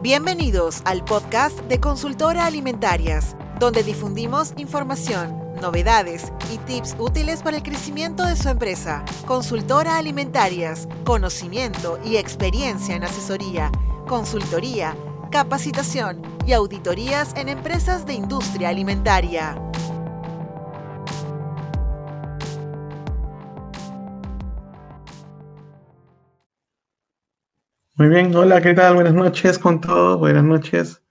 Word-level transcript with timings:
Bienvenidos 0.00 0.80
al 0.84 1.04
podcast 1.04 1.58
de 1.62 1.80
Consultora 1.80 2.46
Alimentarias, 2.46 3.34
donde 3.58 3.82
difundimos 3.82 4.54
información, 4.56 5.36
novedades 5.60 6.32
y 6.54 6.58
tips 6.58 6.94
útiles 7.00 7.42
para 7.42 7.56
el 7.56 7.64
crecimiento 7.64 8.24
de 8.24 8.36
su 8.36 8.48
empresa. 8.48 9.04
Consultora 9.26 9.98
Alimentarias, 9.98 10.86
conocimiento 11.04 11.98
y 12.04 12.16
experiencia 12.16 12.94
en 12.94 13.02
asesoría, 13.02 13.72
consultoría, 14.06 14.96
capacitación 15.32 16.22
y 16.46 16.52
auditorías 16.52 17.34
en 17.34 17.48
empresas 17.48 18.06
de 18.06 18.14
industria 18.14 18.68
alimentaria. 18.68 19.67
Muy 27.98 28.10
bien, 28.10 28.32
hola, 28.36 28.62
¿qué 28.62 28.74
tal? 28.74 28.94
Buenas 28.94 29.12
noches 29.12 29.58
con 29.58 29.80
todos, 29.80 30.20
buenas 30.20 30.44
noches. 30.44 31.02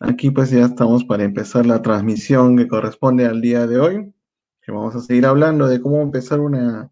Aquí 0.00 0.32
pues 0.32 0.50
ya 0.50 0.64
estamos 0.64 1.04
para 1.04 1.22
empezar 1.22 1.64
la 1.64 1.80
transmisión 1.80 2.56
que 2.56 2.66
corresponde 2.66 3.24
al 3.24 3.40
día 3.40 3.68
de 3.68 3.78
hoy, 3.78 4.12
que 4.60 4.72
vamos 4.72 4.96
a 4.96 5.00
seguir 5.00 5.26
hablando 5.26 5.68
de 5.68 5.80
cómo 5.80 6.02
empezar 6.02 6.40
una 6.40 6.90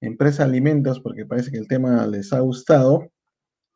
empresa 0.00 0.44
de 0.44 0.50
alimentos, 0.50 1.00
porque 1.00 1.26
parece 1.26 1.50
que 1.50 1.58
el 1.58 1.66
tema 1.66 2.06
les 2.06 2.32
ha 2.32 2.38
gustado, 2.38 3.10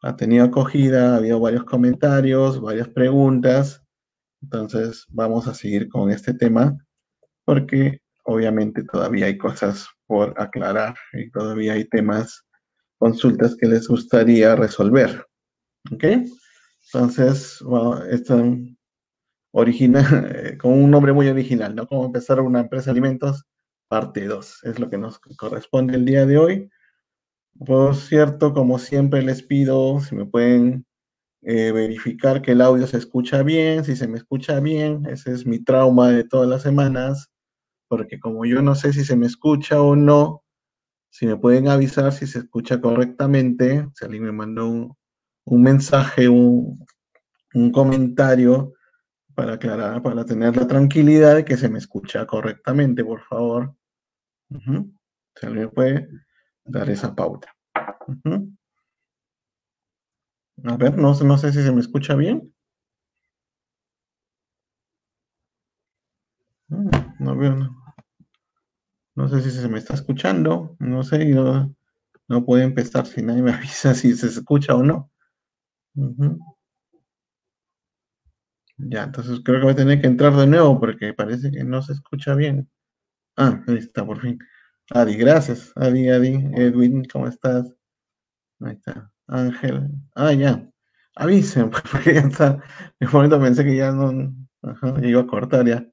ha 0.02 0.14
tenido 0.14 0.44
acogida, 0.44 1.14
ha 1.14 1.16
habido 1.16 1.40
varios 1.40 1.64
comentarios, 1.64 2.60
varias 2.60 2.86
preguntas, 2.86 3.82
entonces 4.40 5.04
vamos 5.08 5.48
a 5.48 5.54
seguir 5.54 5.88
con 5.88 6.12
este 6.12 6.32
tema, 6.32 6.78
porque 7.44 8.02
obviamente 8.22 8.84
todavía 8.84 9.26
hay 9.26 9.36
cosas 9.36 9.88
por 10.06 10.32
aclarar 10.40 10.94
y 11.12 11.28
todavía 11.32 11.72
hay 11.72 11.86
temas 11.86 12.44
consultas 12.98 13.56
que 13.56 13.66
les 13.66 13.88
gustaría 13.88 14.56
resolver. 14.56 15.26
¿Ok? 15.92 16.04
Entonces, 16.92 17.60
bueno, 17.62 18.04
esto 18.04 18.42
original, 19.52 20.56
con 20.60 20.72
un 20.72 20.90
nombre 20.90 21.12
muy 21.12 21.28
original, 21.28 21.74
¿no? 21.74 21.86
Cómo 21.86 22.06
empezar 22.06 22.40
una 22.40 22.60
empresa 22.60 22.86
de 22.86 22.92
alimentos, 22.92 23.44
parte 23.88 24.26
2, 24.26 24.64
es 24.64 24.78
lo 24.78 24.90
que 24.90 24.98
nos 24.98 25.18
corresponde 25.18 25.94
el 25.94 26.04
día 26.04 26.26
de 26.26 26.38
hoy. 26.38 26.70
Por 27.64 27.96
cierto, 27.96 28.52
como 28.52 28.78
siempre 28.78 29.22
les 29.22 29.42
pido, 29.42 30.00
si 30.00 30.14
me 30.14 30.26
pueden 30.26 30.86
eh, 31.42 31.72
verificar 31.72 32.42
que 32.42 32.52
el 32.52 32.60
audio 32.60 32.86
se 32.86 32.98
escucha 32.98 33.42
bien, 33.42 33.84
si 33.84 33.96
se 33.96 34.06
me 34.06 34.18
escucha 34.18 34.60
bien, 34.60 35.06
ese 35.06 35.32
es 35.32 35.46
mi 35.46 35.62
trauma 35.62 36.10
de 36.10 36.24
todas 36.24 36.48
las 36.48 36.62
semanas, 36.62 37.30
porque 37.88 38.20
como 38.20 38.44
yo 38.44 38.62
no 38.62 38.74
sé 38.74 38.92
si 38.92 39.04
se 39.04 39.16
me 39.16 39.26
escucha 39.26 39.80
o 39.80 39.96
no, 39.96 40.44
si 41.10 41.26
me 41.26 41.36
pueden 41.36 41.68
avisar 41.68 42.12
si 42.12 42.26
se 42.26 42.40
escucha 42.40 42.80
correctamente, 42.80 43.88
si 43.94 44.04
alguien 44.04 44.24
me 44.24 44.32
mandó 44.32 44.96
un, 45.44 45.62
mensaje, 45.62 46.28
un, 46.28 46.86
comentario 47.72 48.74
para 49.34 49.54
aclarar, 49.54 50.02
para 50.02 50.24
tener 50.24 50.56
la 50.56 50.66
tranquilidad 50.66 51.36
de 51.36 51.44
que 51.44 51.56
se 51.56 51.68
me 51.68 51.78
escucha 51.78 52.26
correctamente, 52.26 53.04
por 53.04 53.22
favor. 53.22 53.74
Si 54.50 55.46
alguien 55.46 55.64
me 55.64 55.68
puede 55.68 56.08
dar 56.64 56.90
esa 56.90 57.14
pauta. 57.14 57.54
A 60.64 60.76
ver, 60.76 60.96
no, 60.96 61.14
no 61.14 61.38
sé 61.38 61.52
si 61.52 61.62
se 61.62 61.72
me 61.72 61.80
escucha 61.80 62.14
bien. 62.14 62.52
Mm, 66.70 66.90
no 67.20 67.36
veo, 67.36 67.54
no. 67.56 67.77
No 69.18 69.28
sé 69.28 69.40
si 69.42 69.50
se 69.50 69.68
me 69.68 69.78
está 69.78 69.94
escuchando, 69.94 70.76
no 70.78 71.02
sé, 71.02 71.24
no, 71.24 71.74
no 72.28 72.44
puedo 72.46 72.62
empezar 72.62 73.04
si 73.04 73.20
nadie 73.20 73.42
me 73.42 73.50
avisa 73.52 73.92
si 73.92 74.14
se 74.14 74.28
escucha 74.28 74.76
o 74.76 74.84
no. 74.84 75.10
Ya, 78.76 79.02
entonces 79.02 79.40
creo 79.44 79.58
que 79.58 79.64
voy 79.64 79.72
a 79.72 79.76
tener 79.76 80.00
que 80.00 80.06
entrar 80.06 80.36
de 80.36 80.46
nuevo 80.46 80.78
porque 80.78 81.12
parece 81.14 81.50
que 81.50 81.64
no 81.64 81.82
se 81.82 81.94
escucha 81.94 82.36
bien. 82.36 82.70
Ah, 83.36 83.60
ahí 83.66 83.78
está, 83.78 84.06
por 84.06 84.20
fin. 84.20 84.38
Adi, 84.90 85.16
gracias. 85.16 85.72
Adi, 85.74 86.08
Adi, 86.10 86.34
Edwin, 86.54 87.04
¿cómo 87.12 87.26
estás? 87.26 87.74
Ahí 88.60 88.74
está. 88.74 89.10
Ángel. 89.26 89.90
Ah, 90.14 90.32
ya. 90.32 90.64
Avisen, 91.16 91.70
porque 91.92 92.14
ya 92.14 92.20
está. 92.20 92.62
Momento 93.12 93.40
pensé 93.40 93.64
que 93.64 93.76
ya 93.76 93.90
no. 93.90 94.32
Ajá, 94.62 94.94
iba 95.02 95.22
a 95.22 95.26
cortar 95.26 95.66
ya. 95.66 95.84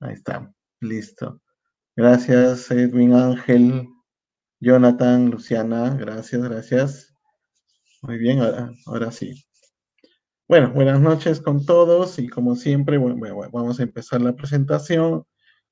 Ahí 0.00 0.14
está. 0.14 0.52
Listo. 0.80 1.40
Gracias, 1.98 2.70
Edwin 2.70 3.14
Ángel, 3.14 3.88
Jonathan, 4.60 5.30
Luciana, 5.30 5.94
gracias, 5.94 6.42
gracias. 6.42 7.14
Muy 8.02 8.18
bien, 8.18 8.40
ahora, 8.84 9.10
sí. 9.10 9.46
Bueno, 10.46 10.72
buenas 10.74 11.00
noches 11.00 11.40
con 11.40 11.64
todos 11.64 12.18
y 12.18 12.28
como 12.28 12.54
siempre, 12.54 12.98
vamos 12.98 13.80
a 13.80 13.82
empezar 13.82 14.20
la 14.20 14.36
presentación. 14.36 15.24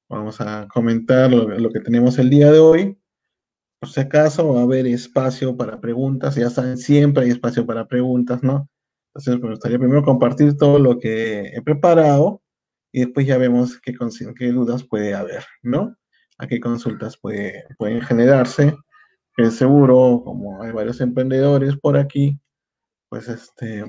Vamos 0.08 0.40
a 0.40 0.66
comentar 0.72 1.30
lo, 1.30 1.70
que 1.70 1.80
tenemos 1.80 2.18
el 2.18 2.30
día 2.30 2.50
de 2.50 2.58
hoy. 2.58 2.98
Por 3.78 3.90
si 3.90 4.00
acaso 4.00 4.54
va 4.54 4.60
a 4.60 4.62
haber 4.62 4.86
espacio 4.86 5.54
para 5.58 5.78
preguntas, 5.78 6.36
ya 6.36 6.48
saben, 6.48 6.78
siempre 6.78 7.24
hay 7.24 7.32
espacio 7.32 7.66
para 7.66 7.86
preguntas, 7.86 8.42
¿no? 8.42 8.70
Entonces 9.08 9.42
me 9.42 9.50
gustaría 9.50 9.78
primero 9.78 10.02
compartir 10.02 10.56
todo 10.56 10.78
lo 10.78 10.98
que 10.98 11.48
he 11.48 11.60
preparado 11.60 12.42
y 12.92 13.00
después 13.00 13.26
ya 13.26 13.36
vemos 13.36 13.78
qué 13.82 14.52
dudas 14.52 14.84
puede 14.84 15.12
haber, 15.14 15.44
¿no? 15.62 15.94
A 16.38 16.46
qué 16.46 16.60
consultas 16.60 17.16
puede, 17.16 17.64
pueden 17.78 18.00
generarse, 18.02 18.76
que 19.36 19.50
seguro, 19.50 20.22
como 20.24 20.62
hay 20.62 20.72
varios 20.72 21.00
emprendedores 21.00 21.76
por 21.76 21.96
aquí, 21.96 22.38
pues 23.08 23.28
este, 23.28 23.84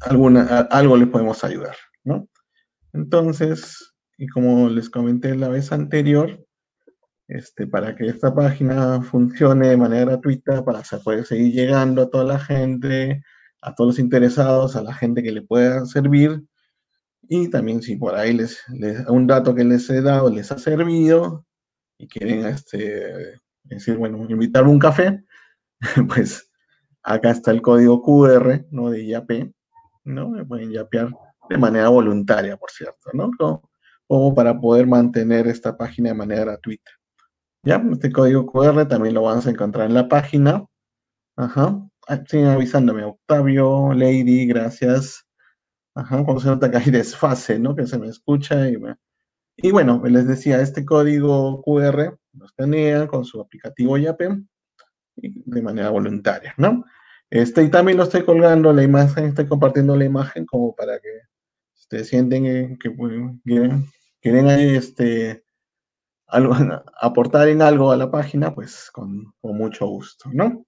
alguna, 0.00 0.42
algo 0.70 0.96
les 0.96 1.08
podemos 1.08 1.42
ayudar, 1.44 1.76
¿no? 2.04 2.28
Entonces, 2.92 3.94
y 4.16 4.26
como 4.28 4.68
les 4.68 4.90
comenté 4.90 5.34
la 5.34 5.48
vez 5.48 5.72
anterior, 5.72 6.44
este, 7.28 7.66
para 7.66 7.94
que 7.94 8.06
esta 8.06 8.34
página 8.34 9.02
funcione 9.02 9.68
de 9.68 9.76
manera 9.76 10.06
gratuita, 10.06 10.64
para 10.64 10.82
que 10.82 10.96
poder 10.98 11.26
seguir 11.26 11.52
llegando 11.52 12.02
a 12.02 12.10
toda 12.10 12.24
la 12.24 12.38
gente, 12.38 13.22
a 13.60 13.74
todos 13.74 13.88
los 13.88 13.98
interesados, 13.98 14.76
a 14.76 14.82
la 14.82 14.94
gente 14.94 15.22
que 15.22 15.32
le 15.32 15.42
pueda 15.42 15.84
servir, 15.84 16.42
y 17.28 17.48
también 17.48 17.82
si 17.82 17.96
por 17.96 18.14
ahí 18.14 18.32
les, 18.32 18.64
un 19.08 19.26
dato 19.26 19.54
que 19.54 19.64
les 19.64 19.88
he 19.90 20.00
dado 20.00 20.30
les 20.30 20.50
ha 20.50 20.58
servido 20.58 21.44
y 21.98 22.08
quieren 22.08 22.46
este, 22.46 23.38
decir, 23.64 23.96
bueno, 23.96 24.24
invitar 24.28 24.66
un 24.66 24.78
café, 24.78 25.24
pues 26.08 26.50
acá 27.02 27.30
está 27.30 27.50
el 27.50 27.62
código 27.62 28.02
QR, 28.02 28.66
¿no? 28.70 28.90
De 28.90 29.02
IAP, 29.04 29.52
¿no? 30.04 30.30
Me 30.30 30.44
pueden 30.44 30.70
yapear 30.70 31.10
de 31.48 31.58
manera 31.58 31.88
voluntaria, 31.88 32.56
por 32.56 32.70
cierto, 32.70 33.10
¿no? 33.12 33.30
Como, 34.06 34.34
para 34.34 34.58
poder 34.58 34.86
mantener 34.86 35.46
esta 35.48 35.76
página 35.76 36.10
de 36.10 36.14
manera 36.14 36.44
gratuita. 36.44 36.90
¿Ya? 37.62 37.82
Este 37.92 38.10
código 38.10 38.46
QR 38.46 38.86
también 38.86 39.14
lo 39.14 39.22
vamos 39.22 39.46
a 39.46 39.50
encontrar 39.50 39.86
en 39.86 39.94
la 39.94 40.08
página. 40.08 40.64
Ajá. 41.36 41.82
Ah, 42.06 42.22
siguen 42.26 42.46
avisándome, 42.46 43.04
Octavio, 43.04 43.92
Lady, 43.92 44.46
gracias. 44.46 45.27
Ajá, 45.98 46.22
cuando 46.22 46.40
se 46.40 46.48
nota 46.48 46.70
que 46.70 46.76
hay 46.76 46.90
desfase, 46.92 47.58
¿no? 47.58 47.74
Que 47.74 47.84
se 47.84 47.98
me 47.98 48.06
escucha 48.06 48.68
y, 48.70 48.78
y 49.56 49.72
bueno, 49.72 50.00
les 50.04 50.28
decía, 50.28 50.60
este 50.60 50.84
código 50.84 51.60
QR 51.62 52.16
lo 52.34 52.46
escanean 52.46 53.08
con 53.08 53.24
su 53.24 53.40
aplicativo 53.40 53.98
YAPE 53.98 54.28
de 55.16 55.62
manera 55.62 55.90
voluntaria, 55.90 56.54
¿no? 56.56 56.84
Este, 57.30 57.64
y 57.64 57.68
también 57.68 57.98
lo 57.98 58.04
estoy 58.04 58.24
colgando 58.24 58.72
la 58.72 58.84
imagen, 58.84 59.24
estoy 59.24 59.48
compartiendo 59.48 59.96
la 59.96 60.04
imagen 60.04 60.46
como 60.46 60.72
para 60.76 61.00
que 61.00 61.08
ustedes 61.74 62.06
sienten 62.06 62.78
que, 62.78 62.94
quieren, 63.44 63.86
quieren 64.22 64.46
este, 64.46 65.44
algo, 66.28 66.54
aportar 67.00 67.48
en 67.48 67.60
algo 67.60 67.90
a 67.90 67.96
la 67.96 68.08
página, 68.08 68.54
pues 68.54 68.88
con, 68.92 69.34
con 69.40 69.58
mucho 69.58 69.88
gusto, 69.88 70.30
¿no? 70.32 70.64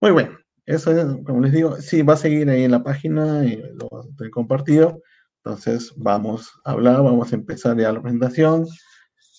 Muy 0.00 0.10
bueno. 0.10 0.36
Eso 0.66 0.90
es, 0.90 1.24
como 1.24 1.40
les 1.40 1.52
digo, 1.52 1.76
sí, 1.80 2.02
va 2.02 2.14
a 2.14 2.16
seguir 2.16 2.50
ahí 2.50 2.64
en 2.64 2.72
la 2.72 2.82
página, 2.82 3.44
y 3.44 3.56
lo 3.56 4.26
he 4.26 4.30
compartido. 4.30 5.00
Entonces, 5.44 5.92
vamos 5.96 6.50
a 6.64 6.72
hablar, 6.72 7.02
vamos 7.02 7.32
a 7.32 7.36
empezar 7.36 7.76
ya 7.78 7.92
la 7.92 8.02
presentación. 8.02 8.66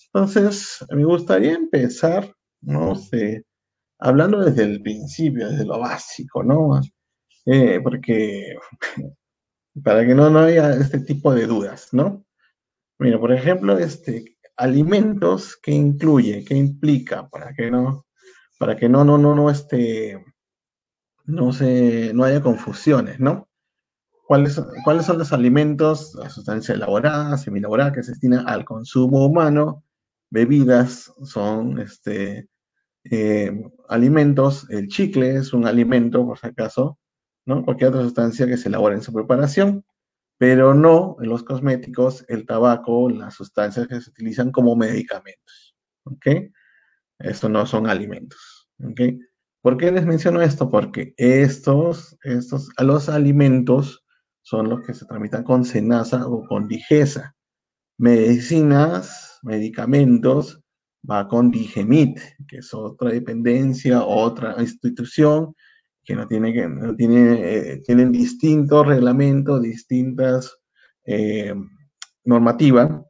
Entonces, 0.06 0.84
me 0.90 1.04
gustaría 1.04 1.52
empezar, 1.52 2.34
no 2.62 2.94
sé, 2.94 3.44
hablando 3.98 4.40
desde 4.40 4.64
el 4.64 4.82
principio, 4.82 5.50
desde 5.50 5.66
lo 5.66 5.78
básico, 5.80 6.42
¿no? 6.42 6.80
Eh, 7.46 7.80
porque 7.82 8.56
para 9.84 10.06
que 10.06 10.14
no, 10.14 10.30
no 10.30 10.40
haya 10.40 10.72
este 10.72 11.00
tipo 11.00 11.34
de 11.34 11.46
dudas, 11.46 11.88
¿no? 11.92 12.24
Mira, 12.98 13.18
por 13.20 13.32
ejemplo, 13.32 13.78
este, 13.78 14.38
alimentos 14.56 15.56
que 15.56 15.72
incluye, 15.72 16.44
que 16.44 16.54
implica, 16.56 17.28
para 17.28 17.52
que 17.54 17.70
no, 17.70 18.06
para 18.58 18.76
que 18.76 18.88
no, 18.88 19.04
no, 19.04 19.18
no, 19.18 19.34
no, 19.34 19.50
este, 19.50 20.24
no, 21.28 21.52
se, 21.52 22.12
no 22.14 22.24
haya 22.24 22.42
confusiones, 22.42 23.20
¿no? 23.20 23.48
¿Cuáles, 24.26 24.60
¿Cuáles 24.82 25.06
son 25.06 25.18
los 25.18 25.32
alimentos, 25.32 26.14
la 26.14 26.30
sustancia 26.30 26.74
elaborada, 26.74 27.36
semi-elaborada, 27.36 27.92
que 27.92 28.02
se 28.02 28.12
destina 28.12 28.42
al 28.46 28.64
consumo 28.64 29.26
humano? 29.26 29.84
Bebidas 30.30 31.12
son 31.24 31.78
este, 31.80 32.48
eh, 33.04 33.62
alimentos, 33.88 34.68
el 34.70 34.88
chicle 34.88 35.36
es 35.36 35.52
un 35.52 35.66
alimento, 35.66 36.26
por 36.26 36.38
si 36.38 36.46
acaso, 36.46 36.98
¿no? 37.44 37.62
Cualquier 37.64 37.90
otra 37.90 38.02
sustancia 38.02 38.46
que 38.46 38.56
se 38.56 38.68
elabore 38.68 38.96
en 38.96 39.02
su 39.02 39.12
preparación, 39.12 39.84
pero 40.38 40.72
no 40.74 41.16
en 41.20 41.28
los 41.28 41.42
cosméticos, 41.42 42.24
el 42.28 42.46
tabaco, 42.46 43.10
las 43.10 43.34
sustancias 43.34 43.86
que 43.86 44.00
se 44.00 44.10
utilizan 44.10 44.50
como 44.50 44.76
medicamentos, 44.76 45.76
¿ok? 46.04 46.26
Esto 47.18 47.48
no 47.50 47.66
son 47.66 47.86
alimentos, 47.86 48.70
¿ok? 48.82 49.00
¿Por 49.60 49.76
qué 49.76 49.90
les 49.90 50.06
menciono 50.06 50.40
esto? 50.40 50.70
Porque 50.70 51.14
estos, 51.16 52.16
estos, 52.22 52.68
los 52.78 53.08
alimentos 53.08 54.04
son 54.42 54.68
los 54.68 54.82
que 54.86 54.94
se 54.94 55.06
tramitan 55.06 55.42
con 55.42 55.64
cenaza 55.64 56.26
o 56.26 56.46
con 56.46 56.68
digesa. 56.68 57.34
Medicinas, 57.98 59.38
medicamentos, 59.42 60.62
va 61.08 61.28
con 61.28 61.50
Digemit, 61.50 62.18
que 62.46 62.58
es 62.58 62.72
otra 62.72 63.10
dependencia, 63.10 64.04
otra 64.04 64.54
institución 64.60 65.54
que 66.04 66.14
no 66.14 66.26
tiene 66.26 66.54
que 66.54 66.66
no 66.66 66.96
tiene 66.96 67.72
eh, 67.72 67.82
tienen 67.84 68.12
distintos 68.12 68.86
reglamentos, 68.86 69.60
distintas 69.60 70.56
eh, 71.04 71.54
normativas, 72.24 73.02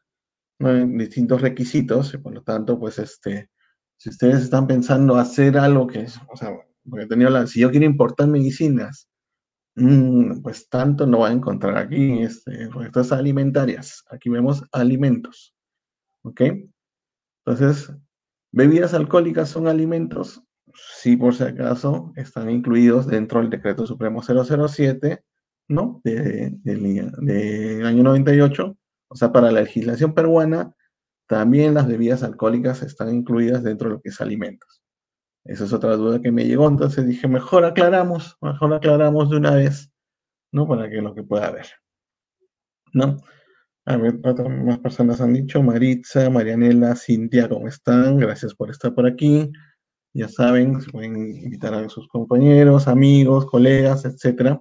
distintos 0.59 1.41
requisitos, 1.41 2.15
y 2.15 2.19
por 2.19 2.35
lo 2.35 2.43
tanto, 2.43 2.79
pues 2.79 2.99
este, 2.99 3.51
si 3.99 4.11
ustedes 4.11 4.43
están 4.43 4.67
pensando 4.67 5.17
hacer 5.17 5.59
algo 5.59 5.87
que 5.87 6.07
o 6.29 6.37
sea, 6.37 6.53
porque 6.89 7.07
tenía 7.07 7.29
la, 7.31 7.47
si 7.47 7.61
yo 7.61 7.71
quiero 7.71 7.85
importar 7.85 8.29
medicinas, 8.29 9.09
mm, 9.75 10.41
pues 10.41 10.69
tanto 10.69 11.07
no 11.07 11.21
va 11.21 11.29
a 11.29 11.33
encontrar 11.33 11.77
aquí, 11.77 12.23
este, 12.23 12.71
estas 12.87 13.13
alimentarias. 13.13 14.05
Aquí 14.11 14.31
vemos 14.31 14.65
alimentos, 14.73 15.55
¿ok? 16.23 16.43
Entonces, 17.45 17.93
bebidas 18.53 18.95
alcohólicas 18.95 19.49
son 19.49 19.69
alimentos, 19.69 20.43
sí, 20.75 21.17
por 21.17 21.35
si 21.35 21.45
acaso, 21.45 22.13
están 22.17 22.51
incluidos 22.51 23.07
dentro 23.07 23.41
del 23.41 23.51
decreto 23.51 23.87
supremo 23.87 24.23
007, 24.23 25.25
¿no? 25.69 26.01
Del 26.05 26.61
de, 26.63 27.83
año 27.85 28.03
98. 28.03 28.77
O 29.11 29.17
sea, 29.17 29.33
para 29.33 29.51
la 29.51 29.63
legislación 29.63 30.15
peruana, 30.15 30.75
también 31.29 31.75
las 31.75 31.87
bebidas 31.87 32.23
alcohólicas 32.23 32.83
están 32.83 33.15
incluidas 33.15 33.63
dentro 33.63 33.89
de 33.89 33.97
lo 33.97 34.01
que 34.01 34.09
es 34.09 34.21
alimentos. 34.21 34.83
Esa 35.45 35.65
es 35.65 35.73
otra 35.73 35.95
duda 35.97 36.21
que 36.21 36.33
me 36.33 36.45
llegó, 36.45 36.69
entonces 36.69 37.07
dije, 37.07 37.29
mejor 37.29 37.65
aclaramos, 37.65 38.37
mejor 38.41 38.75
aclaramos 38.75 39.31
de 39.31 39.37
una 39.37 39.55
vez, 39.55 39.91
¿no? 40.53 40.67
Para 40.67 40.91
que 40.91 41.01
lo 41.01 41.15
que 41.15 41.23
pueda 41.23 41.47
haber, 41.47 41.67
¿no? 42.93 43.19
A 43.87 43.97
ver, 43.97 44.21
otras 44.25 44.49
más 44.49 44.79
personas 44.81 45.21
han 45.21 45.33
dicho, 45.33 45.63
Maritza, 45.63 46.29
Marianela, 46.29 46.95
Cintia, 46.97 47.49
¿cómo 47.49 47.69
están? 47.69 48.19
Gracias 48.19 48.55
por 48.55 48.71
estar 48.71 48.95
por 48.95 49.07
aquí. 49.07 49.51
Ya 50.13 50.29
saben, 50.29 50.81
se 50.81 50.91
pueden 50.91 51.17
invitar 51.17 51.75
a 51.75 51.89
sus 51.89 52.09
compañeros, 52.09 52.89
amigos, 52.89 53.47
colegas, 53.47 54.05
etc. 54.05 54.59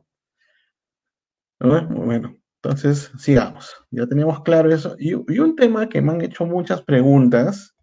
Bueno, 1.59 2.37
entonces 2.67 3.11
sigamos. 3.17 3.73
Ya 3.91 4.05
teníamos 4.07 4.41
claro 4.43 4.69
eso. 4.73 4.97
Y, 4.99 5.13
un 5.13 5.55
tema 5.55 5.87
que 5.87 6.01
me 6.01 6.11
han 6.11 6.21
hecho 6.21 6.45
muchas 6.45 6.81
preguntas, 6.81 7.73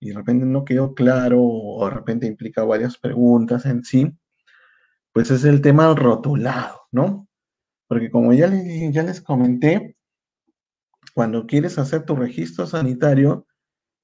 y 0.00 0.08
de 0.08 0.14
repente 0.16 0.46
no 0.46 0.64
quedó 0.64 0.94
claro, 0.94 1.38
o 1.42 1.84
de 1.84 1.94
repente 1.94 2.26
implica 2.26 2.64
varias 2.64 2.96
preguntas 2.96 3.66
en 3.66 3.84
sí, 3.84 4.10
pues 5.12 5.30
es 5.30 5.44
el 5.44 5.60
tema 5.60 5.88
del 5.88 5.96
rotulado, 5.96 6.80
¿no? 6.90 7.28
Porque 7.86 8.10
como 8.10 8.32
ya 8.32 8.46
les, 8.46 8.92
ya 8.94 9.02
les 9.02 9.20
comenté, 9.20 9.96
cuando 11.14 11.46
quieres 11.46 11.78
hacer 11.78 12.06
tu 12.06 12.16
registro 12.16 12.66
sanitario, 12.66 13.46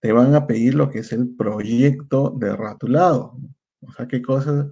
te 0.01 0.13
van 0.13 0.35
a 0.35 0.47
pedir 0.47 0.75
lo 0.75 0.91
que 0.91 0.99
es 0.99 1.13
el 1.13 1.35
proyecto 1.37 2.35
de 2.39 2.55
ratulado. 2.55 3.39
O 3.81 3.93
sea, 3.93 4.07
qué 4.07 4.21
cosas, 4.21 4.67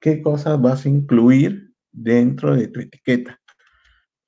qué 0.00 0.22
cosas 0.22 0.58
vas 0.62 0.86
a 0.86 0.88
incluir 0.88 1.74
dentro 1.92 2.56
de 2.56 2.68
tu 2.68 2.80
etiqueta. 2.80 3.38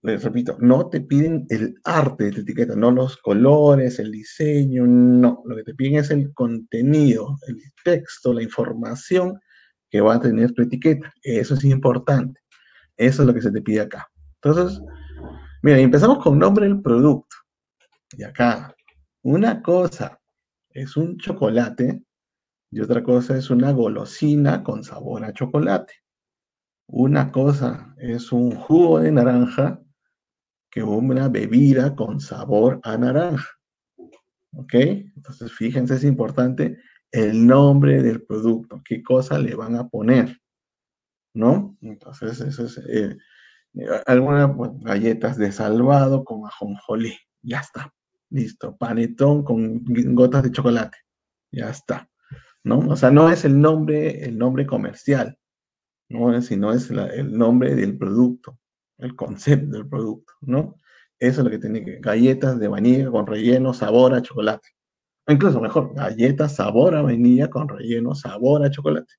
Repito, 0.07 0.57
no 0.61 0.89
te 0.89 1.01
piden 1.01 1.47
el 1.49 1.75
arte 1.85 2.25
de 2.25 2.33
tu 2.33 2.41
etiqueta, 2.43 2.77
no 2.77 2.93
los 2.93 3.17
colores, 3.17 3.99
el 3.99 4.13
diseño, 4.13 4.87
no. 4.87 5.43
Lo 5.45 5.57
que 5.57 5.65
te 5.65 5.75
piden 5.75 5.97
es 5.97 6.11
el 6.11 6.33
contenido, 6.33 7.37
el 7.49 7.61
texto, 7.83 8.33
la 8.33 8.43
información 8.43 9.41
que 9.91 10.01
va 10.01 10.15
a 10.15 10.21
tener 10.21 10.53
tu 10.53 10.63
etiqueta. 10.63 11.13
Eso 11.23 11.55
es 11.55 11.65
importante. 11.65 12.41
Eso 12.97 13.23
es 13.23 13.27
lo 13.27 13.35
que 13.35 13.43
se 13.43 13.51
te 13.51 13.61
pide 13.63 13.81
acá. 13.81 14.07
Entonces, 14.43 14.81
mira, 15.63 15.79
empezamos 15.79 16.23
con 16.23 16.39
nombre 16.39 16.67
del 16.67 16.81
producto. 16.81 17.37
Y 18.17 18.23
acá, 18.23 18.75
una 19.23 19.61
cosa 19.61 20.21
es 20.71 20.97
un 20.97 21.17
chocolate 21.19 22.03
y 22.71 22.81
otra 22.81 23.03
cosa 23.03 23.37
es 23.37 23.51
una 23.51 23.73
golosina 23.73 24.63
con 24.63 24.85
sabor 24.85 25.25
a 25.25 25.33
chocolate. 25.33 25.95
Una 26.89 27.33
cosa 27.33 27.95
es 27.99 28.31
un 28.31 28.53
jugo 28.53 29.01
de 29.01 29.11
naranja 29.11 29.83
que 30.77 30.83
una 30.83 31.31
bebida 31.31 31.97
con 31.97 32.21
sabor 32.21 32.81
a 32.83 32.99
naranja. 32.99 33.49
¿Ok? 34.53 34.75
Entonces, 34.75 35.51
fíjense, 35.51 35.95
es 35.95 36.05
importante 36.05 36.77
el 37.11 37.47
nombre 37.47 38.03
del 38.03 38.23
producto, 38.27 38.83
qué 38.85 39.03
cosa 39.03 39.39
le 39.39 39.55
van 39.55 39.75
a 39.77 39.89
poner. 39.89 40.39
¿No? 41.33 41.79
Entonces, 41.81 42.43
eso 42.43 42.67
es 42.67 42.79
eh, 42.91 43.17
algunas 44.05 44.51
galletas 44.81 45.39
de 45.39 45.51
salvado 45.51 46.25
con 46.25 46.45
ajonjolí. 46.45 47.17
Ya 47.41 47.61
está. 47.61 47.95
Listo, 48.29 48.77
panetón 48.77 49.45
con 49.45 49.83
gotas 50.15 50.43
de 50.43 50.53
chocolate. 50.53 50.99
Ya 51.53 51.71
está. 51.71 52.07
¿No? 52.65 52.81
O 52.81 52.97
sea, 52.97 53.11
no 53.11 53.31
es 53.31 53.47
el 53.47 53.59
nombre, 53.59 54.27
el 54.27 54.37
nombre 54.37 54.67
comercial, 54.67 55.39
¿no? 56.11 56.39
sino 56.43 56.75
es 56.75 56.91
el 56.91 57.33
nombre 57.33 57.75
del 57.75 57.97
producto, 57.97 58.59
el 58.99 59.15
concepto 59.17 59.77
del 59.77 59.89
producto, 59.89 60.33
¿no? 60.41 60.77
Eso 61.19 61.41
es 61.41 61.45
lo 61.45 61.51
que 61.51 61.59
tiene 61.59 61.85
que. 61.85 61.99
Galletas 62.01 62.59
de 62.59 62.69
vainilla 62.69 63.11
con 63.11 63.27
relleno, 63.27 63.73
sabor 63.75 64.15
a 64.15 64.23
chocolate. 64.23 64.69
Incluso 65.29 65.61
mejor, 65.61 65.95
galletas 65.95 66.57
sabor 66.57 66.95
a 66.95 67.03
vainilla 67.03 67.51
con 67.51 67.69
relleno, 67.69 68.15
sabor 68.15 68.65
a 68.65 68.71
chocolate. 68.71 69.15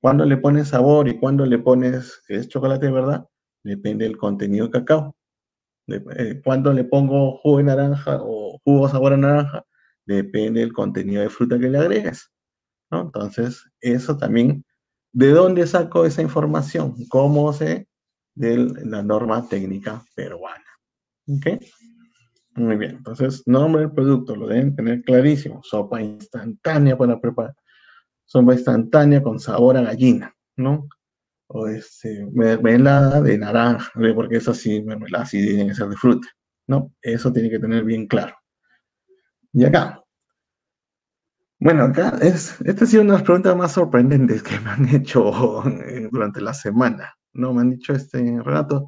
Cuando 0.00 0.24
le 0.24 0.36
pones 0.38 0.68
sabor 0.68 1.08
y 1.08 1.18
cuando 1.18 1.44
le 1.46 1.58
pones 1.58 2.22
que 2.26 2.36
es 2.36 2.48
chocolate 2.48 2.86
de 2.86 2.92
verdad, 2.92 3.26
depende 3.62 4.04
del 4.06 4.16
contenido 4.16 4.66
de 4.66 4.72
cacao. 4.72 5.16
Eh, 5.88 6.40
cuando 6.44 6.72
le 6.72 6.84
pongo 6.84 7.38
jugo 7.38 7.58
de 7.58 7.64
naranja 7.64 8.18
o 8.22 8.58
jugo 8.64 8.88
sabor 8.88 9.14
a 9.14 9.16
naranja, 9.16 9.64
depende 10.06 10.60
del 10.60 10.72
contenido 10.72 11.22
de 11.22 11.28
fruta 11.28 11.58
que 11.58 11.68
le 11.68 11.78
agregues. 11.78 12.30
¿no? 12.90 13.02
Entonces, 13.02 13.64
eso 13.80 14.16
también, 14.16 14.64
¿de 15.12 15.30
dónde 15.30 15.66
saco 15.66 16.06
esa 16.06 16.22
información? 16.22 16.94
¿Cómo 17.10 17.52
sé? 17.52 17.88
De 18.34 18.56
la 18.84 19.02
norma 19.02 19.46
técnica 19.48 20.02
peruana. 20.14 20.64
¿Ok? 21.28 21.62
Muy 22.54 22.76
bien, 22.76 22.96
entonces, 22.96 23.42
nombre 23.46 23.82
del 23.82 23.92
producto, 23.92 24.34
lo 24.34 24.48
deben 24.48 24.74
tener 24.74 25.02
clarísimo. 25.02 25.60
Sopa 25.62 26.02
instantánea 26.02 26.96
para 26.96 27.20
preparar. 27.20 27.54
Sopa 28.24 28.54
instantánea 28.54 29.22
con 29.22 29.38
sabor 29.38 29.76
a 29.76 29.82
gallina, 29.82 30.34
¿no? 30.56 30.88
o 31.52 31.66
este, 31.66 32.26
mermelada 32.32 33.20
de 33.20 33.36
naranja, 33.36 33.90
porque 34.14 34.36
es 34.36 34.48
así, 34.48 34.82
mermelada 34.82 35.26
sí 35.26 35.44
tiene 35.44 35.66
que 35.66 35.74
ser 35.74 35.88
de 35.88 35.96
fruta, 35.96 36.28
¿no? 36.68 36.92
Eso 37.02 37.32
tiene 37.32 37.50
que 37.50 37.58
tener 37.58 37.82
bien 37.84 38.06
claro. 38.06 38.36
Y 39.52 39.64
acá. 39.64 40.00
Bueno, 41.58 41.84
acá 41.84 42.18
es, 42.22 42.60
esta 42.64 42.84
ha 42.84 42.86
sido 42.86 43.02
una 43.02 43.14
de 43.14 43.18
las 43.18 43.24
preguntas 43.24 43.56
más 43.56 43.72
sorprendentes 43.72 44.44
que 44.44 44.60
me 44.60 44.70
han 44.70 44.88
hecho 44.94 45.62
durante 46.12 46.40
la 46.40 46.54
semana, 46.54 47.12
¿no? 47.32 47.52
Me 47.52 47.62
han 47.62 47.70
dicho, 47.70 47.92
este, 47.92 48.18
Renato, 48.42 48.86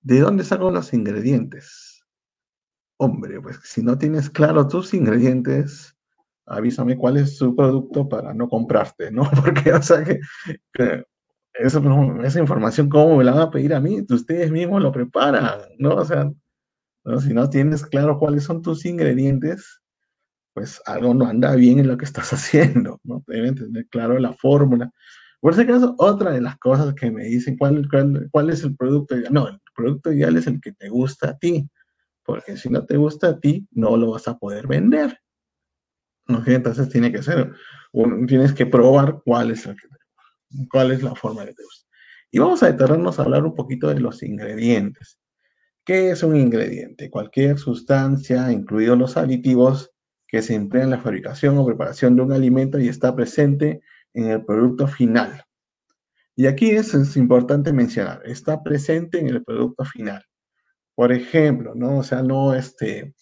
¿de 0.00 0.20
dónde 0.20 0.44
saco 0.44 0.70
los 0.70 0.92
ingredientes? 0.92 2.04
Hombre, 2.98 3.40
pues 3.40 3.60
si 3.62 3.82
no 3.82 3.96
tienes 3.98 4.30
claro 4.30 4.66
tus 4.66 4.94
ingredientes, 4.94 5.96
avísame 6.46 6.96
cuál 6.96 7.18
es 7.18 7.36
su 7.36 7.54
producto 7.54 8.08
para 8.08 8.34
no 8.34 8.48
comprarte, 8.48 9.10
¿no? 9.10 9.30
Porque, 9.44 9.72
o 9.72 9.82
sea, 9.82 10.04
que, 10.04 10.20
esa 11.54 12.40
información, 12.40 12.88
¿cómo 12.88 13.16
me 13.16 13.24
la 13.24 13.32
van 13.32 13.42
a 13.42 13.50
pedir 13.50 13.74
a 13.74 13.80
mí? 13.80 14.04
Ustedes 14.08 14.50
mismos 14.50 14.82
lo 14.82 14.92
preparan, 14.92 15.60
¿no? 15.78 15.96
O 15.96 16.04
sea, 16.04 16.30
si 17.20 17.34
no 17.34 17.48
tienes 17.50 17.84
claro 17.84 18.18
cuáles 18.18 18.44
son 18.44 18.62
tus 18.62 18.84
ingredientes, 18.84 19.80
pues 20.54 20.80
algo 20.86 21.14
no 21.14 21.26
anda 21.26 21.54
bien 21.54 21.78
en 21.78 21.88
lo 21.88 21.96
que 21.96 22.04
estás 22.04 22.32
haciendo, 22.32 23.00
¿no? 23.04 23.24
Deben 23.26 23.54
tener 23.54 23.86
claro 23.88 24.18
la 24.18 24.32
fórmula. 24.32 24.90
Por 25.40 25.52
ese 25.52 25.66
caso, 25.66 25.94
otra 25.98 26.32
de 26.32 26.40
las 26.40 26.58
cosas 26.58 26.94
que 26.94 27.10
me 27.10 27.24
dicen, 27.24 27.56
¿cuál, 27.56 28.50
es 28.50 28.64
el 28.64 28.76
producto 28.76 29.16
ideal? 29.16 29.32
No, 29.32 29.48
el 29.48 29.60
producto 29.74 30.12
ideal 30.12 30.36
es 30.36 30.46
el 30.46 30.60
que 30.60 30.72
te 30.72 30.88
gusta 30.88 31.30
a 31.30 31.38
ti, 31.38 31.68
porque 32.24 32.56
si 32.56 32.68
no 32.68 32.84
te 32.84 32.96
gusta 32.96 33.28
a 33.28 33.40
ti, 33.40 33.66
no 33.70 33.96
lo 33.96 34.10
vas 34.10 34.26
a 34.26 34.36
poder 34.36 34.66
vender. 34.66 35.20
Entonces 36.46 36.88
tiene 36.88 37.12
que 37.12 37.22
ser, 37.22 37.52
tienes 38.26 38.52
que 38.52 38.66
probar 38.66 39.22
cuál 39.24 39.52
es 39.52 39.62
que 39.64 39.74
te 40.70 41.02
la 41.02 41.14
forma 41.14 41.44
de 41.44 41.54
gusta. 41.54 41.88
Y 42.30 42.38
vamos 42.38 42.62
a 42.62 42.70
detenernos 42.70 43.18
a 43.18 43.22
hablar 43.22 43.44
un 43.44 43.54
poquito 43.54 43.88
de 43.88 44.00
los 44.00 44.22
ingredientes. 44.22 45.18
¿Qué 45.84 46.10
es 46.10 46.22
un 46.22 46.36
ingrediente? 46.36 47.08
Cualquier 47.08 47.56
sustancia, 47.58 48.52
incluidos 48.52 48.98
los 48.98 49.16
aditivos, 49.16 49.92
que 50.26 50.42
se 50.42 50.54
emplea 50.54 50.84
en 50.84 50.90
la 50.90 51.00
fabricación 51.00 51.56
o 51.56 51.64
preparación 51.64 52.16
de 52.16 52.22
un 52.22 52.32
alimento 52.32 52.78
y 52.78 52.88
está 52.88 53.16
presente 53.16 53.80
en 54.18 54.30
el 54.30 54.44
producto 54.44 54.86
final. 54.86 55.44
Y 56.34 56.46
aquí 56.46 56.70
es, 56.70 56.94
importante 57.16 57.72
mencionar, 57.72 58.22
está 58.24 58.62
presente 58.62 59.18
en 59.18 59.28
el 59.28 59.44
producto 59.44 59.84
final. 59.84 60.22
Por 60.94 61.12
ejemplo, 61.12 61.74
¿no? 61.74 61.98
O 61.98 62.02
sea, 62.02 62.22
no, 62.22 62.54
este, 62.54 63.14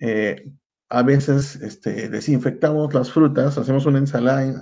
eh, 0.00 0.52
a 0.88 1.02
veces 1.02 1.56
este, 1.56 2.08
desinfectamos 2.08 2.94
las 2.94 3.12
frutas, 3.12 3.58
hacemos 3.58 3.86
una 3.86 3.98
ensalada 3.98 4.54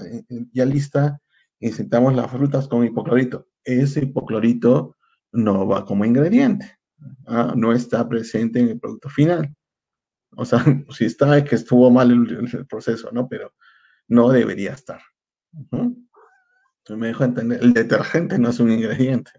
ya 0.53 0.65
lista, 0.65 1.21
insertamos 1.61 2.15
las 2.15 2.31
frutas 2.31 2.69
con 2.69 2.85
hipoclorito. 2.85 3.47
Ese 3.65 4.01
hipoclorito 4.01 4.97
no 5.33 5.67
va 5.67 5.85
como 5.85 6.05
ingrediente, 6.05 6.79
¿ah? 7.27 7.55
no 7.57 7.73
está 7.73 8.09
presente 8.09 8.61
en 8.61 8.69
el 8.69 8.81
producto 8.81 9.09
final. 9.09 9.55
O 10.37 10.45
sea, 10.45 10.65
si 10.91 11.05
está, 11.07 11.37
es 11.39 11.45
que 11.45 11.57
estuvo 11.57 11.91
mal 11.91 12.11
el, 12.11 12.67
proceso, 12.67 13.11
¿no? 13.13 13.29
Pero 13.29 13.55
no 14.09 14.31
debería 14.31 14.73
estar. 14.73 15.01
Me 16.97 17.09
dejo 17.09 17.25
entender, 17.25 17.63
el 17.63 17.73
detergente 17.73 18.39
no 18.39 18.51
es 18.51 18.61
un 18.61 18.71
ingrediente, 18.71 19.31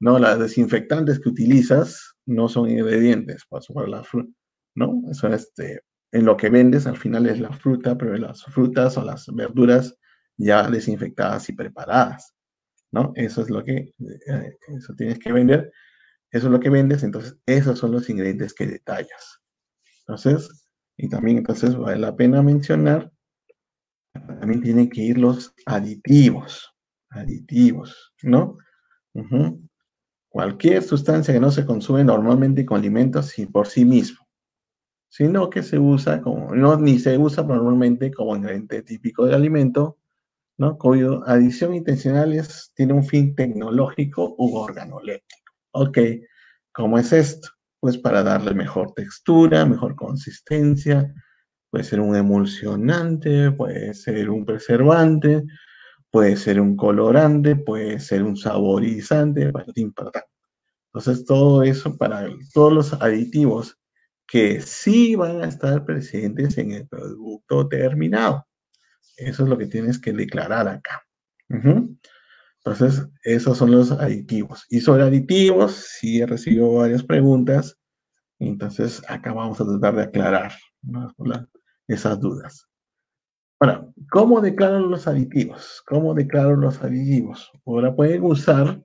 ¿no? 0.00 0.18
Las 0.18 0.38
desinfectantes 0.38 1.20
que 1.20 1.28
utilizas 1.28 2.16
no 2.26 2.48
son 2.48 2.70
ingredientes 2.70 3.44
para 3.48 3.88
la 3.88 4.02
fruta, 4.04 4.32
¿no? 4.74 5.02
Eso 5.10 5.28
este, 5.28 5.82
en 6.12 6.24
lo 6.24 6.36
que 6.36 6.50
vendes 6.50 6.86
al 6.86 6.96
final 6.96 7.26
es 7.26 7.40
la 7.40 7.52
fruta, 7.52 7.96
pero 7.96 8.16
las 8.16 8.44
frutas 8.44 8.96
o 8.96 9.04
las 9.04 9.26
verduras 9.34 9.96
ya 10.36 10.68
desinfectadas 10.68 11.48
y 11.48 11.52
preparadas, 11.52 12.34
¿no? 12.90 13.12
Eso 13.14 13.42
es 13.42 13.50
lo 13.50 13.64
que, 13.64 13.94
eh, 13.98 14.56
eso 14.68 14.94
tienes 14.94 15.18
que 15.18 15.32
vender, 15.32 15.72
eso 16.30 16.46
es 16.46 16.52
lo 16.52 16.60
que 16.60 16.70
vendes, 16.70 17.02
entonces 17.02 17.36
esos 17.46 17.78
son 17.78 17.92
los 17.92 18.08
ingredientes 18.10 18.52
que 18.52 18.66
detallas. 18.66 19.40
Entonces, 20.00 20.66
y 20.96 21.08
también 21.08 21.38
entonces 21.38 21.76
vale 21.76 21.98
la 21.98 22.16
pena 22.16 22.42
mencionar, 22.42 23.12
también 24.26 24.62
tienen 24.62 24.88
que 24.88 25.02
ir 25.02 25.18
los 25.18 25.54
aditivos, 25.66 26.74
aditivos, 27.10 28.14
¿no? 28.22 28.58
Cualquier 30.28 30.82
sustancia 30.82 31.32
que 31.32 31.40
no 31.40 31.50
se 31.50 31.64
consume 31.64 32.04
normalmente 32.04 32.66
con 32.66 32.78
alimentos 32.78 33.34
por 33.52 33.66
sí 33.66 33.84
mismo, 33.84 34.26
sino 35.08 35.48
que 35.48 35.62
se 35.62 35.78
usa 35.78 36.20
como, 36.20 36.54
no, 36.54 36.76
ni 36.76 36.98
se 36.98 37.16
usa 37.16 37.42
normalmente 37.42 38.12
como 38.12 38.36
ingrediente 38.36 38.82
típico 38.82 39.24
del 39.24 39.34
alimento, 39.34 39.98
¿no? 40.58 40.76
Cuyo 40.76 41.26
adición 41.26 41.74
intencional 41.74 42.34
es, 42.34 42.72
tiene 42.74 42.92
un 42.92 43.04
fin 43.04 43.34
tecnológico 43.34 44.34
u 44.38 44.56
organoléptico. 44.56 45.52
Ok, 45.72 45.98
¿cómo 46.72 46.98
es 46.98 47.12
esto? 47.12 47.48
Pues 47.80 47.96
para 47.96 48.22
darle 48.22 48.54
mejor 48.54 48.92
textura, 48.92 49.64
mejor 49.64 49.94
consistencia, 49.96 51.14
puede 51.70 51.84
ser 51.84 52.00
un 52.00 52.16
emulsionante, 52.16 53.50
puede 53.52 53.94
ser 53.94 54.30
un 54.30 54.44
preservante, 54.44 55.44
puede 56.10 56.36
ser 56.36 56.60
un 56.60 56.76
colorante, 56.76 57.56
puede 57.56 58.00
ser 58.00 58.22
un 58.22 58.36
saborizante, 58.36 59.52
para 59.52 59.66
Entonces, 60.86 61.24
todo 61.24 61.62
eso 61.62 61.96
para 61.96 62.28
todos 62.54 62.72
los 62.72 62.92
aditivos 62.94 63.78
que 64.26 64.60
sí 64.60 65.14
van 65.14 65.42
a 65.42 65.48
estar 65.48 65.84
presentes 65.84 66.58
en 66.58 66.72
el 66.72 66.88
producto 66.88 67.68
terminado. 67.68 68.46
Eso 69.16 69.44
es 69.44 69.48
lo 69.48 69.58
que 69.58 69.66
tienes 69.66 69.98
que 69.98 70.12
declarar 70.12 70.68
acá. 70.68 71.02
Entonces, 71.48 73.06
esos 73.22 73.58
son 73.58 73.70
los 73.70 73.92
aditivos. 73.92 74.66
Y 74.68 74.80
sobre 74.80 75.04
aditivos, 75.04 75.86
sí 76.00 76.20
he 76.20 76.26
recibido 76.26 76.72
varias 76.72 77.04
preguntas. 77.04 77.78
Entonces, 78.38 79.02
acá 79.08 79.32
vamos 79.32 79.60
a 79.60 79.64
tratar 79.64 79.96
de 79.96 80.02
aclarar 80.02 80.52
esas 81.88 82.20
dudas. 82.20 82.68
Ahora, 83.60 83.86
¿cómo 84.10 84.40
declaro 84.40 84.80
los 84.80 85.06
aditivos? 85.06 85.82
¿Cómo 85.86 86.14
declaro 86.14 86.56
los 86.56 86.82
aditivos? 86.82 87.50
Ahora 87.64 87.94
pueden 87.94 88.22
usar 88.22 88.82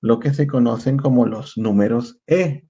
lo 0.00 0.18
que 0.18 0.32
se 0.32 0.46
conocen 0.46 0.96
como 0.96 1.26
los 1.26 1.58
números 1.58 2.20
E. 2.26 2.66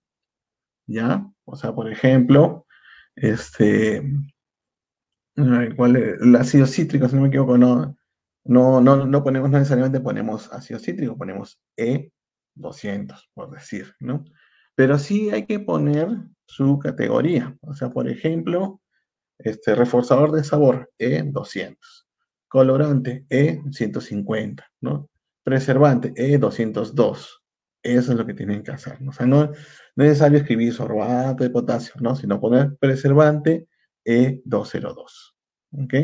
¿Ya? 0.87 1.31
O 1.45 1.57
sea, 1.57 1.73
por 1.73 1.91
ejemplo, 1.91 2.67
este, 3.15 4.03
el 5.37 6.37
ácido 6.37 6.67
cítrico, 6.67 7.09
si 7.09 7.17
no 7.17 7.23
me 7.23 7.29
equivoco, 7.29 7.57
no, 7.57 7.97
no, 8.45 8.81
no, 8.81 9.07
no 9.07 9.25
ponemos 9.25 9.51
necesariamente 9.51 10.01
ponemos 10.01 10.53
ácido 10.53 10.79
cítrico, 10.79 11.17
ponemos 11.17 11.61
E200, 11.77 13.31
por 13.33 13.51
decir, 13.51 13.95
¿no? 14.01 14.25
Pero 14.75 14.99
sí 14.99 15.31
hay 15.31 15.47
que 15.47 15.61
poner 15.61 16.09
su 16.47 16.79
categoría. 16.79 17.57
O 17.61 17.75
sea, 17.75 17.91
por 17.91 18.09
ejemplo, 18.09 18.81
este, 19.39 19.75
reforzador 19.75 20.33
de 20.33 20.45
sabor, 20.45 20.93
E200. 20.99 21.77
Colorante, 22.49 23.27
E150, 23.29 24.65
¿no? 24.81 25.11
Preservante, 25.43 26.15
E202. 26.15 27.41
Eso 27.83 28.13
es 28.13 28.19
lo 28.19 28.25
que 28.27 28.35
tienen 28.35 28.63
que 28.63 28.71
hacer. 28.71 29.01
¿no? 29.03 29.11
O 29.11 29.13
sea, 29.13 29.27
no, 29.27 29.45
es 29.45 29.51
necesario 29.97 30.39
escribir 30.39 30.73
sorbato 30.73 31.45
de 31.45 31.51
potasio, 31.51 31.95
¿no? 32.01 32.17
Sino 32.17 32.41
poner 32.41 32.77
preservante 32.79 33.69
E202. 34.05 35.35
¿Ok? 35.73 35.95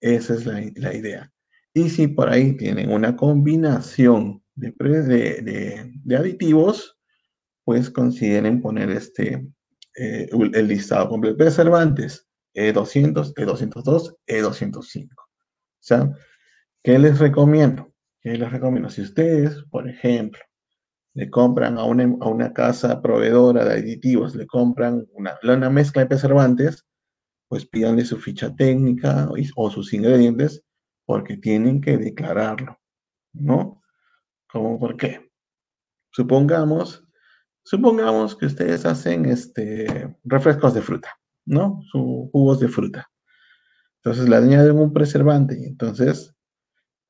Esa 0.00 0.34
es 0.34 0.46
la, 0.46 0.94
idea. 0.94 1.30
Y 1.74 1.90
si 1.90 2.08
por 2.08 2.28
ahí 2.28 2.56
tienen 2.56 2.90
una 2.90 3.14
combinación 3.14 4.42
de, 4.54 4.72
de, 6.04 6.16
aditivos, 6.16 6.98
pues 7.64 7.90
consideren 7.90 8.60
poner 8.60 8.90
este, 8.90 9.46
eh, 9.96 10.28
el 10.32 10.68
listado 10.68 11.08
completo. 11.08 11.36
Preservantes, 11.36 12.26
e200, 12.54 13.34
E202, 13.34 14.16
E205. 14.26 15.08
O 15.14 15.24
sea, 15.80 16.10
¿qué 16.82 16.98
les 16.98 17.18
recomiendo? 17.18 17.92
¿Qué 18.20 18.36
les 18.36 18.50
recomiendo? 18.50 18.88
Si 18.90 19.02
ustedes, 19.02 19.64
por 19.70 19.88
ejemplo, 19.88 20.40
le 21.14 21.28
compran 21.30 21.78
a 21.78 21.84
una, 21.84 22.04
a 22.04 22.28
una 22.28 22.52
casa 22.52 23.02
proveedora 23.02 23.64
de 23.64 23.74
aditivos, 23.74 24.34
le 24.34 24.46
compran 24.46 25.06
una, 25.12 25.38
una 25.42 25.70
mezcla 25.70 26.02
de 26.02 26.08
preservantes, 26.08 26.86
pues 27.48 27.66
pídanle 27.66 28.04
su 28.04 28.18
ficha 28.18 28.54
técnica 28.54 29.28
o, 29.28 29.34
o 29.56 29.70
sus 29.70 29.92
ingredientes 29.92 30.64
porque 31.04 31.36
tienen 31.36 31.80
que 31.80 31.98
declararlo, 31.98 32.78
¿no? 33.34 33.82
¿Cómo 34.50 34.78
por 34.78 34.96
qué? 34.96 35.30
Supongamos, 36.10 37.04
supongamos 37.64 38.36
que 38.36 38.46
ustedes 38.46 38.86
hacen 38.86 39.26
este, 39.26 40.16
refrescos 40.24 40.74
de 40.74 40.82
fruta. 40.82 41.10
¿No? 41.46 41.80
Sus 41.90 42.30
jugos 42.30 42.60
de 42.60 42.68
fruta. 42.68 43.08
Entonces 43.96 44.28
le 44.28 44.36
añaden 44.36 44.78
un 44.78 44.92
preservante 44.92 45.58
y 45.58 45.64
entonces 45.64 46.34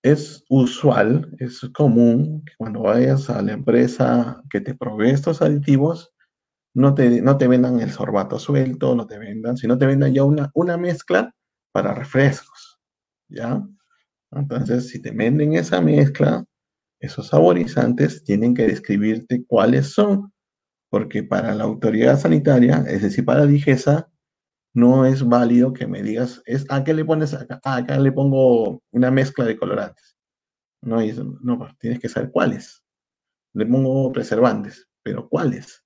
es 0.02 0.44
usual, 0.48 1.34
es 1.38 1.60
común 1.74 2.44
que 2.44 2.52
cuando 2.58 2.82
vayas 2.82 3.30
a 3.30 3.40
la 3.40 3.52
empresa 3.52 4.42
que 4.50 4.60
te 4.60 4.74
provee 4.74 5.10
estos 5.10 5.40
aditivos, 5.42 6.12
no 6.74 6.94
te, 6.94 7.22
no 7.22 7.38
te 7.38 7.48
vendan 7.48 7.80
el 7.80 7.90
sorbato 7.90 8.38
suelto, 8.38 8.94
no 8.94 9.06
te 9.06 9.18
vendan, 9.18 9.56
sino 9.56 9.78
te 9.78 9.86
vendan 9.86 10.12
ya 10.12 10.24
una, 10.24 10.50
una 10.54 10.76
mezcla 10.76 11.32
para 11.72 11.94
refrescos, 11.94 12.80
¿ya? 13.28 13.62
Entonces, 14.32 14.88
si 14.88 15.00
te 15.00 15.10
venden 15.10 15.54
esa 15.54 15.80
mezcla, 15.80 16.44
esos 17.00 17.28
saborizantes 17.28 18.24
tienen 18.24 18.54
que 18.54 18.66
describirte 18.66 19.44
cuáles 19.46 19.92
son, 19.92 20.32
porque 20.90 21.22
para 21.22 21.54
la 21.54 21.64
autoridad 21.64 22.18
sanitaria, 22.18 22.84
es 22.88 23.02
decir, 23.02 23.24
para 23.24 23.40
la 23.40 23.46
DIGESA, 23.46 24.11
no 24.74 25.04
es 25.04 25.22
válido 25.26 25.72
que 25.72 25.86
me 25.86 26.02
digas, 26.02 26.42
es, 26.46 26.64
¿a 26.68 26.82
qué 26.82 26.94
le 26.94 27.04
pones 27.04 27.34
acá? 27.34 27.60
Acá 27.62 27.98
le 27.98 28.12
pongo 28.12 28.82
una 28.90 29.10
mezcla 29.10 29.44
de 29.44 29.56
colorantes. 29.56 30.16
No, 30.80 30.98
no, 31.42 31.58
pues, 31.58 31.78
tienes 31.78 32.00
que 32.00 32.08
saber 32.08 32.30
cuáles. 32.30 32.82
Le 33.54 33.66
pongo 33.66 34.10
preservantes, 34.12 34.88
pero 35.02 35.28
cuáles. 35.28 35.84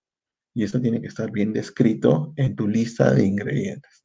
Y 0.54 0.64
eso 0.64 0.80
tiene 0.80 1.00
que 1.00 1.08
estar 1.08 1.30
bien 1.30 1.52
descrito 1.52 2.32
en 2.36 2.56
tu 2.56 2.66
lista 2.68 3.12
de 3.12 3.26
ingredientes. 3.26 4.04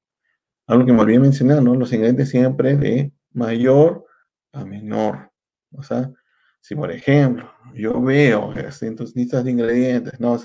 Algo 0.68 0.86
que 0.86 0.94
me 0.94 1.02
olvidé 1.02 1.20
mencionar, 1.20 1.62
¿no? 1.62 1.76
Los 1.76 1.94
ingredientes 1.94 2.30
siempre 2.30 2.76
de 2.76 3.14
mayor 3.32 4.06
a 4.52 4.66
menor. 4.66 5.32
O 5.72 5.84
sea, 5.84 6.12
si 6.60 6.76
por 6.76 6.92
ejemplo 6.92 7.52
yo 7.74 8.02
veo 8.02 8.54
en 8.56 8.96
tus 8.96 9.16
listas 9.16 9.44
de 9.44 9.52
ingredientes, 9.52 10.20
¿no? 10.20 10.40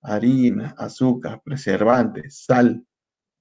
Harina, 0.00 0.74
azúcar, 0.78 1.42
preservantes, 1.42 2.44
sal, 2.44 2.84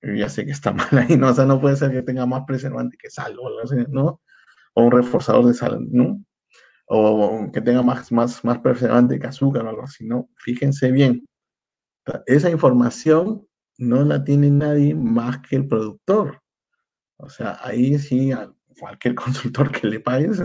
ya 0.01 0.29
sé 0.29 0.45
que 0.45 0.51
está 0.51 0.71
mal 0.73 0.89
ahí, 0.91 1.17
¿no? 1.17 1.29
O 1.29 1.33
sea, 1.33 1.45
no 1.45 1.59
puede 1.59 1.75
ser 1.75 1.91
que 1.91 2.03
tenga 2.03 2.25
más 2.25 2.43
preservante 2.45 2.97
que 2.97 3.09
sal 3.09 3.37
o 3.39 3.47
algo 3.47 3.61
así, 3.61 3.75
¿no? 3.89 4.21
O 4.73 4.83
un 4.83 4.91
reforzador 4.91 5.45
de 5.45 5.53
sal, 5.53 5.79
¿no? 5.91 6.23
O 6.87 7.49
que 7.51 7.61
tenga 7.61 7.81
más, 7.81 8.11
más, 8.11 8.43
más 8.45 8.59
preservante 8.59 9.19
que 9.19 9.27
azúcar 9.27 9.65
o 9.65 9.69
algo 9.69 9.83
así, 9.83 10.05
¿no? 10.05 10.29
Fíjense 10.37 10.91
bien. 10.91 11.25
Esa 12.25 12.49
información 12.49 13.45
no 13.77 14.03
la 14.03 14.23
tiene 14.23 14.49
nadie 14.49 14.95
más 14.95 15.39
que 15.39 15.57
el 15.57 15.67
productor. 15.67 16.41
O 17.17 17.29
sea, 17.29 17.59
ahí 17.61 17.97
sí, 17.99 18.31
a 18.31 18.51
cualquier 18.79 19.15
consultor 19.15 19.71
que 19.71 19.87
le 19.87 19.99
pagues, 19.99 20.41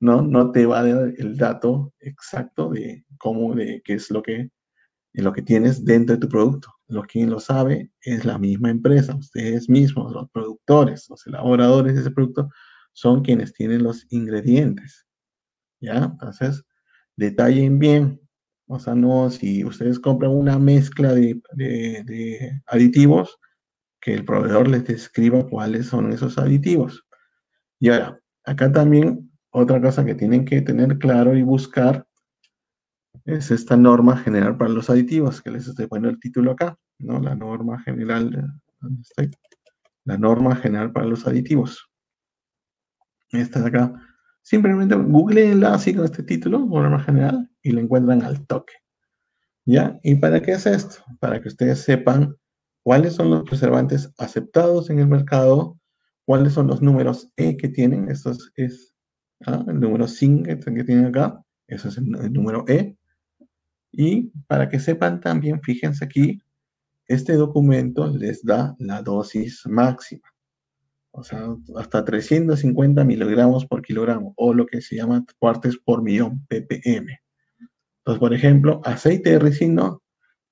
¿no? 0.00 0.22
No 0.22 0.50
te 0.52 0.66
va 0.66 0.80
a 0.80 0.86
dar 0.86 1.12
el 1.18 1.36
dato 1.36 1.92
exacto 2.00 2.70
de 2.70 3.04
cómo, 3.18 3.54
de 3.54 3.82
qué 3.84 3.94
es 3.94 4.10
lo 4.10 4.22
que, 4.22 4.50
lo 5.12 5.32
que 5.32 5.42
tienes 5.42 5.84
dentro 5.84 6.16
de 6.16 6.20
tu 6.20 6.28
producto 6.28 6.73
lo 6.88 7.02
quien 7.02 7.30
lo 7.30 7.40
sabe 7.40 7.90
es 8.02 8.24
la 8.24 8.38
misma 8.38 8.70
empresa, 8.70 9.14
ustedes 9.14 9.68
mismos, 9.68 10.12
los 10.12 10.30
productores, 10.30 11.06
los 11.08 11.26
elaboradores 11.26 11.94
de 11.94 12.00
ese 12.02 12.10
producto, 12.10 12.48
son 12.92 13.22
quienes 13.22 13.52
tienen 13.52 13.82
los 13.82 14.06
ingredientes. 14.10 15.06
¿ya? 15.80 16.04
Entonces, 16.04 16.64
detallen 17.16 17.78
bien. 17.78 18.20
O 18.66 18.78
sea, 18.78 18.94
no, 18.94 19.30
si 19.30 19.64
ustedes 19.64 19.98
compran 19.98 20.30
una 20.30 20.58
mezcla 20.58 21.12
de, 21.12 21.40
de 21.54 22.62
aditivos, 22.66 23.38
que 24.00 24.14
el 24.14 24.24
proveedor 24.24 24.68
les 24.68 24.84
describa 24.84 25.48
cuáles 25.48 25.86
son 25.86 26.12
esos 26.12 26.36
aditivos. 26.36 27.06
Y 27.80 27.88
ahora, 27.88 28.20
acá 28.44 28.70
también 28.70 29.30
otra 29.50 29.80
cosa 29.80 30.04
que 30.04 30.14
tienen 30.14 30.44
que 30.44 30.60
tener 30.60 30.98
claro 30.98 31.34
y 31.34 31.42
buscar 31.42 32.06
es 33.24 33.50
esta 33.50 33.76
norma 33.76 34.16
general 34.16 34.56
para 34.56 34.70
los 34.70 34.90
aditivos, 34.90 35.40
que 35.40 35.50
les 35.50 35.66
estoy 35.66 35.86
poniendo 35.86 36.10
el 36.10 36.20
título 36.20 36.52
acá, 36.52 36.78
¿no? 36.98 37.20
La 37.20 37.34
norma 37.34 37.80
general, 37.80 38.60
¿dónde 38.80 39.02
estoy? 39.02 39.30
La 40.04 40.18
norma 40.18 40.56
general 40.56 40.92
para 40.92 41.06
los 41.06 41.26
aditivos. 41.26 41.90
Esta 43.30 43.60
de 43.60 43.68
acá. 43.68 43.92
Simplemente 44.42 44.94
googleenla 44.94 45.74
así 45.74 45.94
con 45.94 46.04
este 46.04 46.22
título, 46.22 46.58
norma 46.58 47.00
general, 47.02 47.50
y 47.62 47.72
la 47.72 47.80
encuentran 47.80 48.22
al 48.22 48.46
toque. 48.46 48.74
¿Ya? 49.64 49.98
¿Y 50.02 50.16
para 50.16 50.42
qué 50.42 50.52
es 50.52 50.66
esto? 50.66 51.02
Para 51.18 51.40
que 51.40 51.48
ustedes 51.48 51.80
sepan 51.80 52.36
cuáles 52.82 53.14
son 53.14 53.30
los 53.30 53.44
preservantes 53.44 54.12
aceptados 54.18 54.90
en 54.90 54.98
el 54.98 55.08
mercado, 55.08 55.80
cuáles 56.26 56.52
son 56.52 56.66
los 56.66 56.82
números 56.82 57.30
E 57.36 57.56
que 57.56 57.70
tienen, 57.70 58.10
esto 58.10 58.32
es, 58.56 58.94
¿ah? 59.46 59.64
el 59.66 59.80
número 59.80 60.06
SIN 60.06 60.42
que, 60.44 60.56
tienen 60.56 61.06
acá, 61.06 61.42
eso 61.66 61.88
es 61.88 61.96
el 61.96 62.32
número 62.32 62.66
E, 62.68 62.98
y 63.96 64.32
para 64.46 64.68
que 64.68 64.80
sepan 64.80 65.20
también, 65.20 65.60
fíjense 65.62 66.04
aquí, 66.04 66.40
este 67.06 67.34
documento 67.34 68.06
les 68.06 68.42
da 68.42 68.74
la 68.78 69.02
dosis 69.02 69.62
máxima. 69.66 70.28
O 71.10 71.22
sea, 71.22 71.46
hasta 71.76 72.04
350 72.04 73.04
miligramos 73.04 73.66
por 73.66 73.82
kilogramo, 73.82 74.34
o 74.36 74.52
lo 74.52 74.66
que 74.66 74.80
se 74.80 74.96
llama 74.96 75.24
partes 75.38 75.76
por 75.78 76.02
millón, 76.02 76.44
ppm. 76.48 77.20
Entonces, 77.98 78.20
por 78.20 78.34
ejemplo, 78.34 78.80
aceite 78.84 79.30
de 79.30 79.38
ricino, 79.38 80.02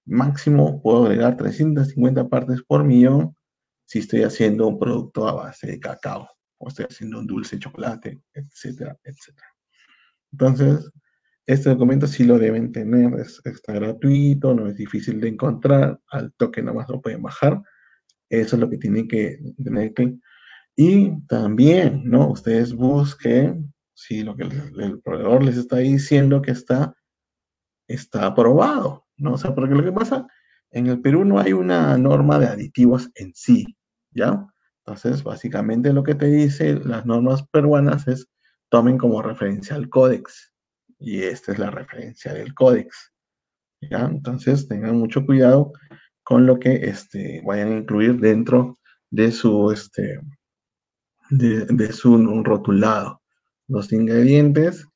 máximo 0.05 0.81
puedo 0.81 1.07
agregar 1.07 1.37
350 1.37 2.29
partes 2.29 2.63
por 2.63 2.85
millón 2.85 3.37
si 3.85 3.99
estoy 3.99 4.23
haciendo 4.23 4.69
un 4.69 4.79
producto 4.79 5.29
a 5.29 5.33
base 5.33 5.67
de 5.67 5.81
cacao, 5.81 6.29
o 6.59 6.69
estoy 6.69 6.87
haciendo 6.89 7.19
un 7.19 7.27
dulce 7.27 7.57
de 7.57 7.61
chocolate, 7.61 8.23
etcétera, 8.33 8.97
etcétera. 9.03 9.49
Entonces, 10.31 10.91
este 11.47 11.71
documento 11.71 12.07
sí 12.07 12.25
lo 12.25 12.39
deben 12.39 12.73
tener, 12.73 13.13
está 13.21 13.73
gratuito, 13.73 14.55
no 14.55 14.69
es 14.69 14.77
difícil 14.77 15.21
de 15.21 15.29
encontrar, 15.29 16.01
al 16.09 16.33
toque 16.35 16.63
nomás 16.63 16.89
lo 16.89 17.01
pueden 17.01 17.23
bajar. 17.23 17.61
Eso 18.31 18.57
es 18.57 18.61
lo 18.61 18.71
que 18.71 18.79
tienen 18.79 19.09
que 19.09 19.39
tener 19.63 19.93
que... 19.93 20.17
Y 20.75 21.21
también, 21.27 22.03
¿no? 22.05 22.31
Ustedes 22.31 22.73
busquen 22.73 23.75
si 23.95 24.23
lo 24.23 24.37
que 24.37 24.45
el, 24.45 25.01
proveedor 25.03 25.45
les 25.45 25.57
está 25.57 25.79
diciendo 25.79 26.41
que 26.41 26.53
está, 26.53 26.97
está 27.87 28.27
aprobado, 28.27 29.07
¿no? 29.17 29.35
O 29.35 29.39
sea, 29.39 29.55
porque 29.55 29.75
lo 29.75 29.85
que 29.85 29.93
pasa, 29.93 30.27
en 30.71 30.87
el 30.87 31.01
Perú 31.01 31.25
no 31.25 31.39
hay 31.39 31.53
una 31.53 31.99
norma 31.99 32.39
de 32.39 32.47
aditivos 32.47 33.11
en 33.15 33.33
sí, 33.35 33.77
¿ya? 34.13 34.47
Entonces, 34.85 35.23
básicamente 35.23 35.93
lo 35.93 36.03
que 36.03 36.15
te 36.15 36.27
dice 36.27 36.81
las 36.85 37.05
normas 37.05 37.47
peruanas 37.49 38.09
es 38.09 38.29
tomen 38.71 38.97
como 38.97 39.23
referencia 39.23 39.77
al 39.77 39.91
códex, 39.91 40.52
y 41.03 41.23
esta 41.23 41.53
es 41.53 41.59
la 41.59 41.71
referencia 41.71 42.33
del 42.33 42.55
códex. 42.55 43.13
¿ya? 43.81 44.05
Entonces 44.05 44.69
tengan 44.69 44.97
mucho 44.97 45.27
cuidado 45.27 45.73
con 46.23 46.47
lo 46.47 46.59
que 46.59 46.75
este, 46.75 47.43
vayan 47.45 47.73
a 47.73 47.77
incluir 47.79 48.21
dentro 48.21 48.79
de 49.11 49.33
su, 49.33 49.71
este, 49.73 50.21
de, 51.31 51.93
su 51.93 52.43
rotulado. 52.45 53.21
Los 53.69 53.93
ingredientes 53.93 54.87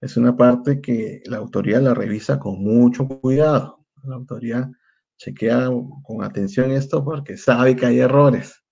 es 0.00 0.16
una 0.16 0.36
parte 0.36 0.80
que 0.80 1.22
la 1.26 1.36
autoridad 1.36 1.82
la 1.82 1.94
revisa 1.94 2.38
con 2.38 2.62
mucho 2.62 3.06
cuidado. 3.06 3.86
La 4.04 4.16
autoridad 4.16 4.70
chequea 5.18 5.68
con 6.02 6.24
atención 6.24 6.70
esto 6.70 7.04
porque 7.04 7.36
sabe 7.36 7.76
que 7.76 7.86
hay 7.86 8.00
errores. 8.00 8.62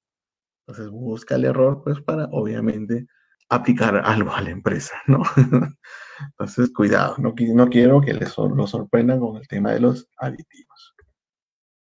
Entonces 0.66 0.90
busca 0.90 1.34
el 1.34 1.44
error 1.44 1.82
pues 1.84 2.00
para 2.00 2.24
obviamente 2.32 3.06
aplicar 3.48 3.96
algo 4.04 4.32
a 4.32 4.40
la 4.40 4.50
empresa, 4.50 4.94
¿no? 5.06 5.22
Entonces, 6.20 6.70
cuidado, 6.72 7.16
no, 7.18 7.34
no 7.54 7.68
quiero 7.68 8.00
que 8.00 8.12
les 8.12 8.36
lo 8.36 8.66
sorprendan 8.66 9.20
con 9.20 9.36
el 9.36 9.46
tema 9.48 9.72
de 9.72 9.80
los 9.80 10.08
aditivos. 10.18 10.94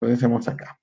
Entonces, 0.01 0.49
acá. 0.49 0.79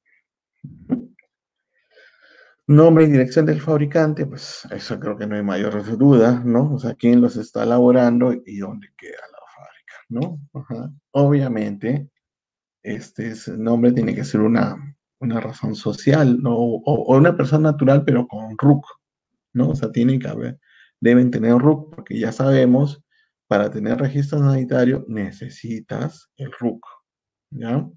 Nombre 2.67 3.05
y 3.05 3.07
dirección 3.07 3.47
del 3.47 3.61
fabricante, 3.61 4.25
pues 4.27 4.67
eso 4.69 4.99
creo 4.99 5.17
que 5.17 5.25
no 5.25 5.35
hay 5.35 5.41
mayor 5.43 5.97
duda, 5.97 6.41
¿no? 6.45 6.75
O 6.75 6.79
sea, 6.79 6.93
quién 6.93 7.19
los 7.19 7.35
está 7.35 7.63
elaborando 7.63 8.31
y 8.31 8.59
dónde 8.59 8.89
queda 8.95 9.17
la 9.31 9.39
fábrica, 9.55 9.95
¿no? 10.09 10.93
Obviamente, 11.11 12.09
este 12.83 13.33
nombre 13.57 13.91
tiene 13.91 14.13
que 14.13 14.23
ser 14.23 14.41
una, 14.41 14.77
una 15.19 15.39
razón 15.39 15.75
social, 15.75 16.39
¿no? 16.41 16.55
O, 16.55 16.81
o, 16.85 17.17
una 17.17 17.35
persona 17.35 17.71
natural, 17.71 18.05
pero 18.05 18.27
con 18.27 18.55
RUC, 18.57 18.85
¿no? 19.53 19.69
O 19.69 19.75
sea, 19.75 19.91
tiene 19.91 20.19
que 20.19 20.27
haber, 20.27 20.59
deben 21.01 21.31
tener 21.31 21.57
RUC, 21.57 21.95
porque 21.95 22.19
ya 22.19 22.31
sabemos 22.31 23.01
para 23.47 23.71
tener 23.71 23.97
registro 23.97 24.39
sanitario 24.39 25.05
necesitas 25.07 26.29
el 26.37 26.51
RUC, 26.51 26.85
¿ya? 27.51 27.89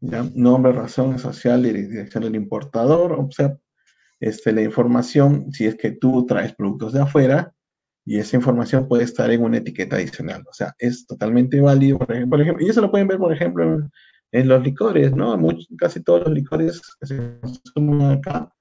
¿ya? 0.00 0.24
Nombre, 0.34 0.72
razón 0.72 1.18
social 1.18 1.62
dirección 1.62 2.24
del 2.24 2.36
importador, 2.36 3.12
o 3.12 3.28
sea, 3.30 3.56
este, 4.20 4.52
la 4.52 4.62
información, 4.62 5.52
si 5.52 5.66
es 5.66 5.74
que 5.74 5.90
tú 5.92 6.24
traes 6.26 6.54
productos 6.54 6.92
de 6.92 7.00
afuera, 7.00 7.52
y 8.04 8.18
esa 8.18 8.36
información 8.36 8.88
puede 8.88 9.04
estar 9.04 9.30
en 9.30 9.42
una 9.42 9.58
etiqueta 9.58 9.96
adicional, 9.96 10.44
o 10.48 10.52
sea, 10.52 10.74
es 10.78 11.06
totalmente 11.06 11.60
válido, 11.60 11.98
por 11.98 12.12
ejemplo, 12.12 12.60
y 12.60 12.68
eso 12.68 12.80
lo 12.80 12.90
pueden 12.90 13.08
ver, 13.08 13.18
por 13.18 13.32
ejemplo, 13.32 13.90
en, 14.32 14.48
los 14.48 14.62
licores, 14.62 15.14
¿no? 15.14 15.36
casi 15.78 16.02
todos 16.02 16.22
los 16.22 16.32
licores 16.32 16.80
que 17.00 17.06
se 17.06 17.40
consumen 17.40 18.02
acá, 18.02 18.52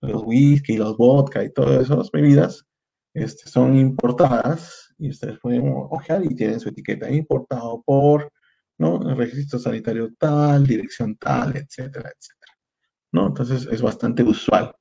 los 0.00 0.22
whisky, 0.24 0.76
los 0.76 0.96
vodka 0.96 1.44
y 1.44 1.52
todas 1.52 1.82
esas 1.82 2.10
bebidas, 2.10 2.66
este, 3.14 3.48
son 3.48 3.76
importadas 3.76 4.92
y 4.98 5.10
ustedes 5.10 5.38
pueden 5.38 5.72
ojear 5.90 6.24
y 6.24 6.34
tienen 6.34 6.60
su 6.60 6.68
etiqueta 6.68 7.10
importado 7.10 7.82
por, 7.82 8.32
¿no? 8.76 8.98
registro 9.14 9.58
sanitario 9.58 10.12
tal, 10.18 10.66
dirección 10.66 11.16
tal, 11.16 11.56
etcétera, 11.56 12.10
etcétera. 12.10 12.52
¿no? 13.12 13.28
Entonces 13.28 13.68
es 13.70 13.80
bastante 13.80 14.24
usual. 14.24 14.74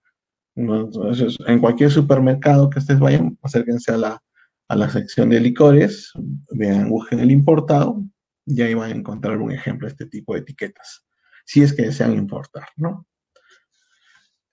Entonces, 0.56 1.38
en 1.48 1.60
cualquier 1.60 1.92
supermercado 1.92 2.70
que 2.70 2.80
ustedes 2.80 3.00
vayan, 3.00 3.38
acérquense 3.42 3.92
a 3.92 3.98
la, 3.98 4.24
a 4.68 4.76
la 4.76 4.90
sección 4.90 5.30
de 5.30 5.40
licores, 5.40 6.12
vean, 6.52 6.90
busquen 6.90 7.20
el 7.20 7.32
importado 7.32 8.04
y 8.46 8.62
ahí 8.62 8.74
van 8.74 8.92
a 8.92 8.96
encontrar 8.96 9.38
un 9.38 9.52
ejemplo 9.52 9.88
de 9.88 9.92
este 9.92 10.06
tipo 10.08 10.34
de 10.34 10.42
etiquetas, 10.42 11.06
si 11.46 11.62
es 11.62 11.74
que 11.74 11.84
desean 11.84 12.14
importar, 12.14 12.68
¿no? 12.76 13.08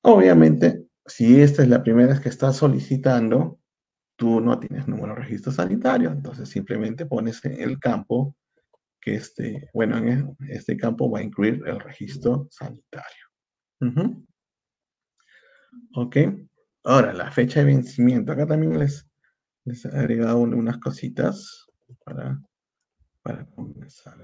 Obviamente, 0.03 0.87
si 1.07 1.41
esta 1.41 1.63
es 1.63 1.69
la 1.69 1.83
primera 1.83 2.09
vez 2.09 2.21
que 2.21 2.29
estás 2.31 2.57
solicitando, 2.57 3.60
tú 4.21 4.39
no 4.39 4.61
tienes 4.61 4.87
número 4.87 5.15
de 5.15 5.23
registro 5.23 5.51
sanitario, 5.51 6.11
entonces 6.11 6.47
simplemente 6.47 7.07
pones 7.07 7.43
en 7.47 7.59
el 7.59 7.81
campo 7.81 8.37
que 9.01 9.15
este, 9.15 9.71
bueno, 9.73 9.97
en 9.97 10.37
este 10.47 10.77
campo 10.77 11.11
va 11.11 11.21
a 11.21 11.23
incluir 11.23 11.63
el 11.67 11.81
registro 11.81 12.47
sanitario. 12.51 13.25
Ok. 15.95 16.17
Ahora, 16.85 17.15
la 17.15 17.31
fecha 17.31 17.61
de 17.61 17.67
vencimiento. 17.67 18.33
Acá 18.33 18.47
también 18.47 18.79
les, 18.79 19.09
les 19.65 19.87
he 19.87 19.89
agregado 19.89 20.37
unas 20.37 20.77
cositas 20.77 21.67
para, 22.05 22.39
para 23.23 23.47
comenzar. 23.47 24.19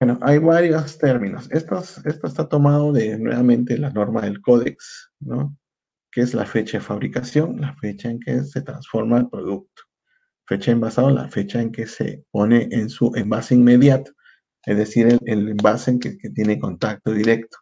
Bueno, 0.00 0.18
hay 0.22 0.38
varios 0.38 0.96
términos. 0.96 1.46
Esto, 1.50 1.78
esto 1.78 2.26
está 2.26 2.48
tomado 2.48 2.90
de 2.90 3.18
nuevamente 3.18 3.76
la 3.76 3.90
norma 3.90 4.22
del 4.22 4.40
códex, 4.40 5.12
¿no? 5.20 5.54
Que 6.16 6.22
es 6.22 6.32
la 6.32 6.46
fecha 6.46 6.78
de 6.78 6.82
fabricación, 6.82 7.60
la 7.60 7.74
fecha 7.74 8.08
en 8.08 8.18
que 8.18 8.42
se 8.42 8.62
transforma 8.62 9.18
el 9.18 9.28
producto. 9.28 9.82
Fecha 10.46 10.72
envasado, 10.72 11.10
la 11.10 11.28
fecha 11.28 11.60
en 11.60 11.70
que 11.70 11.86
se 11.86 12.24
pone 12.30 12.68
en 12.70 12.88
su 12.88 13.12
envase 13.14 13.54
inmediato, 13.54 14.12
es 14.64 14.78
decir, 14.78 15.18
el, 15.26 15.48
envase 15.50 15.90
en 15.90 16.00
que, 16.00 16.16
tiene 16.34 16.58
contacto 16.58 17.12
directo. 17.12 17.58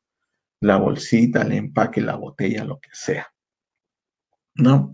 La 0.61 0.77
bolsita, 0.77 1.43
el 1.43 1.51
empaque, 1.51 2.01
la 2.01 2.15
botella, 2.15 2.63
lo 2.63 2.79
que 2.79 2.91
sea. 2.93 3.27
¿No? 4.55 4.93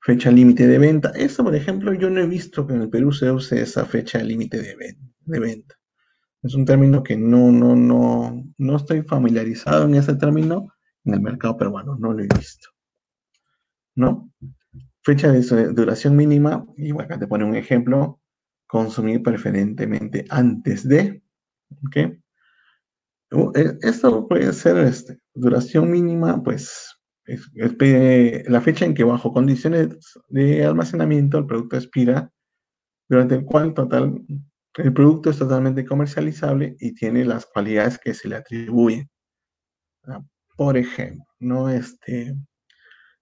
Fecha 0.00 0.30
límite 0.30 0.68
de 0.68 0.78
venta. 0.78 1.10
Eso, 1.16 1.42
por 1.42 1.56
ejemplo, 1.56 1.92
yo 1.94 2.10
no 2.10 2.20
he 2.20 2.28
visto 2.28 2.64
que 2.64 2.74
en 2.74 2.82
el 2.82 2.90
Perú 2.90 3.10
se 3.10 3.28
use 3.28 3.60
esa 3.60 3.86
fecha 3.86 4.22
límite 4.22 4.62
de, 4.62 4.96
de 5.18 5.40
venta. 5.40 5.74
Es 6.44 6.54
un 6.54 6.64
término 6.64 7.02
que 7.02 7.16
no, 7.16 7.50
no, 7.50 7.74
no, 7.74 8.44
no 8.56 8.76
estoy 8.76 9.02
familiarizado 9.02 9.86
en 9.86 9.96
ese 9.96 10.14
término 10.14 10.72
en 11.04 11.14
el 11.14 11.20
mercado 11.20 11.56
peruano, 11.56 11.96
no 11.98 12.12
lo 12.12 12.22
he 12.22 12.28
visto. 12.38 12.73
¿No? 13.94 14.30
Fecha 15.02 15.30
de 15.30 15.42
duración 15.72 16.16
mínima, 16.16 16.66
y 16.76 16.92
acá 16.92 17.18
te 17.18 17.26
pone 17.26 17.44
un 17.44 17.56
ejemplo, 17.56 18.20
consumir 18.66 19.22
preferentemente 19.22 20.24
antes 20.30 20.88
de, 20.88 21.22
¿ok? 21.86 21.96
Eh, 21.96 23.78
esto 23.82 24.28
puede 24.28 24.52
ser 24.52 24.78
este, 24.78 25.18
duración 25.34 25.90
mínima, 25.90 26.42
pues 26.42 26.90
la 27.54 28.60
fecha 28.60 28.84
en 28.84 28.94
que 28.94 29.04
bajo 29.04 29.32
condiciones 29.32 29.88
de 30.28 30.64
almacenamiento 30.64 31.38
el 31.38 31.46
producto 31.46 31.76
expira, 31.76 32.30
durante 33.08 33.36
el 33.36 33.44
cual 33.44 33.74
total, 33.74 34.22
el 34.76 34.92
producto 34.92 35.30
es 35.30 35.38
totalmente 35.38 35.84
comercializable 35.84 36.76
y 36.80 36.94
tiene 36.94 37.24
las 37.24 37.46
cualidades 37.46 37.98
que 37.98 38.14
se 38.14 38.28
le 38.28 38.36
atribuyen. 38.36 39.08
Ah, 40.04 40.22
por 40.56 40.76
ejemplo, 40.76 41.24
¿no? 41.40 41.68
Este, 41.68 42.36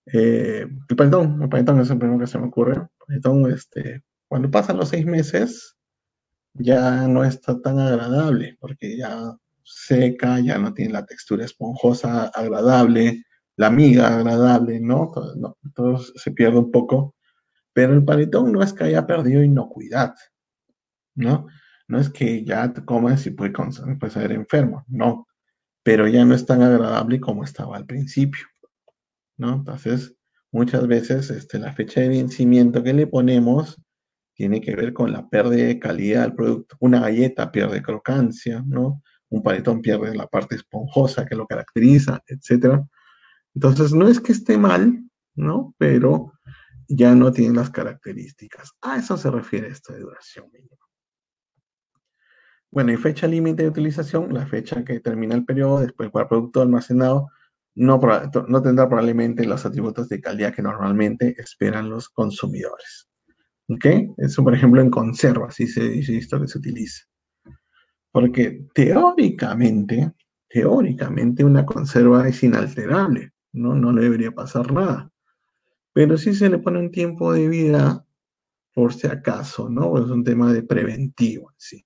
eh, 0.07 0.67
el 0.89 0.97
panetón, 0.97 1.43
el 1.43 1.49
panetón 1.49 1.81
es 1.81 1.91
el 1.91 1.99
primero 1.99 2.21
que 2.21 2.27
se 2.27 2.39
me 2.39 2.47
ocurre. 2.47 2.89
Panetón, 3.07 3.51
este, 3.53 4.03
cuando 4.29 4.51
pasan 4.51 4.77
los 4.79 4.89
seis 4.89 5.07
meses, 5.07 5.77
ya 6.55 7.07
no 7.09 7.25
está 7.25 7.61
tan 7.61 7.79
agradable, 7.79 8.57
porque 8.61 8.97
ya 8.97 9.37
seca, 9.65 10.41
ya 10.41 10.59
no 10.59 10.75
tiene 10.75 10.93
la 10.93 11.07
textura 11.07 11.45
esponjosa 11.45 12.27
agradable, 12.29 13.25
la 13.57 13.71
miga 13.71 14.17
agradable, 14.17 14.81
¿no? 14.81 15.13
Todo, 15.75 15.99
se 15.99 16.31
pierde 16.33 16.59
un 16.59 16.71
poco. 16.71 17.15
Pero 17.73 17.95
el 17.95 18.05
panetón 18.05 18.53
no 18.53 18.63
es 18.63 18.73
que 18.73 18.85
haya 18.85 19.07
perdido 19.07 19.43
inocuidad, 19.43 20.15
¿no? 21.15 21.47
No 21.89 21.99
es 21.99 22.11
que 22.11 22.45
ya 22.45 22.73
te 22.73 22.85
comas 22.85 23.27
y 23.27 23.31
puedes, 23.31 23.55
puedes 23.99 24.13
ser 24.15 24.33
enfermo, 24.33 24.85
no. 24.89 25.27
Pero 25.83 26.07
ya 26.09 26.25
no 26.25 26.35
es 26.35 26.47
tan 26.47 26.63
agradable 26.63 27.21
como 27.21 27.45
estaba 27.45 27.77
al 27.77 27.87
principio, 27.87 28.47
¿no? 29.43 29.55
Entonces, 29.55 30.15
muchas 30.53 30.87
veces 30.87 31.29
este, 31.31 31.59
la 31.59 31.73
fecha 31.73 32.01
de 32.01 32.09
vencimiento 32.09 32.83
que 32.83 32.95
le 32.95 33.09
ponemos 33.09 33.83
tiene 34.35 34.61
que 34.61 34.77
ver 34.77 34.93
con 34.93 35.13
la 35.13 35.29
pérdida 35.29 35.67
de 35.67 35.81
calidad 35.81 36.23
del 36.23 36.35
producto. 36.35 36.77
Una 36.79 37.01
galleta 37.01 37.51
pierde 37.51 37.83
crocancia, 37.83 38.63
¿no? 38.67 39.03
Un 39.29 39.43
panetón 39.43 39.83
pierde 39.83 40.15
la 40.15 40.29
parte 40.29 40.55
esponjosa 40.55 41.27
que 41.27 41.35
lo 41.35 41.47
caracteriza, 41.47 42.23
etcétera. 42.27 42.87
Entonces, 43.55 43.93
no 43.93 44.07
es 44.07 44.21
que 44.21 44.33
esté 44.33 44.57
mal, 44.57 45.03
¿no? 45.35 45.75
Pero 45.77 46.33
ya 46.89 47.15
no 47.15 47.33
tiene 47.33 47.57
las 47.57 47.71
características. 47.71 48.73
A 48.81 48.99
eso 48.99 49.17
se 49.17 49.31
refiere 49.31 49.69
esta 49.69 49.93
de 49.93 50.01
duración 50.01 50.47
mínima. 50.53 50.77
Bueno, 52.71 52.93
y 52.93 52.97
fecha 52.97 53.27
límite 53.27 53.65
de 53.65 53.69
utilización, 53.69 54.33
la 54.33 54.47
fecha 54.47 54.85
que 54.85 55.01
termina 55.01 55.35
el 55.35 55.45
periodo 55.45 55.81
después 55.81 56.11
del 56.13 56.29
producto 56.29 56.63
almacenado 56.63 57.29
no, 57.75 58.01
tendrá 58.63 58.89
probablemente 58.89 59.45
los 59.47 59.65
atributos 59.65 60.09
de 60.09 60.21
calidad 60.21 60.55
que 60.55 60.63
normalmente 60.63 61.35
esperan 61.39 61.89
los 61.89 62.09
consumidores. 62.09 63.09
¿Ok? 63.69 63.87
Eso, 64.19 64.45
por 64.45 64.55
ejemplo, 64.55 64.81
en 64.83 64.91
conserva, 64.91 65.49
así 65.49 65.67
se 65.67 65.89
dice 65.89 66.17
esto 66.17 66.41
que 66.41 66.49
se 66.49 66.59
utiliza. 66.59 67.05
Porque 68.11 68.67
teóricamente, 68.75 70.13
teóricamente 70.49 71.45
una 71.45 71.65
conserva 71.65 72.29
es 72.29 72.43
inalterable. 72.43 73.33
¿no? 73.53 73.75
No 73.75 73.93
le 73.93 74.03
debería 74.03 74.33
pasar 74.33 74.73
nada. 74.73 75.11
Pero 75.93 76.17
si 76.17 76.35
se 76.35 76.49
le 76.49 76.59
pone 76.59 76.79
un 76.79 76.91
tiempo 76.91 77.33
de 77.33 77.49
vida, 77.49 78.05
por 78.75 78.95
si 78.95 79.07
acaso, 79.07 79.69
¿no? 79.69 79.99
Es 79.99 80.11
un 80.11 80.25
tema 80.25 80.53
de 80.53 80.63
preventivo, 80.63 81.53
sí. 81.59 81.85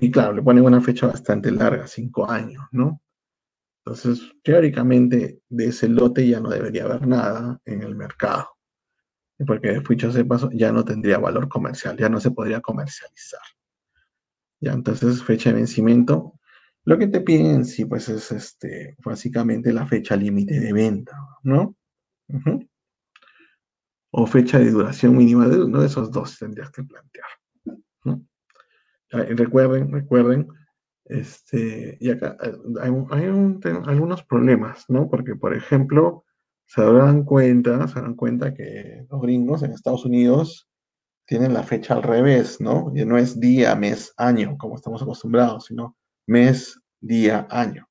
Y 0.00 0.10
claro, 0.10 0.34
le 0.34 0.42
ponen 0.42 0.64
una 0.64 0.80
fecha 0.80 1.06
bastante 1.06 1.50
larga, 1.50 1.86
cinco 1.86 2.30
años, 2.30 2.62
¿no? 2.72 3.00
Entonces, 3.86 4.32
teóricamente, 4.42 5.38
de 5.48 5.66
ese 5.66 5.88
lote 5.88 6.26
ya 6.26 6.40
no 6.40 6.50
debería 6.50 6.84
haber 6.84 7.06
nada 7.06 7.60
en 7.64 7.82
el 7.84 7.94
mercado. 7.94 8.48
Porque 9.46 9.80
dicho 9.88 10.10
de 10.10 10.24
paso, 10.24 10.50
ya 10.52 10.72
no 10.72 10.84
tendría 10.84 11.18
valor 11.18 11.48
comercial, 11.48 11.96
ya 11.96 12.08
no 12.08 12.18
se 12.18 12.32
podría 12.32 12.60
comercializar. 12.60 13.40
Ya, 14.60 14.72
entonces, 14.72 15.22
fecha 15.22 15.50
de 15.50 15.56
vencimiento, 15.56 16.32
lo 16.84 16.98
que 16.98 17.06
te 17.06 17.20
piden 17.20 17.64
sí, 17.64 17.84
pues 17.84 18.08
es 18.08 18.32
este, 18.32 18.96
básicamente 19.04 19.72
la 19.72 19.86
fecha 19.86 20.16
límite 20.16 20.58
de 20.58 20.72
venta, 20.72 21.16
¿no? 21.44 21.76
O 24.10 24.26
fecha 24.26 24.58
de 24.58 24.72
duración 24.72 25.16
mínima 25.16 25.46
de 25.46 25.62
uno 25.62 25.80
de 25.80 25.86
esos 25.86 26.10
dos 26.10 26.36
tendrías 26.40 26.72
que 26.72 26.82
plantear. 26.82 27.28
Recuerden, 29.10 29.92
recuerden, 29.92 30.48
este, 31.08 31.96
y 32.00 32.10
acá 32.10 32.36
eh, 32.42 32.52
hay, 32.80 33.24
algunos 33.86 34.22
problemas, 34.24 34.84
¿no? 34.88 35.08
Porque, 35.08 35.36
por 35.36 35.54
ejemplo, 35.54 36.24
se 36.66 36.82
dan 36.82 37.24
cuenta, 37.24 37.86
se 37.88 38.00
dan 38.00 38.14
cuenta 38.14 38.54
que 38.54 39.06
los 39.10 39.20
gringos 39.22 39.62
en 39.62 39.72
Estados 39.72 40.04
Unidos 40.04 40.68
tienen 41.26 41.54
la 41.54 41.62
fecha 41.62 41.94
al 41.94 42.02
revés, 42.02 42.60
¿no? 42.60 42.92
Y 42.94 43.04
no 43.04 43.18
es 43.18 43.38
día, 43.38 43.74
mes, 43.76 44.12
año, 44.16 44.56
como 44.58 44.76
estamos 44.76 45.02
acostumbrados, 45.02 45.66
sino 45.66 45.96
mes, 46.26 46.80
día, 47.00 47.46
año. 47.50 47.88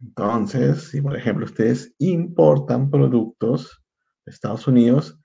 Entonces, 0.00 0.90
si 0.90 1.00
por 1.00 1.16
ejemplo 1.16 1.46
ustedes 1.46 1.94
importan 1.98 2.90
productos 2.90 3.82
de 4.24 4.32
Estados 4.32 4.66
Unidos, 4.66 5.18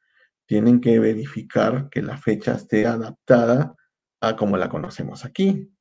tienen 0.45 0.81
que 0.81 0.99
verificar 0.99 1.89
que 1.89 2.01
la 2.01 2.17
fecha 2.17 2.53
esté 2.53 2.85
adaptada 2.85 3.75
a 4.21 4.35
como 4.35 4.57
la 4.57 4.69
conocemos 4.69 5.25
aquí. 5.25 5.71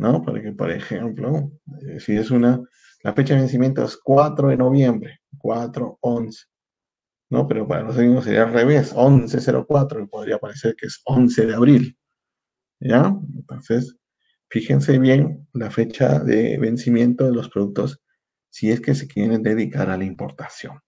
¿No? 0.00 0.22
Porque, 0.22 0.52
por 0.52 0.70
ejemplo, 0.70 1.52
eh, 1.82 2.00
si 2.00 2.16
es 2.16 2.30
una, 2.30 2.60
la 3.02 3.12
fecha 3.12 3.34
de 3.34 3.40
vencimiento 3.40 3.84
es 3.84 3.96
4 4.02 4.48
de 4.48 4.56
noviembre, 4.56 5.20
4, 5.38 5.98
11. 6.00 6.44
¿No? 7.30 7.46
Pero 7.46 7.68
para 7.68 7.84
nosotros 7.84 8.24
sería 8.24 8.44
al 8.44 8.52
revés, 8.52 8.94
1104, 8.94 10.02
y 10.02 10.06
podría 10.06 10.38
parecer 10.38 10.74
que 10.76 10.86
es 10.86 11.00
11 11.04 11.46
de 11.46 11.54
abril. 11.54 11.98
¿Ya? 12.80 13.14
Entonces, 13.36 14.00
Fíjense 14.50 14.98
bien 14.98 15.46
la 15.52 15.70
fecha 15.70 16.18
de 16.18 16.58
vencimiento 16.58 17.24
de 17.24 17.32
los 17.32 17.48
productos 17.48 18.02
si 18.50 18.72
es 18.72 18.80
que 18.80 18.96
se 18.96 19.06
quieren 19.06 19.44
dedicar 19.44 19.88
a 19.90 19.96
la 19.96 20.04
importación. 20.04 20.80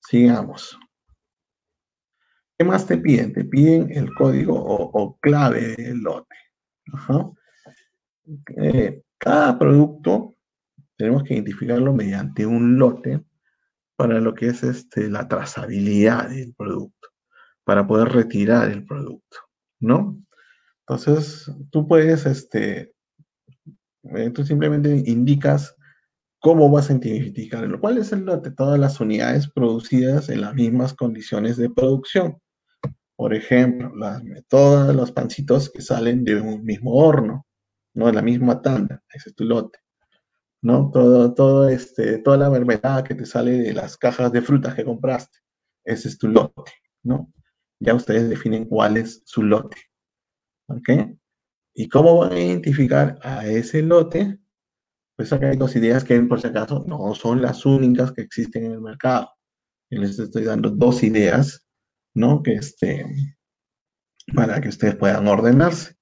Sigamos. 0.00 0.78
¿Qué 2.56 2.64
más 2.64 2.86
te 2.86 2.96
piden? 2.96 3.34
Te 3.34 3.44
piden 3.44 3.92
el 3.92 4.14
código 4.14 4.54
o, 4.56 5.18
clave 5.20 5.74
del 5.76 5.98
lote. 5.98 6.34
Eh, 8.56 9.02
cada 9.18 9.58
producto 9.58 10.34
tenemos 10.96 11.22
que 11.24 11.34
identificarlo 11.34 11.92
mediante 11.92 12.46
un 12.46 12.78
lote 12.78 13.24
para 13.96 14.20
lo 14.20 14.34
que 14.34 14.48
es 14.48 14.62
este, 14.62 15.08
la 15.08 15.28
trazabilidad 15.28 16.28
del 16.30 16.54
producto, 16.54 17.08
para 17.64 17.86
poder 17.86 18.08
retirar 18.08 18.70
el 18.70 18.84
producto, 18.84 19.38
¿no? 19.80 20.20
Entonces, 20.80 21.50
tú 21.70 21.86
puedes, 21.86 22.26
este, 22.26 22.92
eh, 24.14 24.30
tú 24.30 24.44
simplemente 24.44 25.02
indicas 25.06 25.76
cómo 26.40 26.68
vas 26.70 26.90
a 26.90 26.94
identificar 26.94 27.78
cuál 27.78 27.98
es 27.98 28.12
el 28.12 28.24
lote, 28.24 28.50
todas 28.50 28.78
las 28.78 29.00
unidades 29.00 29.48
producidas 29.48 30.28
en 30.28 30.40
las 30.40 30.54
mismas 30.54 30.94
condiciones 30.94 31.56
de 31.56 31.70
producción. 31.70 32.41
Por 33.16 33.34
ejemplo, 33.34 33.92
todos 34.48 34.94
los 34.94 35.12
pancitos 35.12 35.70
que 35.70 35.82
salen 35.82 36.24
de 36.24 36.40
un 36.40 36.64
mismo 36.64 36.94
horno, 36.94 37.46
no 37.94 38.06
de 38.06 38.12
la 38.12 38.22
misma 38.22 38.62
tanda, 38.62 39.02
ese 39.12 39.30
es 39.30 39.34
tu 39.34 39.44
lote. 39.44 39.78
¿no? 40.62 40.90
Todo, 40.92 41.34
todo 41.34 41.68
este, 41.68 42.18
toda 42.18 42.36
la 42.36 42.50
mermelada 42.50 43.04
que 43.04 43.14
te 43.14 43.26
sale 43.26 43.50
de 43.52 43.74
las 43.74 43.96
cajas 43.98 44.32
de 44.32 44.42
frutas 44.42 44.74
que 44.74 44.84
compraste, 44.84 45.38
ese 45.84 46.08
es 46.08 46.18
tu 46.18 46.28
lote, 46.28 46.72
¿no? 47.02 47.32
Ya 47.80 47.94
ustedes 47.94 48.28
definen 48.28 48.66
cuál 48.66 48.96
es 48.96 49.22
su 49.26 49.42
lote. 49.42 49.76
¿Ok? 50.68 50.88
¿Y 51.74 51.88
cómo 51.88 52.18
van 52.18 52.32
a 52.32 52.40
identificar 52.40 53.18
a 53.22 53.46
ese 53.46 53.82
lote? 53.82 54.38
Pues 55.16 55.32
acá 55.32 55.50
hay 55.50 55.56
dos 55.56 55.74
ideas 55.74 56.04
que, 56.04 56.18
por 56.22 56.40
si 56.40 56.46
acaso, 56.46 56.84
no 56.86 57.14
son 57.14 57.42
las 57.42 57.66
únicas 57.66 58.12
que 58.12 58.22
existen 58.22 58.66
en 58.66 58.72
el 58.72 58.80
mercado. 58.80 59.30
Les 59.90 60.18
estoy 60.18 60.44
dando 60.44 60.70
dos 60.70 61.02
ideas, 61.02 61.66
¿no? 62.14 62.42
Que 62.42 62.54
este, 62.54 63.06
para 64.34 64.60
que 64.60 64.68
ustedes 64.68 64.96
puedan 64.96 65.26
ordenarse. 65.28 65.96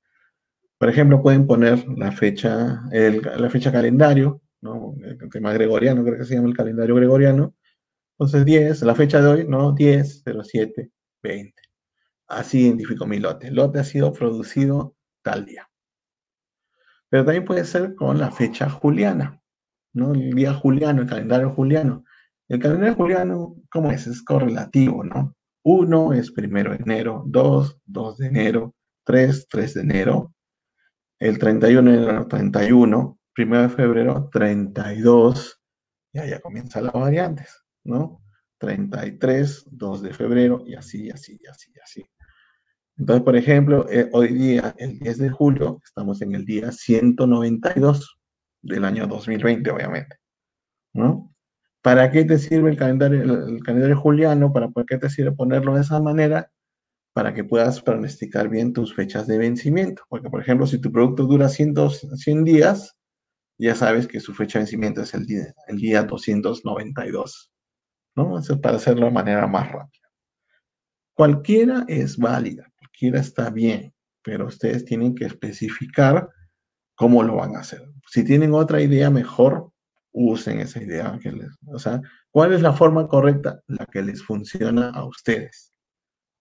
Por 0.78 0.88
ejemplo, 0.88 1.22
pueden 1.22 1.46
poner 1.46 1.86
la 1.96 2.12
fecha, 2.12 2.82
el, 2.92 3.22
la 3.22 3.50
fecha 3.50 3.70
calendario, 3.70 4.40
¿no? 4.62 4.94
El 5.02 5.18
tema 5.30 5.52
gregoriano, 5.52 6.02
creo 6.04 6.18
que 6.18 6.24
se 6.24 6.34
llama 6.34 6.48
el 6.48 6.56
calendario 6.56 6.94
gregoriano. 6.94 7.54
Entonces, 8.18 8.44
10, 8.44 8.82
la 8.82 8.94
fecha 8.94 9.20
de 9.20 9.28
hoy, 9.28 9.48
¿no? 9.48 9.72
10, 9.72 10.24
07, 10.42 10.90
20. 11.22 11.62
Así 12.28 12.60
identifico 12.60 13.06
mi 13.06 13.18
lote. 13.18 13.48
El 13.48 13.56
lote 13.56 13.78
ha 13.80 13.84
sido 13.84 14.12
producido 14.12 14.94
tal 15.22 15.44
día. 15.44 15.68
Pero 17.08 17.24
también 17.24 17.44
puede 17.44 17.64
ser 17.64 17.94
con 17.94 18.18
la 18.18 18.30
fecha 18.30 18.70
juliana, 18.70 19.42
¿no? 19.92 20.14
El 20.14 20.30
día 20.30 20.54
juliano, 20.54 21.02
el 21.02 21.08
calendario 21.08 21.50
juliano. 21.50 22.04
El 22.48 22.60
calendario 22.60 22.94
juliano, 22.94 23.56
¿cómo 23.70 23.90
es? 23.90 24.06
Es 24.06 24.22
correlativo, 24.22 25.04
¿no? 25.04 25.34
Uno 25.62 26.12
es 26.12 26.30
primero 26.32 26.70
de 26.70 26.78
enero, 26.78 27.22
dos, 27.26 27.78
2 27.86 28.18
de 28.18 28.26
enero, 28.28 28.74
tres, 29.04 29.46
3 29.48 29.74
de 29.74 29.80
enero, 29.82 30.34
el 31.18 31.38
31 31.38 31.90
de 31.90 31.96
enero, 31.96 32.26
31, 32.26 33.18
primero 33.34 33.62
de 33.62 33.68
febrero, 33.68 34.28
32, 34.32 35.60
y 36.12 36.18
ya 36.18 36.40
comienzan 36.40 36.84
las 36.84 36.94
variantes, 36.94 37.62
¿no? 37.84 38.22
33, 38.58 39.66
2 39.70 40.02
de 40.02 40.14
febrero, 40.14 40.62
y 40.66 40.74
así, 40.74 41.10
así, 41.10 41.38
así, 41.50 41.72
así. 41.82 42.04
Entonces, 42.96 43.24
por 43.24 43.36
ejemplo, 43.36 43.86
eh, 43.90 44.08
hoy 44.12 44.28
día, 44.34 44.74
el 44.78 44.98
10 44.98 45.18
de 45.18 45.30
julio, 45.30 45.80
estamos 45.84 46.20
en 46.22 46.34
el 46.34 46.44
día 46.44 46.70
192 46.72 48.18
del 48.62 48.84
año 48.84 49.06
2020, 49.06 49.70
obviamente. 49.70 50.20
¿no? 50.92 51.29
¿Para 51.82 52.10
qué 52.10 52.24
te 52.24 52.38
sirve 52.38 52.70
el 52.70 52.76
calendario, 52.76 53.22
el, 53.22 53.62
calendario 53.62 53.98
juliano? 53.98 54.52
¿Para 54.52 54.70
qué 54.86 54.98
te 54.98 55.08
sirve 55.08 55.32
ponerlo 55.32 55.74
de 55.74 55.80
esa 55.80 56.00
manera? 56.00 56.50
Para 57.14 57.32
que 57.34 57.44
puedas 57.44 57.80
pronosticar 57.80 58.48
bien 58.48 58.72
tus 58.72 58.94
fechas 58.94 59.26
de 59.26 59.38
vencimiento. 59.38 60.02
Porque, 60.08 60.28
por 60.28 60.40
ejemplo, 60.40 60.66
si 60.66 60.78
tu 60.78 60.92
producto 60.92 61.24
dura 61.24 61.48
100, 61.48 61.74
100 62.16 62.44
días, 62.44 62.96
ya 63.58 63.74
sabes 63.74 64.06
que 64.06 64.20
su 64.20 64.34
fecha 64.34 64.58
de 64.58 64.64
vencimiento 64.64 65.02
es 65.02 65.14
el 65.14 65.26
día, 65.26 65.54
el 65.68 65.78
día 65.78 66.02
292. 66.04 67.50
¿no? 68.16 68.38
Eso 68.38 68.54
es 68.54 68.60
para 68.60 68.76
hacerlo 68.76 69.06
de 69.06 69.12
manera 69.12 69.46
más 69.46 69.70
rápida. 69.70 70.08
Cualquiera 71.14 71.84
es 71.88 72.16
válida, 72.16 72.70
cualquiera 72.78 73.20
está 73.20 73.50
bien, 73.50 73.92
pero 74.22 74.46
ustedes 74.46 74.84
tienen 74.84 75.14
que 75.14 75.26
especificar 75.26 76.28
cómo 76.94 77.22
lo 77.22 77.36
van 77.36 77.56
a 77.56 77.60
hacer. 77.60 77.86
Si 78.06 78.24
tienen 78.24 78.54
otra 78.54 78.80
idea 78.80 79.10
mejor, 79.10 79.72
usen 80.12 80.60
esa 80.60 80.82
idea. 80.82 81.18
Que 81.22 81.32
les, 81.32 81.58
o 81.66 81.78
sea, 81.78 82.00
¿cuál 82.30 82.52
es 82.52 82.62
la 82.62 82.72
forma 82.72 83.08
correcta? 83.08 83.62
La 83.66 83.86
que 83.86 84.02
les 84.02 84.22
funciona 84.22 84.90
a 84.90 85.04
ustedes. 85.04 85.72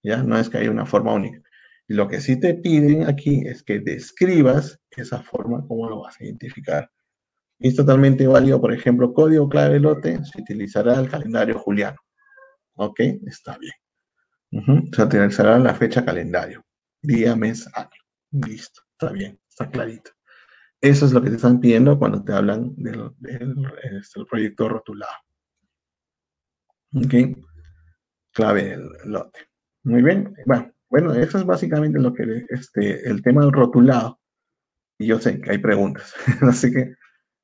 ¿Ya? 0.03 0.23
No 0.23 0.37
es 0.37 0.49
que 0.49 0.57
haya 0.57 0.71
una 0.71 0.85
forma 0.85 1.13
única. 1.13 1.41
Y 1.87 1.95
lo 1.95 2.07
que 2.07 2.21
sí 2.21 2.39
te 2.39 2.53
piden 2.53 3.07
aquí 3.07 3.41
es 3.47 3.63
que 3.63 3.79
describas 3.79 4.79
esa 4.91 5.21
forma, 5.23 5.65
cómo 5.67 5.89
lo 5.89 6.01
vas 6.01 6.19
a 6.19 6.23
identificar. 6.23 6.89
Es 7.59 7.75
totalmente 7.75 8.27
válido, 8.27 8.61
por 8.61 8.73
ejemplo, 8.73 9.13
código 9.13 9.49
clave 9.49 9.79
lote, 9.79 10.23
se 10.23 10.41
utilizará 10.41 10.99
el 10.99 11.09
calendario 11.09 11.57
juliano. 11.59 11.97
¿Ok? 12.75 12.99
Está 13.27 13.57
bien. 13.57 13.73
Se 14.93 15.03
utilizará 15.03 15.59
la 15.59 15.75
fecha 15.75 16.05
calendario. 16.05 16.63
Día, 17.01 17.35
mes, 17.35 17.67
año. 17.75 17.89
Listo. 18.31 18.81
Está 18.93 19.11
bien. 19.11 19.39
Está 19.49 19.69
clarito. 19.69 20.11
Eso 20.81 21.05
es 21.05 21.11
lo 21.11 21.21
que 21.21 21.29
te 21.29 21.35
están 21.35 21.59
pidiendo 21.59 21.99
cuando 21.99 22.23
te 22.23 22.31
hablan 22.31 22.73
del, 22.75 23.11
este, 23.19 24.23
proyecto 24.25 24.69
rotulado. 24.69 25.13
¿Ok? 26.93 27.37
Clave 28.33 28.63
del 28.63 28.89
lote. 29.05 29.39
Muy 29.83 30.01
bien. 30.01 30.33
Bueno, 30.89 31.13
eso 31.13 31.37
es 31.37 31.45
básicamente 31.45 31.99
lo 31.99 32.13
que 32.13 32.45
este, 32.49 33.07
el 33.09 33.21
tema 33.21 33.41
del 33.41 33.51
rotulado. 33.51 34.19
Y 34.97 35.07
yo 35.07 35.19
sé 35.19 35.41
que 35.41 35.51
hay 35.51 35.57
preguntas. 35.57 36.13
Así 36.41 36.71
que 36.71 36.95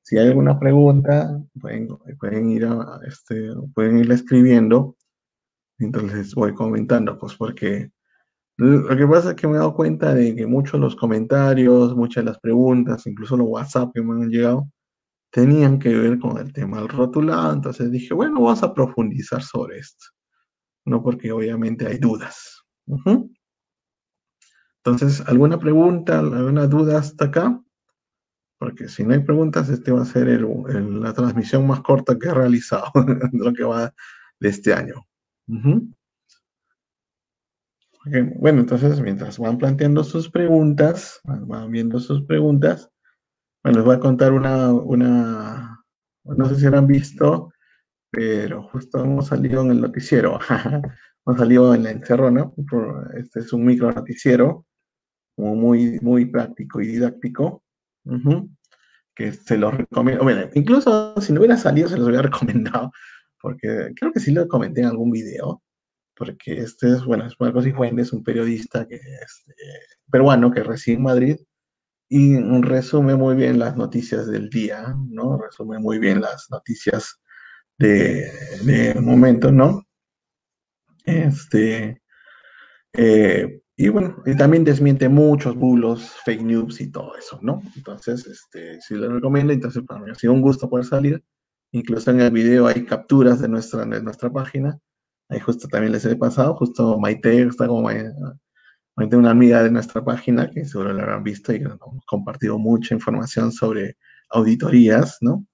si 0.02 0.17
hay 0.17 0.28
alguna 0.28 0.60
pregunta, 0.60 1.41
pueden, 1.60 1.88
pueden 2.19 2.50
ir 2.52 2.65
a, 2.65 3.00
este, 3.06 3.50
pueden 3.74 4.00
ir 4.00 4.12
escribiendo. 4.12 4.95
Entonces 5.80 6.34
voy 6.36 6.54
comentando, 6.54 7.17
pues 7.19 7.36
porque 7.36 7.91
lo 8.58 8.96
que 8.96 9.08
pasa 9.08 9.30
es 9.32 9.36
que 9.36 9.48
me 9.48 9.56
he 9.56 9.58
dado 9.58 9.74
cuenta 9.74 10.13
de 10.13 10.34
que 10.36 10.48
muchos 10.48 10.74
de 10.74 10.80
los 10.80 10.96
comentarios, 10.96 11.96
muchas 11.96 12.24
de 12.24 12.32
las 12.32 12.39
preguntas, 12.39 13.06
incluso 13.06 13.36
los 13.36 13.48
WhatsApp 13.50 13.91
que 13.94 14.02
me 14.02 14.13
han 14.24 14.30
llegado, 14.30 14.70
tenían 15.30 15.80
que 15.80 15.94
ver 15.94 16.18
con 16.20 16.38
el 16.38 16.54
tema 16.54 16.78
del 16.78 16.88
rotulado. 16.88 17.52
Entonces 17.52 17.91
dije, 17.91 18.13
bueno, 18.13 18.41
vamos 18.41 18.63
a 18.63 18.74
profundizar 18.74 19.41
sobre 19.41 19.80
esto. 19.80 20.06
No 20.86 21.04
porque 21.04 21.32
obviamente 21.32 21.86
hay 21.86 21.98
dudas. 21.98 22.63
Entonces, 24.86 25.22
¿alguna 25.28 25.60
pregunta, 25.60 26.20
alguna 26.20 26.68
duda 26.68 27.00
hasta 27.00 27.26
acá? 27.26 27.62
Porque 28.58 28.88
si 28.88 29.04
no 29.04 29.13
hay 29.13 29.20
preguntas, 29.20 29.68
este 29.68 29.91
va 29.91 30.04
a 30.04 30.06
ser 30.06 30.41
la 30.41 31.13
transmisión 31.13 31.68
más 31.68 31.82
corta 31.82 32.18
que 32.18 32.30
he 32.30 32.34
realizado, 32.34 32.91
lo 33.34 33.54
que 33.54 33.63
va 33.63 33.94
de 34.39 34.50
este 34.50 34.74
año. 34.74 35.06
Bueno, 38.06 38.62
entonces 38.62 39.02
mientras 39.02 39.39
van 39.39 39.58
planteando 39.58 40.04
sus 40.04 40.30
preguntas, 40.30 41.20
van 41.24 41.72
viendo 41.72 42.00
sus 42.00 42.24
preguntas, 42.24 42.91
bueno, 43.63 43.80
les 43.80 43.86
voy 43.86 43.96
a 43.96 44.00
contar 44.00 44.32
una, 44.32 44.72
una, 44.72 45.84
no 46.24 46.46
sé 46.46 46.56
si 46.56 46.68
han 46.68 46.86
visto, 46.86 47.52
pero 48.12 48.62
justo 48.70 49.04
hemos 49.04 49.28
salido 49.28 49.63
en 49.63 49.72
el 49.72 49.82
noticiero, 49.82 50.38
hemos 51.26 51.39
salido 51.39 51.74
en 51.74 51.84
la 51.84 51.91
encerrona, 51.91 52.52
este 53.18 53.39
es 53.39 53.52
un 53.54 53.65
micro 53.65 53.91
noticiero, 53.91 54.68
muy, 55.38 56.00
muy 56.02 56.26
práctico 56.26 56.82
y 56.82 56.88
didáctico, 56.88 57.63
que 59.15 59.34
se 59.34 59.58
los 59.58 59.74
recomiendo, 59.74 60.24
bueno, 60.24 60.48
incluso 60.54 61.20
si 61.20 61.34
no 61.34 61.39
hubiera 61.39 61.58
salido 61.58 61.89
se 61.89 61.98
los 61.98 62.08
hubiera 62.08 62.22
recomendado, 62.30 62.91
porque 63.41 63.94
creo 63.96 64.12
que 64.12 64.20
sí 64.20 64.32
lo 64.32 64.48
comenté 64.48 64.82
en 64.82 64.88
algún 64.88 65.10
video, 65.10 65.63
porque 66.15 66.60
este 66.60 66.93
es, 66.93 67.04
bueno, 67.04 67.25
es 67.25 67.34
Marcos 67.39 67.65
Fuentes, 67.75 68.13
un 68.13 68.23
periodista 68.23 68.88
que 68.88 68.95
es 68.95 69.45
eh, 69.49 69.80
peruano 70.10 70.51
que 70.51 70.63
reside 70.63 70.95
en 70.95 71.04
Madrid 71.04 71.38
y 72.08 72.38
resume 72.62 73.15
muy 73.15 73.36
bien 73.36 73.60
las 73.60 73.75
noticias 73.75 74.28
del 74.28 74.49
día, 74.49 74.95
¿no? 75.10 75.38
Resume 75.38 75.80
muy 75.80 75.99
bien 75.99 76.21
las 76.21 76.47
noticias 76.49 77.19
de, 77.78 78.32
de 78.63 78.95
momento, 79.01 79.51
¿no? 79.51 79.84
Este, 81.04 82.01
eh, 82.93 83.62
y 83.75 83.89
bueno, 83.89 84.23
y 84.25 84.36
también 84.38 84.63
desmiente 84.63 85.10
muchos 85.10 85.56
bulos, 85.56 86.12
fake 86.23 86.43
news 86.43 86.80
y 86.80 86.91
todo 86.91 87.17
eso, 87.17 87.39
¿no? 87.41 87.62
Entonces, 87.75 88.25
este, 88.25 88.80
si 88.82 88.95
lo 88.95 89.12
recomiendo, 89.13 89.51
entonces 89.51 89.84
para 89.86 89.99
mí 89.99 90.12
ha 90.12 90.15
sido 90.15 90.34
un 90.34 90.41
gusto 90.41 90.69
poder 90.69 90.86
salir. 90.86 91.23
Incluso 91.71 92.12
en 92.12 92.21
el 92.21 92.32
video 92.32 92.67
hay 92.67 92.86
capturas 92.86 93.41
de 93.41 93.49
nuestra, 93.49 93.84
de 93.86 94.01
nuestra 94.01 94.30
página 94.32 94.80
Ahí 95.29 95.39
justo 95.39 95.67
también 95.67 95.93
les 95.93 96.05
he 96.05 96.15
pasado, 96.15 96.55
justo 96.55 96.99
Maite, 96.99 97.41
está 97.41 97.67
como 97.67 97.81
Maite, 97.81 99.15
una 99.15 99.31
amiga 99.31 99.63
de 99.63 99.71
nuestra 99.71 100.03
página, 100.03 100.49
que 100.49 100.65
seguro 100.65 100.93
la 100.93 101.03
habrán 101.03 101.23
visto 101.23 101.51
y 101.51 101.57
hemos 101.57 102.05
compartido 102.05 102.57
mucha 102.59 102.93
información 102.93 103.51
sobre 103.51 103.97
auditorías, 104.29 105.17
¿no? 105.21 105.45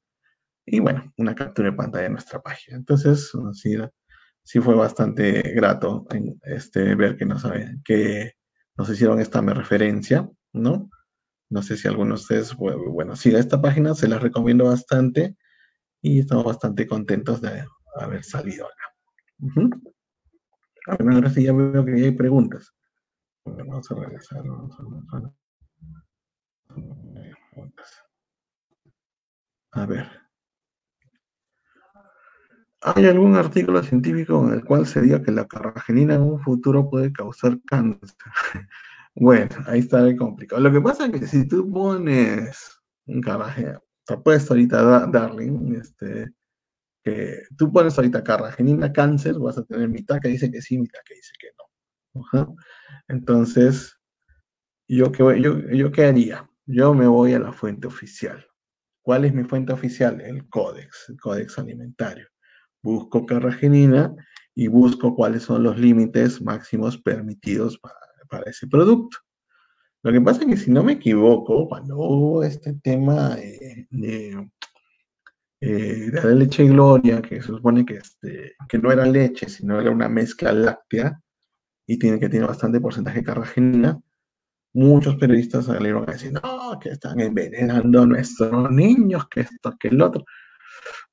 Y 0.65 0.79
bueno, 0.79 1.11
una 1.17 1.33
captura 1.33 1.71
de 1.71 1.77
pantalla 1.77 2.03
de 2.03 2.09
nuestra 2.11 2.41
página. 2.41 2.77
Entonces, 2.77 3.31
sí, 4.43 4.59
fue 4.59 4.75
bastante 4.75 5.41
grato 5.53 6.05
este, 6.43 6.95
ver 6.95 7.17
que 7.17 7.25
nos, 7.25 7.43
que 7.83 8.33
nos 8.77 8.89
hicieron 8.89 9.19
esta 9.19 9.41
referencia, 9.41 10.29
¿no? 10.53 10.89
No 11.49 11.61
sé 11.63 11.77
si 11.77 11.87
alguno 11.87 12.15
de 12.15 12.21
ustedes, 12.21 12.55
bueno, 12.55 13.15
siga 13.15 13.39
esta 13.39 13.61
página, 13.61 13.95
se 13.95 14.07
la 14.07 14.19
recomiendo 14.19 14.65
bastante 14.65 15.35
y 16.01 16.19
estamos 16.19 16.45
bastante 16.45 16.87
contentos 16.87 17.41
de 17.41 17.65
haber 17.95 18.23
salido 18.23 18.65
acá. 18.65 18.90
A 20.87 20.97
ver, 20.97 21.13
ahora 21.13 21.29
sí 21.29 21.43
ya 21.43 21.53
veo 21.53 21.83
que 21.85 21.93
hay 21.93 22.11
preguntas. 22.11 22.73
Vamos 23.45 23.89
a 23.91 23.95
regresar. 23.95 24.43
a 29.71 29.85
ver. 29.85 30.07
¿Hay 32.81 33.05
algún 33.05 33.35
artículo 33.35 33.83
científico 33.83 34.47
en 34.47 34.53
el 34.53 34.65
cual 34.65 34.87
se 34.87 35.01
diga 35.01 35.21
que 35.21 35.31
la 35.31 35.47
carragenina 35.47 36.15
en 36.15 36.21
un 36.21 36.39
futuro 36.39 36.89
puede 36.89 37.13
causar 37.13 37.59
cáncer? 37.65 38.17
bueno, 39.15 39.55
ahí 39.67 39.79
está 39.79 40.03
bien 40.03 40.17
complicado. 40.17 40.61
Lo 40.61 40.71
que 40.71 40.81
pasa 40.81 41.05
es 41.05 41.11
que 41.11 41.27
si 41.27 41.47
tú 41.47 41.71
pones 41.71 42.79
un 43.05 43.21
carragenina, 43.21 43.79
te 44.05 44.17
puesto 44.17 44.53
ahorita 44.53 45.07
Darling, 45.07 45.75
este, 45.75 46.33
que 47.03 47.43
tú 47.57 47.71
pones 47.71 47.97
ahorita 47.97 48.23
carragenina 48.23 48.91
cáncer, 48.93 49.35
vas 49.39 49.57
a 49.57 49.63
tener 49.63 49.89
mitad 49.89 50.19
que 50.21 50.29
dice 50.29 50.51
que 50.51 50.61
sí, 50.61 50.77
mitad 50.77 50.99
que 51.05 51.15
dice 51.15 51.33
que 51.39 51.47
no. 51.57 52.55
Entonces, 53.07 53.97
¿yo 54.87 55.11
qué, 55.11 55.41
yo, 55.41 55.59
¿yo 55.59 55.91
qué 55.91 56.05
haría? 56.05 56.49
Yo 56.65 56.93
me 56.93 57.07
voy 57.07 57.33
a 57.33 57.39
la 57.39 57.53
fuente 57.53 57.87
oficial. 57.87 58.45
¿Cuál 59.01 59.25
es 59.25 59.33
mi 59.33 59.43
fuente 59.43 59.73
oficial? 59.73 60.21
El 60.21 60.47
códex, 60.49 61.09
el 61.09 61.19
códex 61.19 61.57
alimentario. 61.57 62.27
Busco 62.83 63.25
carragenina 63.25 64.13
y 64.53 64.67
busco 64.67 65.15
cuáles 65.15 65.43
son 65.43 65.63
los 65.63 65.77
límites 65.77 66.41
máximos 66.41 66.97
permitidos 66.97 67.79
para, 67.79 68.43
ese 68.45 68.67
producto. 68.67 69.17
Lo 70.03 70.11
que 70.11 70.21
pasa 70.21 70.41
es 70.41 70.47
que 70.47 70.57
si 70.57 70.71
no 70.71 70.83
me 70.83 70.93
equivoco, 70.93 71.67
cuando 71.67 71.97
hubo 71.97 72.43
este 72.43 72.73
tema 72.73 73.35
de 73.35 74.49
eh, 75.61 76.09
de 76.11 76.23
la 76.23 76.31
leche 76.31 76.65
Gloria, 76.65 77.21
que 77.21 77.39
se 77.39 77.47
supone 77.47 77.85
que, 77.85 77.97
este, 77.97 78.55
que 78.67 78.79
no 78.79 78.91
era 78.91 79.05
leche, 79.05 79.47
sino 79.47 79.79
era 79.79 79.91
una 79.91 80.09
mezcla 80.09 80.51
láctea, 80.51 81.21
y 81.85 81.99
tiene 81.99 82.19
que 82.19 82.29
tiene 82.29 82.47
bastante 82.47 82.79
porcentaje 82.79 83.19
de 83.19 83.25
carragenina, 83.25 83.99
muchos 84.73 85.15
periodistas 85.17 85.65
salieron 85.65 86.09
a 86.09 86.13
decir, 86.13 86.33
no, 86.33 86.79
que 86.79 86.89
están 86.89 87.19
envenenando 87.19 88.01
a 88.01 88.05
nuestros 88.07 88.71
niños, 88.71 89.27
que 89.29 89.41
esto, 89.41 89.75
que 89.79 89.89
el 89.89 90.01
otro. 90.01 90.23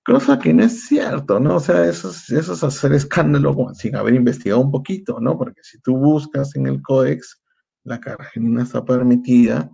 Cosa 0.02 0.38
que 0.38 0.54
no 0.54 0.64
es 0.64 0.87
cierto, 0.87 1.38
¿no? 1.38 1.56
O 1.56 1.61
sea, 1.61 1.84
eso 1.84 2.11
es, 2.11 2.30
eso 2.30 2.54
es 2.54 2.64
hacer 2.64 2.94
escándalo 2.94 3.54
sin 3.74 3.96
haber 3.96 4.14
investigado 4.14 4.62
un 4.62 4.70
poquito, 4.70 5.20
¿no? 5.20 5.37
Porque 5.37 5.61
si 5.62 5.78
tú 5.80 5.98
buscas 5.98 6.56
en 6.56 6.66
el 6.66 6.80
códex, 6.80 7.42
la 7.84 8.00
carragenina 8.00 8.62
está 8.62 8.82
permitida, 8.84 9.70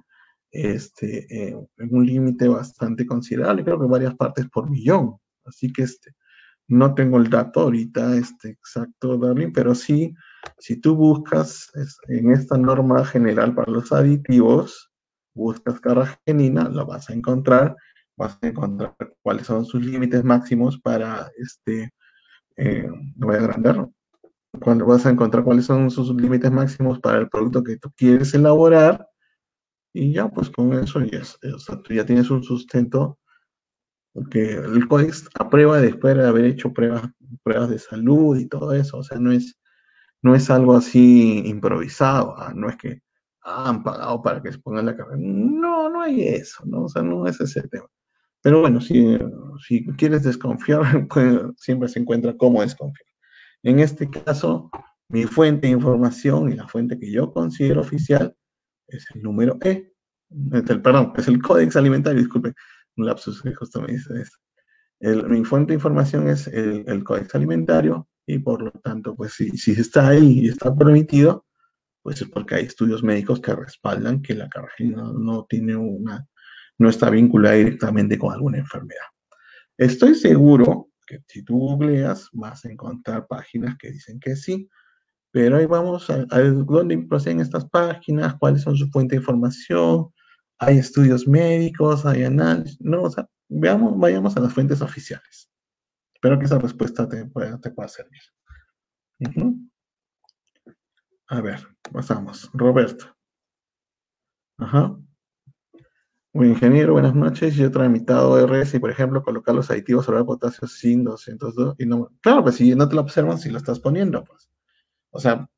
este, 0.55 1.27
eh, 1.31 1.57
en 1.79 1.95
un 1.95 2.07
límite 2.07 2.49
bastante 2.49 3.07
considerable, 3.07 3.65
creo 3.65 3.81
que 3.81 3.87
varias 3.87 4.15
partes 4.15 4.49
por 4.49 4.71
millón. 4.71 5.17
Así 5.45 5.73
que 5.73 5.83
este, 5.83 6.13
no 6.69 6.95
tengo 6.95 7.19
el 7.19 7.29
dato 7.29 7.61
ahorita 7.61 8.17
este, 8.17 8.51
exacto, 8.51 9.19
Darling, 9.19 9.53
pero 9.53 9.75
sí, 9.75 10.15
si 10.59 10.77
tú 10.81 10.97
buscas 10.97 11.71
en 12.09 12.31
esta 12.31 12.57
norma 12.57 13.05
general 13.05 13.55
para 13.55 13.71
los 13.71 13.93
aditivos, 13.93 14.91
buscas 15.35 15.81
carragenina, 15.81 16.69
la 16.69 16.85
vas 16.85 17.11
a 17.11 17.15
encontrar 17.15 17.77
vas 18.17 18.39
a 18.43 18.47
encontrar 18.47 18.95
cuáles 19.23 19.47
son 19.47 19.65
sus 19.65 19.85
límites 19.85 20.25
máximos 20.25 20.79
para 20.81 21.31
este, 21.37 21.93
eh, 22.57 22.89
voy 23.17 23.35
a 23.35 23.39
agrandar, 23.39 23.89
cuando 24.61 24.87
vas 24.87 25.05
a 25.07 25.11
encontrar 25.11 25.45
cuáles 25.45 25.67
son 25.67 25.91
sus 25.91 26.15
límites 26.15 26.51
máximos 26.51 27.01
para 27.01 27.19
el 27.19 27.29
producto 27.29 27.65
que 27.65 27.77
tú 27.77 27.91
quieres 27.97 28.33
elaborar 28.35 29.09
y 29.95 30.13
ya 30.13 30.29
pues 30.29 30.51
con 30.51 30.73
eso 30.75 31.01
ya, 31.03 31.23
o 31.55 31.59
sea, 31.59 31.81
tú 31.81 31.95
ya 31.95 32.05
tienes 32.05 32.29
un 32.29 32.43
sustento 32.43 33.19
que 34.31 34.55
el 34.55 34.89
códex 34.89 35.29
aprueba 35.39 35.81
después 35.81 36.17
de 36.17 36.27
haber 36.27 36.45
hecho 36.47 36.73
pruebas, 36.73 37.09
pruebas 37.45 37.71
de 37.71 37.79
salud 37.79 38.37
y 38.37 38.49
todo 38.49 38.73
eso, 38.73 38.99
o 38.99 39.03
sea, 39.05 39.19
no 39.19 39.31
es, 39.31 39.57
no 40.21 40.35
es 40.35 40.51
algo 40.51 40.75
así 40.77 41.45
improvisado, 41.47 42.35
ah, 42.37 42.53
no 42.55 42.69
es 42.69 42.77
que 42.77 43.03
ah, 43.43 43.69
han 43.71 43.85
pagado 43.85 44.21
para 44.21 44.43
que 44.43 44.53
se 44.53 44.59
pongan 44.59 44.87
la 44.87 44.97
carrera. 44.97 45.19
No, 45.21 45.89
no 45.89 46.03
hay 46.03 46.23
eso, 46.23 46.65
¿no? 46.67 46.85
O 46.85 46.89
sea, 46.89 47.03
no 47.03 47.27
es 47.27 47.41
ese 47.41 47.63
tema. 47.69 47.87
Pero 48.43 48.61
bueno, 48.61 48.81
si, 48.81 49.19
si 49.67 49.87
quieres 49.97 50.25
desconfiar, 50.25 50.83
pues, 51.09 51.41
siempre 51.57 51.89
se 51.89 52.01
encuentra 52.01 52.37
cómo 52.37 52.63
desconfiar. 52.63 53.07
En 53.63 53.81
este 53.81 54.09
caso, 54.11 54.71
mi 55.09 55.25
fuente 55.25 55.67
de 55.67 55.73
información 55.73 56.51
y 56.53 56.55
la 56.55 56.69
fuente 56.69 56.99
que 56.99 57.11
yo 57.11 57.33
considero 57.33 57.81
oficial 57.81 58.37
es 58.97 59.07
el 59.15 59.23
número 59.23 59.59
E. 59.63 59.93
el, 60.53 60.83
perdón, 60.83 61.13
es 61.17 61.29
el 61.29 61.41
códex 61.43 61.77
alimentario, 61.77 62.21
disculpe, 62.21 62.55
un 62.97 63.07
lapsus 63.07 63.43
que 63.43 63.55
justo 63.55 63.81
me 63.81 63.93
dice 63.93 64.21
eso. 64.21 64.39
El, 65.01 65.29
mi 65.29 65.45
fuente 65.45 65.73
de 65.73 65.75
información 65.75 66.29
es 66.29 66.47
el, 66.47 66.85
el, 66.87 67.05
códex 67.05 67.35
alimentario 67.35 68.09
y 68.27 68.39
por 68.39 68.63
lo 68.63 68.71
tanto, 68.71 69.15
pues 69.15 69.35
si, 69.35 69.51
si 69.51 69.73
está 69.73 70.09
ahí 70.09 70.41
y 70.41 70.49
está 70.49 70.75
permitido, 70.75 71.47
pues 72.03 72.21
es 72.23 72.29
porque 72.29 72.55
hay 72.57 72.65
estudios 72.65 73.03
médicos 73.03 73.41
que 73.41 73.55
respaldan 73.55 74.23
que 74.23 74.35
la 74.35 74.49
carragina 74.49 75.03
no 75.03 75.47
tiene 75.49 75.77
una, 75.77 76.27
no 76.79 76.89
está 76.89 77.11
vinculada 77.11 77.57
directamente 77.57 78.19
con 78.19 78.33
alguna 78.33 78.59
enfermedad. 78.59 79.07
Estoy 79.77 80.15
seguro 80.15 80.91
que 81.07 81.21
si 81.27 81.45
tú 81.45 81.59
googleas 81.59 82.29
vas 82.33 82.65
a 82.65 82.71
encontrar 82.71 83.27
páginas 83.27 83.77
que 83.79 83.91
dicen 83.91 84.21
que 84.21 84.37
sí, 84.37 84.69
pero 85.35 85.57
ahí 85.57 85.67
vamos 85.67 86.09
a, 86.11 86.25
a 86.31 86.41
dónde 86.41 86.97
proceden 87.09 87.41
estas 87.41 87.69
páginas, 87.69 88.37
cuáles 88.39 88.63
son 88.63 88.77
su 88.77 88.89
fuente 88.91 89.17
de 89.17 89.21
información, 89.21 90.07
hay 90.61 90.79
estudios 90.79 91.27
médicos, 91.27 92.07
hay 92.07 92.23
análisis, 92.23 92.81
no, 92.81 93.03
o 93.03 93.11
sea, 93.11 93.29
veamos, 93.49 93.99
vayamos 93.99 94.37
a 94.37 94.41
las 94.41 94.53
fuentes 94.53 94.81
oficiales. 94.81 95.51
Espero 96.15 96.39
que 96.39 96.45
esa 96.45 96.61
respuesta 96.61 97.09
te 97.09 97.27
pueda, 97.27 97.61
te 97.61 97.73
pueda 97.73 97.89
servir. 97.89 98.21
A 101.27 101.41
ver, 101.41 101.67
pasamos. 101.93 102.49
Roberto. 102.53 103.07
Ajá. 104.59 104.97
Un 106.33 106.47
ingeniero, 106.47 106.93
buenas 106.93 107.17
noches. 107.17 107.57
Yo 107.57 107.67
he 107.67 107.71
tramitado 107.71 108.39
RS 108.47 108.77
y, 108.77 108.79
por 108.79 108.93
ejemplo, 108.93 109.25
colocar 109.25 109.53
los 109.53 109.69
aditivos 109.69 110.05
sobre 110.05 110.21
el 110.21 110.27
potasio 110.27 110.69
sin 110.69 111.03
202 111.03 111.75
y 111.79 111.87
no. 111.87 112.13
Claro, 112.21 112.45
pues 112.45 112.55
si 112.55 112.73
no 112.77 112.89
te 112.89 112.95
lo 112.95 113.01
observan, 113.01 113.39
si 113.39 113.51
lo 113.51 113.59
estás 113.59 113.81
poniendo, 113.81 114.23
pues. 114.23 114.49
O 115.15 115.21
sea, 115.21 115.49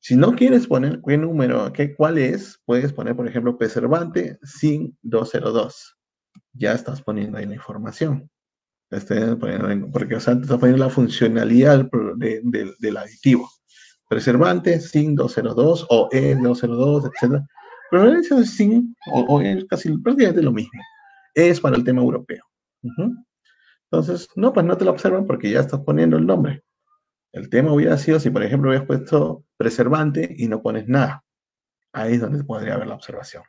si 0.00 0.16
no 0.16 0.34
quieres 0.34 0.66
poner 0.66 1.00
qué 1.06 1.16
número, 1.16 1.72
qué, 1.72 1.94
cuál 1.94 2.18
es, 2.18 2.60
puedes 2.64 2.92
poner, 2.92 3.14
por 3.14 3.28
ejemplo, 3.28 3.56
preservante 3.56 4.38
sin 4.42 4.98
202. 5.02 5.96
Ya 6.54 6.72
estás 6.72 7.00
poniendo 7.00 7.38
ahí 7.38 7.46
la 7.46 7.54
información. 7.54 8.28
porque 9.92 10.16
o 10.16 10.20
sea, 10.20 10.34
te 10.34 10.42
estás 10.42 10.58
poniendo 10.58 10.84
la 10.84 10.90
funcionalidad 10.90 11.88
del, 12.16 12.96
aditivo 12.96 13.48
preservante, 14.08 14.78
SIN 14.78 15.14
202 15.14 15.86
o 15.88 16.10
E202, 16.10 17.06
etc. 17.06 17.42
Pero 17.90 18.04
el 18.08 18.46
SIN 18.46 18.94
o, 19.06 19.40
es 19.40 19.64
casi 19.64 19.96
prácticamente 19.98 20.42
lo 20.42 20.52
mismo. 20.52 20.80
Es 21.34 21.60
para 21.60 21.76
el 21.76 21.84
tema 21.84 22.02
europeo. 22.02 22.44
Entonces, 23.90 24.28
no, 24.34 24.52
pues 24.52 24.66
no 24.66 24.76
te 24.76 24.84
lo 24.84 24.90
observan 24.90 25.24
porque 25.24 25.50
ya 25.50 25.60
estás 25.60 25.80
poniendo 25.80 26.18
el 26.18 26.26
nombre. 26.26 26.62
El 27.32 27.48
tema 27.48 27.72
hubiera 27.72 27.96
sido 27.98 28.20
si, 28.20 28.30
por 28.30 28.42
ejemplo, 28.42 28.70
hubieras 28.70 28.86
puesto 28.86 29.44
preservante 29.56 30.34
y 30.36 30.48
no 30.48 30.62
pones 30.62 30.86
nada. 30.88 31.24
Ahí 31.92 32.14
es 32.14 32.20
donde 32.20 32.44
podría 32.44 32.74
haber 32.74 32.88
la 32.88 32.94
observación. 32.94 33.42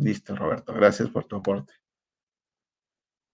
Listo, 0.00 0.34
Roberto. 0.34 0.72
Gracias 0.74 1.08
por 1.10 1.24
tu 1.24 1.36
aporte. 1.36 1.72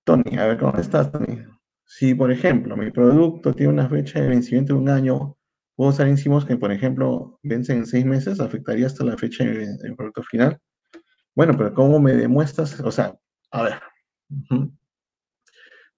Tony, 0.04 0.36
a 0.38 0.46
ver 0.46 0.58
cómo 0.58 0.78
estás, 0.78 1.10
Tony. 1.10 1.42
Si, 1.84 2.14
por 2.14 2.30
ejemplo, 2.30 2.76
mi 2.76 2.90
producto 2.90 3.54
tiene 3.54 3.72
una 3.72 3.88
fecha 3.88 4.20
de 4.20 4.28
vencimiento 4.28 4.74
de 4.74 4.80
un 4.80 4.88
año 4.88 5.36
Puedo 5.76 5.90
usar 5.90 6.08
enzimos 6.08 6.46
que, 6.46 6.56
por 6.56 6.72
ejemplo, 6.72 7.38
vencen 7.42 7.78
en 7.78 7.86
seis 7.86 8.06
meses, 8.06 8.40
afectaría 8.40 8.86
hasta 8.86 9.04
la 9.04 9.18
fecha 9.18 9.44
del 9.44 9.94
producto 9.94 10.22
final. 10.22 10.58
Bueno, 11.34 11.54
pero 11.56 11.74
¿cómo 11.74 12.00
me 12.00 12.14
demuestras? 12.14 12.80
O 12.80 12.90
sea, 12.90 13.14
a 13.50 13.62
ver. 13.62 13.74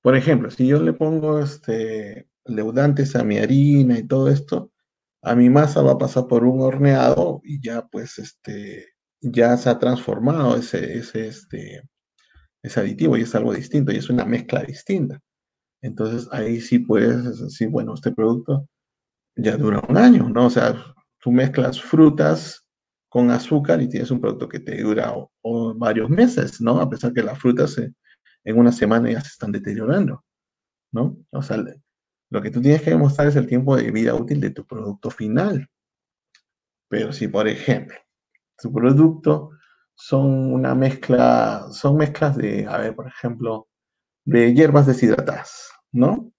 Por 0.03 0.17
ejemplo, 0.17 0.51
si 0.51 0.67
yo 0.67 0.83
le 0.83 0.93
pongo 0.93 1.39
este, 1.39 2.28
leudantes 2.49 3.15
a 3.17 3.25
mi 3.25 3.39
harina 3.39 3.99
y 3.99 4.07
todo 4.07 4.29
esto, 4.29 4.73
a 5.23 5.35
mi 5.35 5.51
masa 5.51 5.83
va 5.83 5.93
a 5.93 5.99
pasar 5.99 6.27
por 6.27 6.45
un 6.45 6.61
horneado 6.61 7.41
y 7.45 7.61
ya 7.61 7.87
pues 7.87 8.19
este, 8.19 8.87
ya 9.21 9.57
se 9.57 9.71
ha 9.71 9.79
transformado 9.79 10.57
ese, 10.57 10.99
ese, 10.99 11.29
este, 11.29 11.83
ese 12.63 12.81
aditivo 12.81 13.17
y 13.17 13.23
es 13.23 13.35
algo 13.35 13.55
distinto 13.55 13.93
y 13.93 13.97
es 13.97 14.11
una 14.11 14.25
mezcla 14.25 14.63
distinta. 14.63 15.21
Entonces 15.83 16.29
ahí 16.33 16.61
sí 16.61 16.81
puedes 16.81 17.41
decir, 17.41 17.69
bueno, 17.69 17.95
este 17.95 18.13
producto 18.13 18.69
ya 19.37 19.57
dura 19.57 19.83
un 19.89 19.97
año, 19.97 20.29
¿no? 20.29 20.47
O 20.47 20.51
sea, 20.51 20.75
tú 21.21 21.31
mezclas 21.31 21.81
frutas 21.81 22.65
con 23.09 23.31
azúcar 23.31 23.81
y 23.81 23.89
tienes 23.89 24.11
un 24.11 24.21
producto 24.21 24.49
que 24.49 24.61
te 24.61 24.83
dura 24.83 25.15
varios 25.77 26.11
meses, 26.11 26.61
¿no? 26.61 26.81
A 26.81 26.91
pesar 26.91 27.13
que 27.13 27.23
las 27.23 27.39
frutas 27.39 27.79
en 27.79 28.59
una 28.59 28.73
semana 28.73 29.11
ya 29.11 29.21
se 29.21 29.29
están 29.29 29.53
deteriorando, 29.53 30.25
¿no? 30.93 31.17
O 31.31 31.43
sea, 31.43 31.65
lo 32.31 32.43
que 32.43 32.51
tú 32.51 32.61
tienes 32.61 32.83
que 32.83 32.91
demostrar 32.91 33.29
es 33.29 33.37
el 33.37 33.47
tiempo 33.47 33.77
de 33.77 33.91
vida 33.91 34.14
útil 34.14 34.41
de 34.41 34.51
tu 34.51 34.67
producto 34.67 35.11
final. 35.11 35.69
Pero 36.88 37.12
si, 37.12 37.29
por 37.29 37.49
ejemplo, 37.49 37.97
tu 38.59 38.73
producto 38.73 39.51
son 39.95 40.53
una 40.53 40.75
mezcla, 40.75 41.67
son 41.73 41.97
mezclas 41.97 42.37
de, 42.37 42.67
a 42.67 42.79
ver, 42.79 42.95
por 42.95 43.07
ejemplo, 43.09 43.69
de 44.25 44.55
hierbas 44.55 44.87
deshidratadas, 44.87 45.71
¿no? 45.93 46.33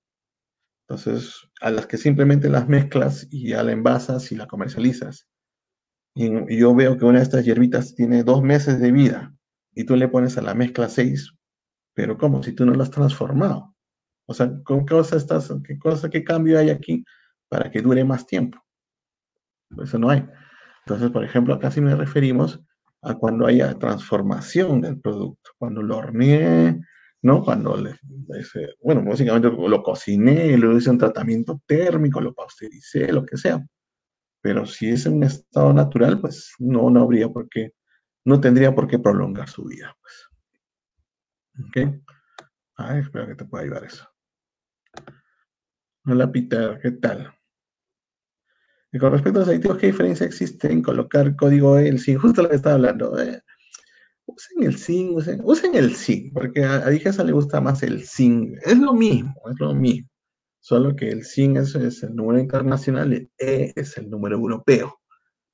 Entonces, 0.87 1.47
a 1.61 1.69
las 1.69 1.85
que 1.85 1.97
simplemente 1.97 2.49
las 2.49 2.67
mezclas 2.67 3.27
y 3.29 3.49
ya 3.49 3.63
la 3.63 3.71
envasas 3.71 4.31
y 4.31 4.35
la 4.35 4.47
comercializas. 4.47 5.27
Y, 6.15 6.57
yo 6.59 6.73
veo 6.73 6.97
que 6.97 7.05
una 7.05 7.19
de 7.19 7.23
estas 7.23 7.45
hierbitas 7.45 7.95
tiene 7.95 8.23
dos 8.23 8.41
meses 8.41 8.79
de 8.79 8.91
vida 8.91 9.35
y 9.73 9.85
tú 9.85 9.95
le 9.95 10.07
pones 10.07 10.37
a 10.37 10.41
la 10.41 10.55
mezcla 10.55 10.89
seis, 10.89 11.33
pero 11.93 12.17
¿cómo? 12.17 12.41
Si 12.43 12.53
tú 12.53 12.65
no 12.65 12.73
la 12.73 12.83
has 12.83 12.91
transformado. 12.91 13.75
O 14.29 14.33
sea, 14.35 14.61
¿con 14.63 14.85
qué 14.85 14.93
cosa 14.93 15.15
estás, 15.15 15.51
qué 15.65 15.79
cosa, 15.79 16.07
qué 16.07 16.23
cambio 16.23 16.59
hay 16.59 16.69
aquí 16.69 17.03
para 17.47 17.71
que 17.71 17.81
dure 17.81 18.03
más 18.03 18.27
tiempo? 18.27 18.63
Eso 19.81 19.97
no 19.97 20.11
hay. 20.11 20.23
Entonces, 20.85 21.09
por 21.09 21.23
ejemplo, 21.23 21.55
acá 21.55 21.71
sí 21.71 21.81
me 21.81 21.95
referimos 21.95 22.61
a 23.01 23.15
cuando 23.15 23.47
haya 23.47 23.73
transformación 23.79 24.81
del 24.81 24.99
producto, 24.99 25.49
cuando 25.57 25.81
lo 25.81 25.97
horneé, 25.97 26.79
¿no? 27.23 27.43
Cuando, 27.43 27.75
le, 27.75 27.95
bueno, 28.83 29.03
básicamente 29.03 29.49
lo 29.49 29.81
cociné, 29.81 30.55
lo 30.57 30.77
hice 30.77 30.91
un 30.91 30.99
tratamiento 30.99 31.59
térmico, 31.65 32.21
lo 32.21 32.31
paustericé, 32.35 33.11
lo 33.11 33.25
que 33.25 33.35
sea. 33.35 33.65
Pero 34.41 34.67
si 34.67 34.91
es 34.91 35.07
en 35.07 35.15
un 35.15 35.23
estado 35.23 35.73
natural, 35.73 36.21
pues 36.21 36.53
no, 36.59 36.91
no 36.91 37.01
habría 37.01 37.29
por 37.29 37.49
qué, 37.49 37.73
no 38.25 38.39
tendría 38.39 38.75
por 38.75 38.87
qué 38.87 38.99
prolongar 38.99 39.49
su 39.49 39.65
vida, 39.65 39.97
pues. 39.99 40.29
¿Ok? 41.67 42.03
Ay, 42.75 42.99
espero 42.99 43.25
que 43.27 43.35
te 43.35 43.45
pueda 43.45 43.63
ayudar 43.63 43.83
eso. 43.83 44.08
Hola, 46.05 46.31
Peter, 46.31 46.79
¿qué 46.81 46.91
tal? 46.91 47.33
Y 48.91 48.97
con 48.97 49.11
respecto 49.11 49.39
a 49.39 49.41
los 49.41 49.49
aditivos, 49.49 49.77
¿qué 49.77 49.87
diferencia 49.87 50.25
existe 50.25 50.71
en 50.71 50.81
colocar 50.81 51.35
código 51.35 51.77
EL? 51.77 51.99
Sí, 51.99 52.15
justo 52.15 52.41
lo 52.41 52.49
que 52.49 52.55
estaba 52.55 52.75
hablando. 52.75 53.19
¿eh? 53.19 53.43
usen 54.25 54.63
el 54.63 54.77
zinc, 54.77 55.15
usen, 55.43 55.75
el 55.75 55.95
zinc, 55.95 56.33
porque 56.33 56.63
a, 56.63 56.85
a 56.85 57.23
le 57.23 57.31
gusta 57.31 57.61
más 57.61 57.83
el 57.83 58.05
zinc. 58.05 58.57
Es 58.63 58.77
lo 58.77 58.93
mismo, 58.93 59.33
es 59.49 59.59
lo 59.59 59.73
mismo. 59.73 60.09
Solo 60.59 60.95
que 60.95 61.09
el 61.09 61.25
zinc 61.25 61.57
es, 61.57 62.03
el 62.03 62.15
número 62.15 62.39
internacional, 62.39 63.13
el 63.13 63.31
E 63.37 63.73
es 63.75 63.97
el 63.97 64.09
número 64.09 64.35
europeo. 64.35 64.99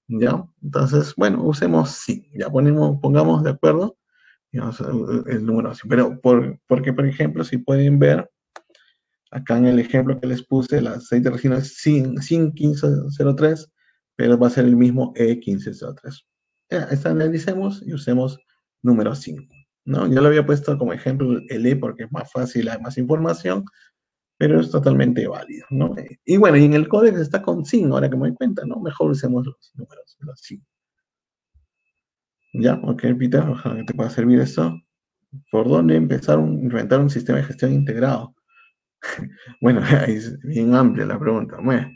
¿Ya? 0.07 0.45
Entonces, 0.61 1.13
bueno, 1.15 1.43
usemos 1.43 2.03
zinc. 2.05 2.25
Ya 2.33 2.49
ponemos, 2.49 2.99
pongamos 3.01 3.43
de 3.43 3.51
acuerdo 3.51 3.97
el 4.51 5.45
número 5.45 5.71
así. 5.71 5.88
Pero, 5.88 6.19
por, 6.21 6.59
porque, 6.67 6.93
por 6.93 7.05
ejemplo, 7.05 7.43
si 7.43 7.57
pueden 7.57 7.99
ver, 7.99 8.29
acá 9.36 9.57
en 9.57 9.65
el 9.65 9.79
ejemplo 9.79 10.19
que 10.19 10.27
les 10.27 10.43
puse, 10.43 10.77
el 10.77 10.88
aceite 10.88 11.29
de 11.29 11.36
resina 11.36 11.57
es 11.57 11.77
zinc, 11.81 12.19
1503, 12.59 13.69
pero 14.15 14.38
va 14.38 14.47
a 14.47 14.49
ser 14.49 14.65
el 14.65 14.77
mismo 14.77 15.13
E1503. 15.15 16.25
Ya, 16.71 16.89
analicemos 17.05 17.83
y 17.86 17.93
usemos 17.93 18.39
número 18.81 19.13
5. 19.13 19.43
¿no? 19.86 20.07
Yo 20.07 20.21
lo 20.21 20.27
había 20.29 20.45
puesto 20.45 20.77
como 20.77 20.93
ejemplo 20.93 21.39
el 21.49 21.65
E 21.65 21.75
porque 21.75 22.03
es 22.03 22.11
más 22.11 22.31
fácil, 22.31 22.69
hay 22.69 22.79
más 22.79 22.97
información, 22.97 23.65
pero 24.38 24.61
es 24.61 24.71
totalmente 24.71 25.27
válido. 25.27 25.65
¿no? 25.69 25.93
Y 26.23 26.38
bueno, 26.38 26.57
y 26.57 26.63
en 26.63 26.73
el 26.73 26.88
código 26.88 27.17
está 27.17 27.41
con 27.41 27.65
5, 27.65 27.93
ahora 27.93 28.09
que 28.09 28.15
me 28.15 28.29
doy 28.29 28.36
cuenta, 28.36 28.63
¿no? 28.65 28.79
Mejor 28.79 29.11
usemos 29.11 29.45
los 29.45 29.71
números, 29.75 30.17
los 30.19 30.39
5. 30.41 30.65
¿Ya? 32.53 32.75
Ok, 32.83 33.03
Peter, 33.19 33.41
ojalá 33.41 33.75
que 33.75 33.83
te 33.83 33.93
pueda 33.93 34.09
servir 34.09 34.39
eso. 34.39 34.73
¿Por 35.51 35.67
dónde 35.67 35.97
empezar 35.97 36.39
a 36.39 36.41
inventar 36.41 37.01
un 37.01 37.09
sistema 37.09 37.39
de 37.39 37.43
gestión 37.43 37.73
integrado? 37.73 38.34
bueno, 39.61 39.81
es 40.07 40.37
bien 40.39 40.73
amplia 40.75 41.05
la 41.05 41.19
pregunta. 41.19 41.57
Bueno, 41.63 41.89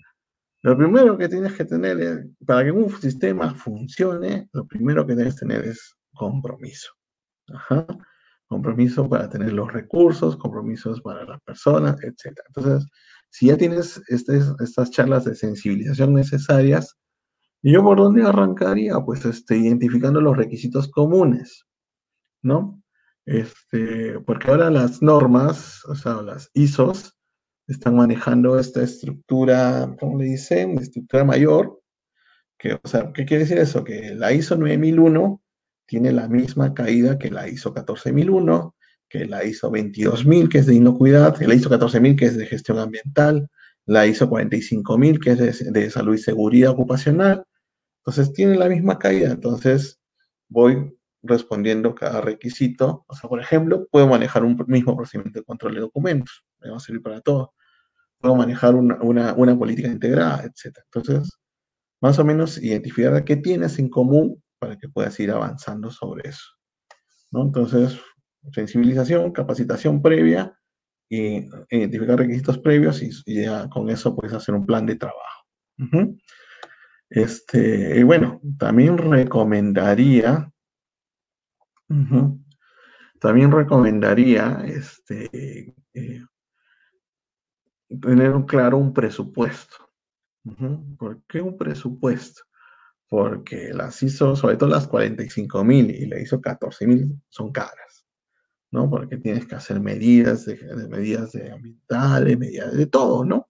lo 0.61 0.77
primero 0.77 1.17
que 1.17 1.29
tienes 1.29 1.53
que 1.53 1.65
tener 1.65 1.99
es, 2.01 2.27
para 2.45 2.63
que 2.63 2.71
un 2.71 2.89
sistema 2.99 3.53
funcione, 3.53 4.49
lo 4.53 4.65
primero 4.67 5.05
que 5.05 5.15
debes 5.15 5.37
tener 5.37 5.65
es 5.65 5.95
compromiso. 6.13 6.91
Ajá. 7.53 7.85
Compromiso 8.47 9.07
para 9.07 9.29
tener 9.29 9.53
los 9.53 9.71
recursos, 9.71 10.35
compromisos 10.35 11.01
para 11.01 11.23
las 11.23 11.39
personas, 11.41 11.95
etc. 12.03 12.35
Entonces, 12.47 12.89
si 13.29 13.47
ya 13.47 13.57
tienes 13.57 14.01
estas 14.07 14.91
charlas 14.91 15.25
de 15.25 15.35
sensibilización 15.35 16.13
necesarias, 16.13 16.97
¿yo 17.61 17.83
por 17.83 17.97
dónde 17.97 18.23
arrancaría? 18.23 18.95
Pues 19.05 19.23
este, 19.25 19.55
identificando 19.57 20.19
los 20.19 20.35
requisitos 20.35 20.89
comunes, 20.89 21.65
¿no? 22.41 22.78
Este, 23.29 24.19
porque 24.21 24.49
ahora 24.49 24.71
las 24.71 25.03
normas, 25.03 25.85
o 25.85 25.93
sea, 25.93 26.23
las 26.23 26.49
ISOs, 26.55 27.15
están 27.67 27.95
manejando 27.95 28.57
esta 28.57 28.81
estructura, 28.81 29.95
¿cómo 29.99 30.17
le 30.17 30.25
dicen? 30.25 30.79
Estructura 30.79 31.23
mayor. 31.23 31.79
Que, 32.57 32.79
¿qué 33.13 33.25
quiere 33.25 33.43
decir 33.43 33.59
eso? 33.59 33.83
Que 33.83 34.15
la 34.15 34.33
ISO 34.33 34.57
9001 34.57 35.43
tiene 35.85 36.11
la 36.11 36.27
misma 36.27 36.73
caída 36.73 37.19
que 37.19 37.29
la 37.29 37.47
ISO 37.47 37.71
14001, 37.71 38.75
que 39.07 39.25
la 39.25 39.45
ISO 39.45 39.69
22000, 39.69 40.49
que 40.49 40.57
es 40.57 40.65
de 40.65 40.73
inocuidad, 40.73 41.39
la 41.39 41.53
ISO 41.53 41.69
14000, 41.69 42.15
que 42.15 42.25
es 42.25 42.35
de 42.35 42.47
gestión 42.47 42.79
ambiental, 42.79 43.47
la 43.85 44.07
ISO 44.07 44.27
45000, 44.27 45.19
que 45.19 45.31
es 45.33 45.71
de, 45.71 45.89
salud 45.91 46.15
y 46.15 46.17
seguridad 46.17 46.71
ocupacional. 46.71 47.45
Entonces, 47.99 48.33
tiene 48.33 48.55
la 48.57 48.69
misma 48.69 48.97
caída. 48.97 49.29
Entonces, 49.29 49.99
voy 50.47 50.98
respondiendo 51.21 51.95
cada 51.95 52.21
requisito. 52.21 53.05
O 53.07 53.15
sea, 53.15 53.29
por 53.29 53.41
ejemplo, 53.41 53.87
puedo 53.91 54.07
manejar 54.07 54.43
un 54.43 54.57
mismo 54.67 54.95
procedimiento 54.95 55.39
de 55.39 55.45
control 55.45 55.75
de 55.75 55.81
documentos. 55.81 56.45
Me 56.59 56.69
va 56.69 56.77
a 56.77 56.79
servir 56.79 57.01
para 57.01 57.21
todo 57.21 57.53
puedo 58.19 58.35
manejar 58.35 58.75
una, 58.75 59.57
política 59.57 59.87
integrada, 59.87 60.43
etc. 60.43 60.77
Entonces, 60.85 61.39
más 62.01 62.19
o 62.19 62.25
menos 62.25 62.61
identificar 62.61 63.23
qué 63.23 63.37
tienes 63.37 63.79
en 63.79 63.89
común 63.89 64.43
para 64.59 64.77
que 64.77 64.89
puedas 64.89 65.19
ir 65.19 65.31
avanzando 65.31 65.89
sobre 65.89 66.29
eso. 66.29 66.45
¿no? 67.31 67.43
Entonces, 67.43 67.97
sensibilización, 68.51 69.31
capacitación 69.31 70.01
previa, 70.01 70.55
y 71.11 71.49
identificar 71.71 72.19
requisitos 72.19 72.59
previos 72.59 73.01
y, 73.01 73.09
ya 73.25 73.67
con 73.67 73.89
eso 73.89 74.15
puedes 74.15 74.31
hacer 74.31 74.53
un 74.53 74.67
plan 74.67 74.85
de 74.85 74.95
trabajo. 74.95 75.45
Este, 77.09 77.99
y 77.99 78.03
bueno, 78.03 78.39
también 78.59 78.95
recomendaría, 78.95 80.51
también 83.19 83.51
recomendaría 83.51 84.63
este, 84.65 85.75
eh, 85.93 86.25
tener 88.01 88.33
claro 88.45 88.77
un 88.77 88.93
presupuesto. 88.93 89.89
¿Por 90.97 91.21
qué 91.27 91.41
un 91.41 91.57
presupuesto? 91.57 92.43
Porque 93.07 93.73
las 93.73 94.01
ISO, 94.03 94.35
sobre 94.35 94.55
todo 94.55 94.69
las 94.69 94.87
45 94.87 95.63
mil 95.63 95.89
y 95.89 96.05
la 96.05 96.19
ISO 96.19 96.39
14 96.39 96.87
mil, 96.87 97.21
son 97.27 97.51
caras, 97.51 98.05
¿no? 98.71 98.89
Porque 98.89 99.17
tienes 99.17 99.45
que 99.47 99.55
hacer 99.55 99.79
medidas 99.79 100.45
de, 100.45 100.57
medidas 100.87 101.31
de 101.31 101.51
ambientales, 101.51 102.37
medidas 102.37 102.73
de 102.73 102.85
todo, 102.85 103.25
¿no? 103.25 103.49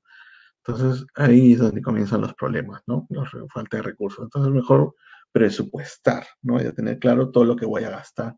Entonces 0.66 1.06
ahí 1.16 1.54
es 1.54 1.60
donde 1.60 1.82
comienzan 1.82 2.22
los 2.22 2.34
problemas, 2.34 2.82
¿no? 2.88 3.06
La 3.10 3.26
falta 3.54 3.78
de 3.78 3.84
recursos. 3.84 4.24
Entonces 4.24 4.52
mejor 4.52 4.96
presupuestar, 5.32 6.26
¿no? 6.42 6.62
Y 6.62 6.72
tener 6.74 7.00
claro 7.00 7.32
todo 7.32 7.46
lo 7.46 7.56
que 7.56 7.66
voy 7.66 7.84
a 7.84 7.90
gastar. 7.90 8.36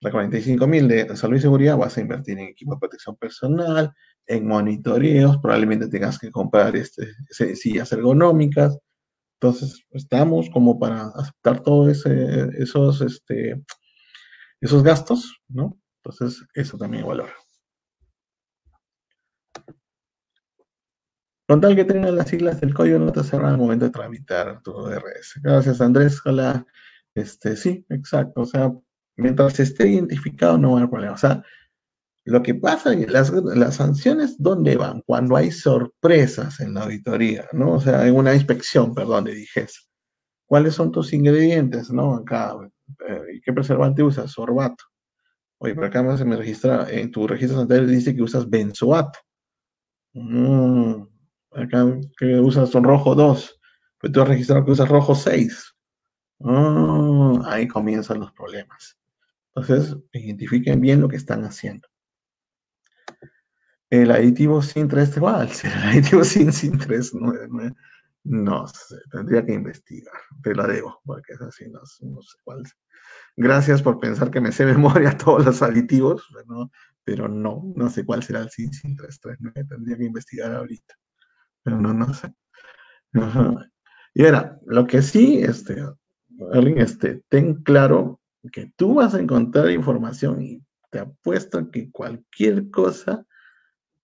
La 0.00 0.10
45 0.10 0.66
mil 0.66 0.88
de 0.88 1.16
salud 1.16 1.36
y 1.36 1.40
seguridad 1.40 1.76
vas 1.76 1.96
a 1.96 2.00
invertir 2.00 2.38
en 2.38 2.48
equipo 2.48 2.74
de 2.74 2.80
protección 2.80 3.16
personal, 3.16 3.92
en 4.26 4.46
monitoreos, 4.46 5.38
probablemente 5.38 5.88
tengas 5.88 6.18
que 6.18 6.30
comprar 6.30 6.74
este, 6.76 7.06
sillas 7.56 7.92
ergonómicas. 7.92 8.78
Entonces, 9.40 9.84
estamos 9.90 10.48
como 10.50 10.78
para 10.78 11.08
aceptar 11.08 11.62
todos 11.62 12.06
esos, 12.06 13.00
este, 13.00 13.62
esos 14.60 14.82
gastos, 14.82 15.40
¿no? 15.48 15.78
Entonces, 16.02 16.46
eso 16.54 16.78
también 16.78 17.06
valora. 17.06 17.34
Con 21.50 21.60
tal 21.60 21.74
que 21.74 21.84
tengas 21.84 22.14
las 22.14 22.28
siglas 22.28 22.60
del 22.60 22.72
código, 22.72 23.00
no 23.00 23.10
te 23.10 23.24
cerran 23.24 23.54
al 23.54 23.58
momento 23.58 23.86
de 23.86 23.90
tramitar 23.90 24.62
tu 24.62 24.70
DRS. 24.70 25.40
Gracias, 25.42 25.80
Andrés. 25.80 26.20
Hola. 26.24 26.64
Este, 27.12 27.56
sí, 27.56 27.84
exacto. 27.88 28.42
O 28.42 28.46
sea, 28.46 28.72
mientras 29.16 29.58
esté 29.58 29.88
identificado, 29.88 30.56
no 30.56 30.68
va 30.68 30.74
a 30.74 30.78
haber 30.78 30.90
problema. 30.90 31.14
O 31.14 31.18
sea, 31.18 31.42
lo 32.24 32.40
que 32.40 32.54
pasa 32.54 32.92
es 32.92 33.04
que 33.04 33.10
las, 33.10 33.74
sanciones, 33.74 34.36
¿dónde 34.38 34.76
van? 34.76 35.02
Cuando 35.04 35.34
hay 35.34 35.50
sorpresas 35.50 36.60
en 36.60 36.74
la 36.74 36.84
auditoría, 36.84 37.48
¿no? 37.50 37.72
O 37.72 37.80
sea, 37.80 38.06
en 38.06 38.14
una 38.14 38.32
inspección, 38.32 38.94
perdón, 38.94 39.24
de 39.24 39.34
DIGES. 39.34 39.88
¿Cuáles 40.46 40.74
son 40.74 40.92
tus 40.92 41.12
ingredientes, 41.12 41.90
no? 41.90 42.14
Acá, 42.14 42.54
eh, 43.08 43.40
¿qué 43.44 43.52
preservante 43.52 44.04
usas? 44.04 44.30
Sorbato. 44.30 44.84
Oye, 45.58 45.74
por 45.74 45.86
acá 45.86 46.00
me 46.00 46.36
registra, 46.36 46.86
en 46.88 47.10
tu 47.10 47.26
registro 47.26 47.56
sanitario 47.56 47.88
dice 47.88 48.14
que 48.14 48.22
usas 48.22 48.48
benzoato. 48.48 49.18
Mm, 50.12 51.09
acá 51.52 51.84
que 52.18 52.38
usas 52.38 52.70
son 52.70 52.84
rojo 52.84 53.14
2, 53.14 53.60
pero 53.98 54.12
tú 54.12 54.22
has 54.22 54.28
registrado 54.28 54.64
que 54.64 54.72
usas 54.72 54.88
rojo 54.88 55.14
6. 55.14 55.74
Mm, 56.40 57.42
ahí 57.44 57.68
comienzan 57.68 58.20
los 58.20 58.32
problemas. 58.32 58.98
Entonces, 59.54 59.96
identifiquen 60.12 60.80
bien 60.80 61.00
lo 61.00 61.08
que 61.08 61.16
están 61.16 61.44
haciendo. 61.44 61.88
El 63.90 64.10
aditivo 64.12 64.62
sin 64.62 64.88
3 64.88 65.16
igual, 65.16 65.50
el 65.64 65.72
aditivo 65.72 66.24
sin, 66.24 66.52
sin 66.52 66.78
3 66.78 67.14
no, 67.14 67.32
no, 68.22 68.66
sé, 68.68 68.96
tendría 69.10 69.44
que 69.44 69.54
investigar, 69.54 70.14
te 70.42 70.54
lo 70.54 70.66
debo, 70.66 71.00
porque 71.04 71.32
es 71.32 71.40
así, 71.40 71.68
no, 71.68 71.84
sé 71.84 72.38
cuál. 72.44 72.62
Gracias 73.36 73.82
por 73.82 73.98
pensar 73.98 74.30
que 74.30 74.40
me 74.40 74.52
sé 74.52 74.64
memoria 74.66 75.16
todos 75.16 75.44
los 75.44 75.62
aditivos, 75.62 76.26
pero 77.02 77.28
no, 77.28 77.64
no 77.74 77.90
sé 77.90 78.04
cuál 78.04 78.22
será 78.22 78.40
el 78.40 78.50
sin, 78.50 78.72
sin 78.72 78.96
3, 78.96 79.20
3, 79.20 79.38
tendría 79.68 79.96
que 79.96 80.04
investigar 80.04 80.54
ahorita, 80.54 80.94
pero 81.62 81.80
no, 81.80 81.92
no 81.94 82.12
sé. 82.14 82.32
Y 84.14 84.24
ahora, 84.24 84.58
lo 84.66 84.86
que 84.86 85.02
sí, 85.02 85.40
este, 85.42 85.84
este, 86.76 87.22
ten 87.28 87.62
claro 87.62 88.20
que 88.52 88.72
tú 88.76 88.94
vas 88.94 89.14
a 89.14 89.20
encontrar 89.20 89.70
información 89.70 90.42
y 90.42 90.62
te 90.90 91.00
apuesto 91.00 91.70
que 91.70 91.90
cualquier 91.90 92.70
cosa 92.70 93.24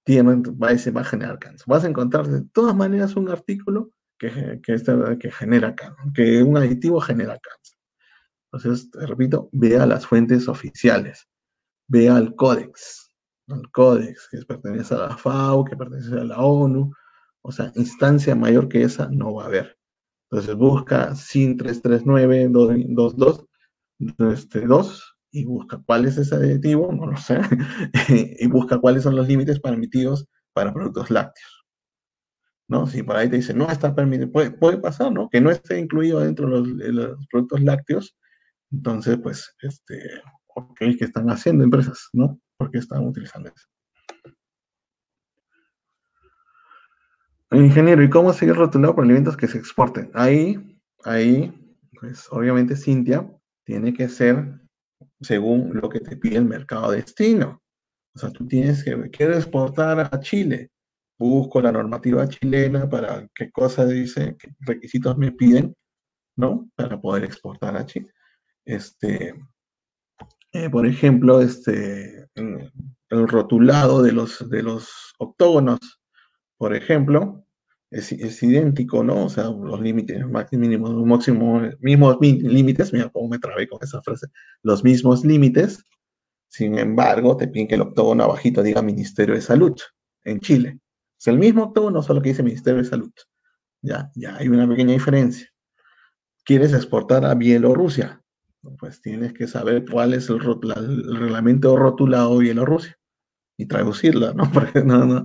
tiene, 0.05 0.43
va, 0.51 0.77
se 0.79 0.91
va 0.91 1.01
a 1.01 1.05
generar 1.05 1.39
cáncer. 1.39 1.65
Vas 1.67 1.85
a 1.85 1.89
encontrar 1.89 2.29
de 2.29 2.43
todas 2.53 2.77
maneras 2.77 3.17
un 3.17 3.29
artículo 3.29 3.91
que, 4.19 4.61
que, 4.63 5.19
que 5.19 5.31
genera 5.31 5.75
cáncer, 5.75 6.13
que 6.15 6.43
un 6.43 6.57
aditivo 6.57 7.01
genera 7.01 7.39
cáncer. 7.39 7.77
Entonces, 8.53 8.91
te 8.91 9.07
repito, 9.07 9.49
vea 9.53 9.85
las 9.87 10.07
fuentes 10.07 10.49
oficiales, 10.49 11.29
vea 11.89 12.17
el 12.19 12.35
códex, 12.37 13.13
el 13.49 13.71
códex 13.71 14.29
que 14.31 14.39
pertenece 14.47 14.95
a 14.95 15.09
la 15.09 15.17
FAO, 15.17 15.65
que 15.65 15.77
pertenece 15.77 16.15
a 16.15 16.25
la 16.25 16.39
ONU, 16.39 16.93
o 17.47 17.53
sea, 17.53 17.71
instancia 17.77 18.35
mayor 18.35 18.69
que 18.69 18.83
esa 18.83 19.09
no 19.09 19.35
va 19.35 19.45
a 19.45 19.47
haber. 19.47 19.79
Entonces 20.29 20.57
busca 20.57 21.15
SIN 21.15 21.57
339 21.57 22.49
22 22.49 23.47
este, 24.33 24.67
2 24.67 25.17
y 25.31 25.45
busca 25.45 25.81
cuál 25.87 26.07
es 26.07 26.19
ese 26.19 26.35
aditivo, 26.35 26.93
no 26.93 27.07
lo 27.07 27.17
sé, 27.17 27.39
y 28.41 28.47
busca 28.49 28.79
cuáles 28.79 29.05
son 29.05 29.15
los 29.15 29.29
límites 29.29 29.61
permitidos 29.61 30.27
para 30.53 30.73
productos 30.73 31.11
lácteos. 31.11 31.65
¿No? 32.69 32.89
Si 32.89 33.05
por 33.05 33.17
ahí 33.17 33.29
te 33.29 33.37
dice, 33.37 33.55
no 33.55 33.71
está 33.71 33.95
permitido, 33.95 34.33
puede, 34.33 34.51
puede 34.51 34.79
pasar, 34.79 35.13
¿no? 35.13 35.29
Que 35.29 35.41
no 35.41 35.53
esté 35.53 35.79
incluido 35.79 36.19
dentro 36.19 36.63
de 36.63 36.93
los, 36.93 37.27
productos 37.31 37.63
lácteos, 37.63 38.17
entonces, 38.73 39.19
pues, 39.23 39.55
este, 39.63 40.01
ok, 40.57 40.77
¿qué 40.77 41.05
están 41.05 41.31
haciendo 41.31 41.63
empresas, 41.63 42.09
no? 42.13 42.41
Porque 42.57 42.79
están 42.79 43.07
utilizando 43.07 43.51
eso. 43.51 43.69
Ingeniero, 47.65 48.03
¿y 48.03 48.11
cómo 48.11 48.33
seguir 48.33 48.55
rotulado 48.55 48.95
por 48.95 49.05
alimentos 49.05 49.37
que 49.37 49.47
se 49.47 49.59
exporten? 49.59 50.11
Ahí, 50.15 50.79
ahí, 51.05 51.53
pues 52.01 52.27
obviamente 52.31 52.77
Cintia 52.77 53.31
tiene 53.65 53.93
que 53.95 54.09
ser 54.09 54.61
según 55.21 55.71
lo 55.75 55.89
que 55.89 56.01
te 56.01 56.17
pide 56.17 56.37
el 56.37 56.45
mercado 56.45 56.91
destino. 56.91 57.63
O 58.15 58.19
sea, 58.19 58.31
tú 58.31 58.47
tienes 58.47 58.83
que, 58.83 59.11
quiero 59.11 59.35
exportar 59.35 60.01
a 60.01 60.21
Chile, 60.21 60.71
busco 61.19 61.61
la 61.61 61.73
normativa 61.73 62.29
chilena 62.29 62.89
para 62.89 63.29
qué 63.35 63.51
cosa 63.51 63.87
dice, 63.87 64.37
qué 64.39 64.55
requisitos 64.61 65.17
me 65.19 65.33
piden, 65.33 65.75
¿no? 66.37 66.69
Para 66.75 67.01
poder 67.01 67.25
exportar 67.25 67.77
a 67.77 67.87
Chile. 67.87 68.11
Este, 68.65 69.35
eh, 70.53 70.71
por 70.71 70.87
ejemplo, 70.87 71.41
este, 71.41 72.29
el 72.35 73.29
rotulado 73.29 74.03
de 74.03 74.13
los, 74.13 74.49
de 74.49 74.63
los 74.63 75.15
octógonos, 75.19 75.79
por 76.57 76.75
ejemplo, 76.75 77.46
es, 77.99 78.43
idéntico, 78.43 79.03
¿no? 79.03 79.25
O 79.25 79.29
sea, 79.29 79.45
los 79.45 79.81
límites 79.81 80.25
mínimos, 80.53 80.93
máximo, 81.07 81.63
mismos 81.81 82.19
límites, 82.21 82.93
mira 82.93 83.09
cómo 83.09 83.29
me 83.29 83.39
trabé 83.39 83.69
con 83.69 83.79
esa 83.83 84.03
frase, 84.03 84.27
los 84.63 84.85
mismos 84.85 85.25
límites 85.25 85.85
Sin 86.49 86.79
embargo, 86.79 87.37
te 87.37 87.49
piden 87.49 87.69
que 87.69 87.75
el 87.75 87.83
octógono 87.83 88.25
abajito 88.25 88.63
diga 88.63 88.83
Ministerio 88.83 89.35
de 89.35 89.41
Salud 89.41 89.77
en 90.25 90.41
Chile. 90.41 90.79
Es 91.19 91.27
el 91.27 91.39
mismo 91.39 91.65
octógono, 91.65 92.03
solo 92.03 92.23
que 92.23 92.31
dice 92.31 92.43
Ministerio 92.43 92.83
de 92.83 92.89
Salud. 92.89 93.13
Ya, 93.83 94.11
ya 94.15 94.37
hay 94.37 94.49
una 94.49 94.69
pequeña 94.69 94.93
diferencia. 94.93 95.49
¿Quieres 96.45 96.73
exportar 96.73 97.25
a 97.25 97.35
Bielorrusia? 97.35 98.23
Pues 98.79 99.01
tienes 99.01 99.33
que 99.33 99.47
saber 99.47 99.85
cuál 99.91 100.15
es 100.15 100.29
el, 100.29 100.41
reglamento 100.41 101.77
rotulado 101.77 102.39
Bielorrusia 102.39 102.97
y 103.57 103.67
traducirla, 103.67 104.33
¿no? 104.33 104.45
Porque 104.53 104.83
no, 104.83 105.05
no. 105.05 105.25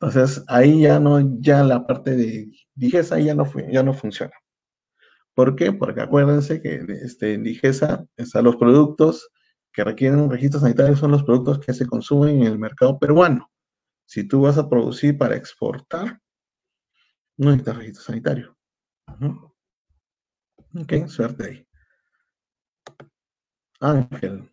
Entonces, 0.00 0.42
ahí 0.48 0.82
ya 0.82 0.98
no, 0.98 1.20
ya 1.40 1.62
la 1.62 1.86
parte 1.86 2.16
de 2.16 2.50
Digesa 2.74 3.18
ya 3.20 3.34
no, 3.34 3.44
ya 3.70 3.82
no 3.82 3.92
funciona. 3.92 4.32
¿Por 5.34 5.56
qué? 5.56 5.72
Porque 5.72 6.00
acuérdense 6.00 6.62
que 6.62 6.84
este, 7.02 7.34
en 7.34 7.42
Digesa 7.42 8.06
están 8.16 8.44
los 8.44 8.56
productos 8.56 9.30
que 9.72 9.84
requieren 9.84 10.30
registro 10.30 10.60
sanitario, 10.60 10.96
son 10.96 11.10
los 11.10 11.22
productos 11.22 11.60
que 11.60 11.74
se 11.74 11.86
consumen 11.86 12.38
en 12.38 12.44
el 12.44 12.58
mercado 12.58 12.98
peruano. 12.98 13.50
Si 14.06 14.26
tú 14.26 14.42
vas 14.42 14.58
a 14.58 14.68
producir 14.68 15.18
para 15.18 15.36
exportar, 15.36 16.20
no 17.36 17.50
necesitas 17.50 17.76
registro 17.76 18.02
sanitario. 18.02 18.56
Ok, 20.74 21.06
suerte 21.08 21.44
ahí. 21.44 21.66
Ángel. 23.80 24.50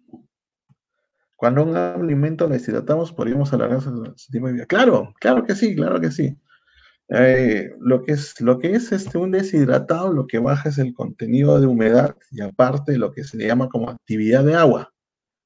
Cuando 1.37 1.63
un 1.63 1.77
alimento 1.77 2.47
deshidratamos, 2.47 3.13
podríamos 3.13 3.53
alargar 3.53 3.81
su 3.81 4.31
tiempo 4.31 4.47
de 4.47 4.53
vida. 4.53 4.65
Claro, 4.65 5.13
claro 5.19 5.43
que 5.45 5.55
sí, 5.55 5.75
claro 5.75 6.01
que 6.01 6.11
sí. 6.11 6.35
Eh, 7.09 7.69
lo, 7.79 8.01
que 8.03 8.13
es, 8.13 8.41
lo 8.41 8.57
que 8.59 8.73
es 8.73 8.91
este, 8.91 9.19
un 9.19 9.31
deshidratado, 9.31 10.11
lo 10.11 10.25
que 10.25 10.39
baja 10.39 10.69
es 10.69 10.79
el 10.79 10.93
contenido 10.93 11.61
de 11.61 11.67
humedad 11.67 12.17
y 12.31 12.41
aparte 12.41 12.97
lo 12.97 13.11
que 13.11 13.23
se 13.23 13.37
le 13.37 13.47
llama 13.47 13.69
como 13.69 13.89
actividad 13.89 14.43
de 14.43 14.55
agua. 14.55 14.91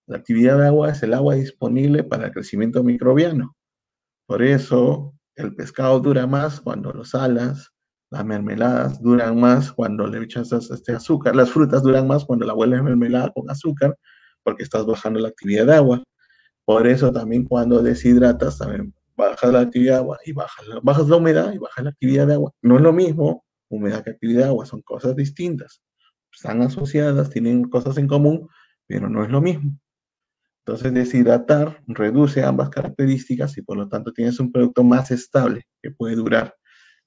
La 0.08 0.18
actividad 0.18 0.58
de 0.58 0.68
agua 0.68 0.92
es 0.92 1.04
el 1.04 1.14
agua 1.14 1.36
disponible 1.36 2.04
para 2.04 2.28
el 2.28 2.32
crecimiento 2.32 2.84
microbiano. 2.84 3.56
Por 4.26 4.42
eso 4.42 5.14
el 5.36 5.54
pescado 5.56 6.00
dura 6.00 6.26
más 6.26 6.62
cuando 6.62 6.94
lo 6.94 7.04
salas, 7.04 7.74
las 8.10 8.26
mermeladas 8.26 9.02
duran 9.02 9.40
más 9.40 9.74
cuando 9.74 10.08
le 10.08 10.24
echas 10.24 10.54
este 10.54 10.94
azúcar, 10.94 11.36
las 11.36 11.52
frutas 11.52 11.84
duran 11.84 12.08
más 12.08 12.24
cuando 12.24 12.46
la 12.46 12.54
vuelves 12.54 12.82
mermelada 12.82 13.32
con 13.34 13.50
azúcar, 13.50 13.98
porque 14.44 14.64
estás 14.64 14.86
bajando 14.86 15.20
la 15.20 15.30
actividad 15.30 15.66
de 15.66 15.76
agua. 15.76 16.04
Por 16.66 16.88
eso 16.88 17.12
también 17.12 17.44
cuando 17.46 17.82
deshidratas, 17.82 18.58
también 18.58 18.94
bajas 19.16 19.52
la 19.52 19.62
actividad 19.62 19.94
de 19.94 20.00
agua 20.00 20.20
y 20.26 20.32
bajas 20.34 20.68
la, 20.68 20.80
bajas 20.82 21.08
la 21.08 21.16
humedad 21.18 21.54
y 21.54 21.58
bajas 21.58 21.84
la 21.84 21.90
actividad 21.92 22.28
de 22.28 22.34
agua. 22.34 22.52
No 22.62 22.76
es 22.78 22.82
lo 22.82 22.94
mismo 22.94 23.46
humedad 23.70 24.04
que 24.04 24.12
actividad 24.12 24.44
de 24.44 24.48
agua, 24.50 24.66
son 24.66 24.82
cosas 24.82 25.16
distintas. 25.16 25.82
Están 26.34 26.62
asociadas, 26.62 27.30
tienen 27.30 27.64
cosas 27.66 27.98
en 27.98 28.08
común, 28.08 28.48
pero 28.88 29.10
no 29.10 29.24
es 29.24 29.30
lo 29.30 29.42
mismo. 29.42 29.78
Entonces, 30.66 30.94
deshidratar 30.94 31.82
reduce 31.88 32.44
ambas 32.44 32.70
características 32.70 33.58
y 33.58 33.64
por 33.64 33.78
lo 33.78 33.90
tanto 33.90 34.14
tienes 34.14 34.40
un 34.40 34.52
producto 34.52 34.84
más 34.84 35.12
estable 35.12 35.64
que 35.82 35.92
puede 35.92 36.16
durar 36.16 36.56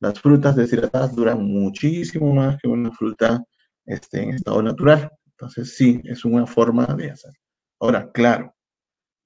las 0.05 0.21
frutas 0.21 0.55
deshidratadas 0.55 1.15
duran 1.15 1.43
muchísimo 1.43 2.35
más 2.35 2.61
que 2.61 2.69
una 2.69 2.91
fruta 2.93 3.43
este, 3.87 4.23
en 4.23 4.31
estado 4.35 4.63
natural. 4.63 5.11
Entonces, 5.39 5.77
sí, 5.77 6.01
es 6.05 6.25
una 6.25 6.47
forma 6.47 6.87
de 6.87 7.11
hacer. 7.11 7.33
Ahora, 7.81 8.11
claro, 8.13 8.55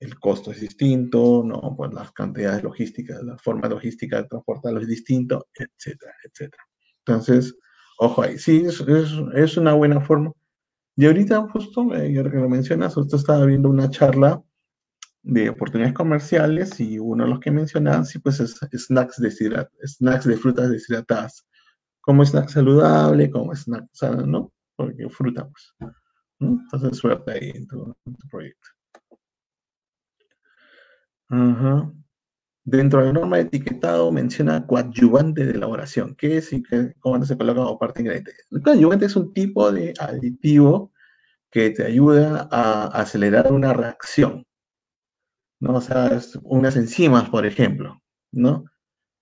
el 0.01 0.19
costo 0.19 0.53
es 0.53 0.61
distinto, 0.61 1.43
¿no? 1.45 1.75
Pues 1.77 1.93
las 1.93 2.13
cantidades 2.13 2.63
logísticas, 2.63 3.23
la 3.23 3.37
forma 3.39 3.69
logística 3.69 4.23
de 4.23 4.29
transportarlo 4.29 4.81
es 4.81 4.89
distinto, 4.89 5.47
etcétera, 5.55 6.13
etcétera. 6.25 6.63
Entonces, 7.07 7.57
ojo 7.99 8.23
ahí, 8.23 8.39
sí, 8.39 8.65
es, 8.65 8.83
es, 9.35 9.57
una 9.57 9.75
buena 9.75 10.01
forma. 10.01 10.33
Y 10.97 11.07
ahorita, 11.07 11.49
justo, 11.51 11.95
eh, 11.95 12.17
ahora 12.17 12.31
que 12.31 12.39
lo 12.39 12.49
mencionas, 12.49 12.95
justo 12.95 13.17
estaba 13.17 13.45
viendo 13.45 13.69
una 13.69 13.91
charla 13.91 14.43
de 15.23 15.51
oportunidades 15.51 15.95
comerciales 15.95 16.81
y 16.81 16.99
uno 16.99 17.25
de 17.25 17.31
los 17.31 17.41
que 17.41 17.51
mencionaban, 17.51 18.07
sí, 18.07 18.19
pues 18.19 18.41
es 18.41 18.57
snacks, 18.73 19.21
snacks 19.85 20.27
de 20.27 20.37
frutas 20.37 20.71
deshidratadas, 20.71 21.47
como 22.01 22.25
snack 22.25 22.49
saludable, 22.49 23.31
como 23.31 23.55
snack 23.55 23.87
sano, 23.93 24.27
¿no? 24.27 24.53
Porque 24.79 25.09
fruta, 25.11 25.49
pues. 25.49 25.75
Entonces, 26.39 26.99
suerte 26.99 27.33
ahí 27.33 27.51
en 27.53 27.67
tu, 27.67 27.97
proyecto. 28.31 28.69
Ajá. 31.29 31.93
Dentro 32.63 33.01
de 33.01 33.07
la 33.07 33.13
norma 33.13 33.39
de 33.39 33.43
etiquetado 33.43 34.13
menciona 34.13 34.65
coadyuvante 34.67 35.45
de 35.45 35.53
elaboración. 35.53 36.15
¿Qué 36.15 36.37
es 36.37 36.53
y 36.53 36.63
cómo 37.01 37.25
se 37.25 37.37
coloca 37.37 37.65
como 37.65 37.79
parte 37.79 38.03
ingrediente? 38.03 38.35
Coadyuvante 38.63 39.07
es 39.07 39.17
un 39.17 39.33
tipo 39.33 39.73
de 39.73 39.95
aditivo 39.99 40.93
que 41.51 41.71
te 41.71 41.85
ayuda 41.85 42.49
a 42.53 42.87
acelerar 42.87 43.53
una 43.53 43.73
reacción. 43.73 44.47
¿no? 45.61 45.75
O 45.75 45.81
sea, 45.81 46.21
unas 46.45 46.77
enzimas, 46.77 47.29
por 47.31 47.47
ejemplo, 47.47 48.01
¿no? 48.31 48.65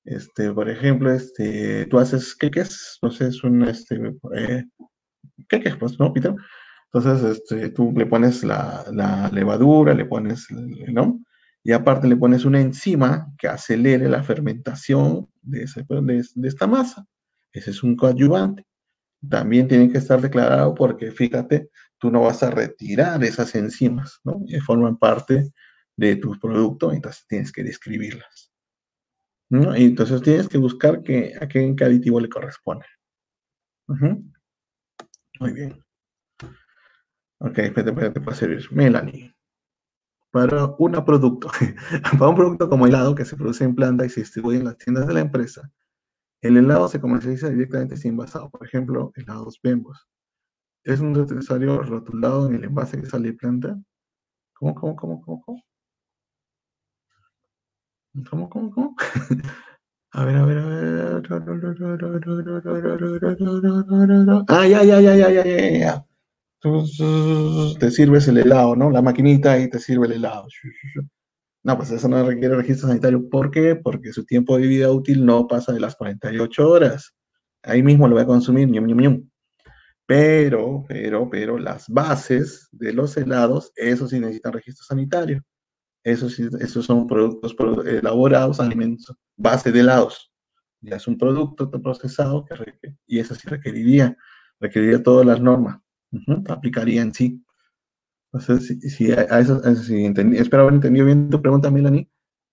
Este, 0.04 0.52
por 0.52 0.68
ejemplo, 0.68 1.10
este, 1.10 1.86
tú 1.86 1.98
haces 1.98 2.34
queques, 2.36 2.98
no 3.02 3.10
sé, 3.10 3.28
es 3.28 3.42
un, 3.42 3.64
este, 3.64 3.96
eh, 4.36 4.64
queques, 5.48 5.76
pues, 5.76 5.98
¿no, 5.98 6.12
Peter? 6.12 6.34
Entonces, 6.92 7.38
este, 7.38 7.70
tú 7.70 7.92
le 7.96 8.06
pones 8.06 8.44
la, 8.44 8.84
la, 8.92 9.28
levadura, 9.30 9.94
le 9.94 10.04
pones, 10.04 10.46
¿no? 10.50 11.20
Y 11.62 11.72
aparte 11.72 12.06
le 12.06 12.16
pones 12.16 12.44
una 12.44 12.60
enzima 12.60 13.32
que 13.38 13.48
acelere 13.48 14.08
la 14.08 14.22
fermentación 14.22 15.28
de, 15.42 15.64
ese, 15.64 15.84
de, 15.88 16.24
de 16.34 16.48
esta 16.48 16.66
masa. 16.66 17.04
Ese 17.52 17.70
es 17.70 17.82
un 17.82 17.96
coadyuvante. 17.96 18.64
También 19.28 19.66
tiene 19.66 19.90
que 19.90 19.98
estar 19.98 20.20
declarado 20.20 20.74
porque, 20.74 21.10
fíjate, 21.10 21.70
tú 21.98 22.10
no 22.10 22.22
vas 22.22 22.42
a 22.42 22.50
retirar 22.50 23.22
esas 23.24 23.54
enzimas, 23.54 24.20
¿no? 24.24 24.44
Forman 24.64 24.96
parte 24.96 25.50
de 25.96 26.16
tu 26.16 26.38
producto, 26.38 26.92
entonces 26.92 27.26
tienes 27.26 27.50
que 27.50 27.64
describirlas. 27.64 28.52
¿no? 29.48 29.76
Y 29.76 29.84
entonces 29.84 30.22
tienes 30.22 30.48
que 30.48 30.58
buscar 30.58 31.02
que, 31.02 31.34
a 31.40 31.48
qué 31.48 31.74
aditivo 31.80 32.20
le 32.20 32.28
corresponde. 32.28 32.86
Muy 35.40 35.52
bien. 35.52 35.84
Ok, 37.38 37.58
espérate, 37.58 37.90
espérate, 37.90 38.20
puede 38.20 38.36
servir. 38.36 38.72
Melanie. 38.72 39.34
Para 40.30 40.66
un 40.66 41.04
producto, 41.04 41.48
para 42.18 42.28
un 42.28 42.36
producto 42.36 42.68
como 42.68 42.86
helado 42.86 43.14
que 43.14 43.24
se 43.24 43.36
produce 43.36 43.64
en 43.64 43.74
planta 43.74 44.04
y 44.04 44.10
se 44.10 44.20
distribuye 44.20 44.58
en 44.58 44.64
las 44.64 44.76
tiendas 44.78 45.06
de 45.06 45.14
la 45.14 45.20
empresa, 45.20 45.70
el 46.42 46.56
helado 46.56 46.88
se 46.88 47.00
comercializa 47.00 47.48
directamente 47.48 47.96
sin 47.96 48.12
envasado. 48.12 48.50
Por 48.50 48.66
ejemplo, 48.66 49.12
helados 49.16 49.60
Bembos. 49.62 50.08
¿Es 50.84 51.00
un 51.00 51.12
necesario 51.12 51.82
rotulado 51.82 52.48
en 52.48 52.56
el 52.56 52.64
envase 52.64 53.00
que 53.00 53.06
sale 53.06 53.28
de 53.32 53.34
planta? 53.34 53.78
¿Cómo, 54.54 54.74
cómo, 54.74 54.96
cómo, 54.96 55.20
cómo, 55.20 55.42
cómo? 55.42 55.62
¿Cómo, 58.30 58.48
cómo, 58.48 58.70
cómo? 58.70 58.96
A 60.18 60.24
ver, 60.24 60.36
a 60.36 60.46
ver, 60.46 60.56
a 60.56 60.66
ver. 60.66 61.22
Ah, 64.48 64.66
ya, 64.66 64.82
ya, 64.82 64.98
ya, 64.98 65.14
ya, 65.14 65.30
ya, 65.30 65.44
ya, 65.44 65.78
ya. 65.78 66.06
Te 67.78 67.90
sirves 67.90 68.26
el 68.28 68.38
helado, 68.38 68.74
¿no? 68.76 68.90
La 68.90 69.02
maquinita 69.02 69.58
y 69.58 69.68
te 69.68 69.78
sirve 69.78 70.06
el 70.06 70.14
helado. 70.14 70.46
No, 71.64 71.76
pues 71.76 71.90
eso 71.90 72.08
no 72.08 72.26
requiere 72.26 72.56
registro 72.56 72.88
sanitario. 72.88 73.28
¿Por 73.28 73.50
qué? 73.50 73.76
Porque 73.76 74.10
su 74.14 74.24
tiempo 74.24 74.56
de 74.56 74.66
vida 74.66 74.90
útil 74.90 75.26
no 75.26 75.46
pasa 75.46 75.74
de 75.74 75.80
las 75.80 75.96
48 75.96 76.66
horas. 76.66 77.12
Ahí 77.62 77.82
mismo 77.82 78.08
lo 78.08 78.14
voy 78.14 78.22
a 78.22 78.26
consumir, 78.26 78.70
ñum, 78.70 78.86
ñum, 78.86 79.00
ñum. 79.00 79.28
Pero, 80.06 80.82
pero, 80.88 81.28
pero 81.28 81.58
las 81.58 81.88
bases 81.88 82.68
de 82.72 82.94
los 82.94 83.14
helados, 83.18 83.70
eso 83.76 84.08
sí 84.08 84.18
necesitan 84.18 84.54
registro 84.54 84.82
sanitario. 84.86 85.42
Esos, 86.06 86.38
esos 86.38 86.86
son 86.86 87.08
productos 87.08 87.56
elaborados, 87.84 88.60
alimentos, 88.60 89.16
base 89.36 89.72
de 89.72 89.80
helados. 89.80 90.32
Ya 90.80 90.94
es 90.94 91.08
un 91.08 91.18
producto 91.18 91.68
procesado 91.68 92.46
y 93.08 93.18
eso 93.18 93.34
sí 93.34 93.48
requeriría, 93.48 94.16
requeriría 94.60 95.02
todas 95.02 95.26
las 95.26 95.40
normas. 95.40 95.80
aplicaría 96.48 97.02
en 97.02 97.12
sí. 97.12 97.44
Entonces, 98.32 98.78
si, 98.94 99.10
a 99.10 99.40
eso, 99.40 99.60
espero 99.64 100.62
haber 100.62 100.74
entendido 100.74 101.06
bien 101.06 101.28
tu 101.28 101.42
pregunta, 101.42 101.72
Melanie. 101.72 102.08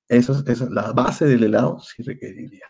Eso, 0.07 0.43
es 0.47 0.61
la 0.71 0.91
base 0.91 1.25
del 1.25 1.43
helado 1.43 1.79
sí 1.79 2.01
requeriría. 2.01 2.65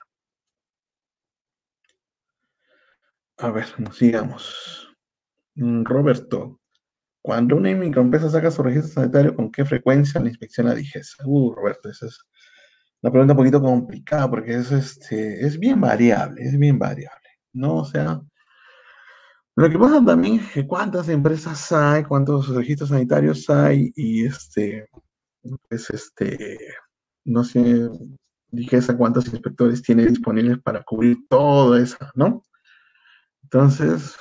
A 3.38 3.52
ver, 3.52 3.68
sigamos. 3.94 4.94
Mm, 5.56 5.86
Roberto, 5.86 6.60
cuando 7.24 7.56
una 7.56 7.74
microempresa 7.74 8.30
saca 8.30 8.52
su 8.52 8.62
registro 8.62 8.92
sanitario, 8.92 9.34
¿con 9.34 9.50
qué 9.50 9.64
frecuencia 9.64 10.20
la 10.20 10.28
inspección 10.28 10.68
la 10.68 10.76
DIGESA? 10.76 11.24
Uh, 11.26 11.54
Roberto, 11.54 11.90
esa 11.90 12.08
es 12.08 12.20
una 13.02 13.12
pregunta 13.12 13.34
un 13.34 13.38
poquito 13.38 13.62
complicada 13.62 14.30
porque 14.30 14.56
es, 14.56 14.72
este, 14.74 15.46
es 15.46 15.58
bien 15.58 15.80
variable, 15.80 16.44
es 16.44 16.60
bien 16.60 16.78
variable, 16.78 17.30
¿no? 17.54 17.78
O 17.78 17.86
sea, 17.86 18.22
lo 19.56 19.70
que 19.70 19.80
pasa 19.80 20.04
también 20.04 20.42
es 20.42 20.52
que 20.52 20.68
cuántas 20.68 21.08
empresas 21.08 21.72
hay, 21.72 22.04
cuántos 22.04 22.50
registros 22.50 22.90
sanitarios 22.90 23.50
hay 23.50 23.94
y 23.96 24.26
este, 24.26 24.90
pues 25.70 25.90
este, 25.92 26.58
no 27.24 27.46
sé, 27.46 27.90
DIGESA 28.52 28.98
cuántos 28.98 29.28
inspectores 29.28 29.82
tiene 29.82 30.06
disponibles 30.08 30.60
para 30.60 30.84
cubrir 30.84 31.20
todo 31.30 31.78
eso, 31.78 31.98
¿no? 32.16 32.44
Entonces, 33.44 34.18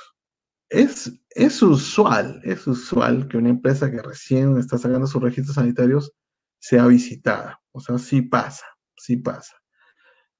es, 0.69 1.11
es 1.35 1.61
usual, 1.61 2.41
es 2.43 2.67
usual 2.67 3.27
que 3.27 3.37
una 3.37 3.49
empresa 3.49 3.89
que 3.91 4.01
recién 4.01 4.57
está 4.57 4.77
sacando 4.77 5.07
sus 5.07 5.21
registros 5.21 5.55
sanitarios 5.55 6.11
sea 6.59 6.87
visitada. 6.87 7.61
O 7.71 7.79
sea, 7.79 7.97
sí 7.97 8.21
pasa, 8.21 8.65
sí 8.97 9.17
pasa. 9.17 9.55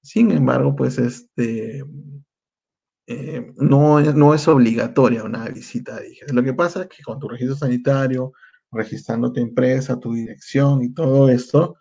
Sin 0.01 0.31
embargo, 0.31 0.75
pues 0.75 0.97
este, 0.97 1.83
eh, 3.07 3.53
no, 3.57 3.99
no 3.99 4.33
es 4.33 4.47
obligatoria 4.47 5.23
una 5.23 5.47
visita 5.49 5.95
de 5.95 6.09
DIGESA. 6.09 6.33
Lo 6.33 6.43
que 6.43 6.53
pasa 6.53 6.83
es 6.83 6.89
que 6.89 7.03
con 7.03 7.19
tu 7.19 7.27
registro 7.27 7.55
sanitario, 7.55 8.33
registrando 8.71 9.31
tu 9.31 9.41
empresa, 9.41 9.99
tu 9.99 10.13
dirección 10.13 10.83
y 10.83 10.93
todo 10.93 11.29
esto, 11.29 11.75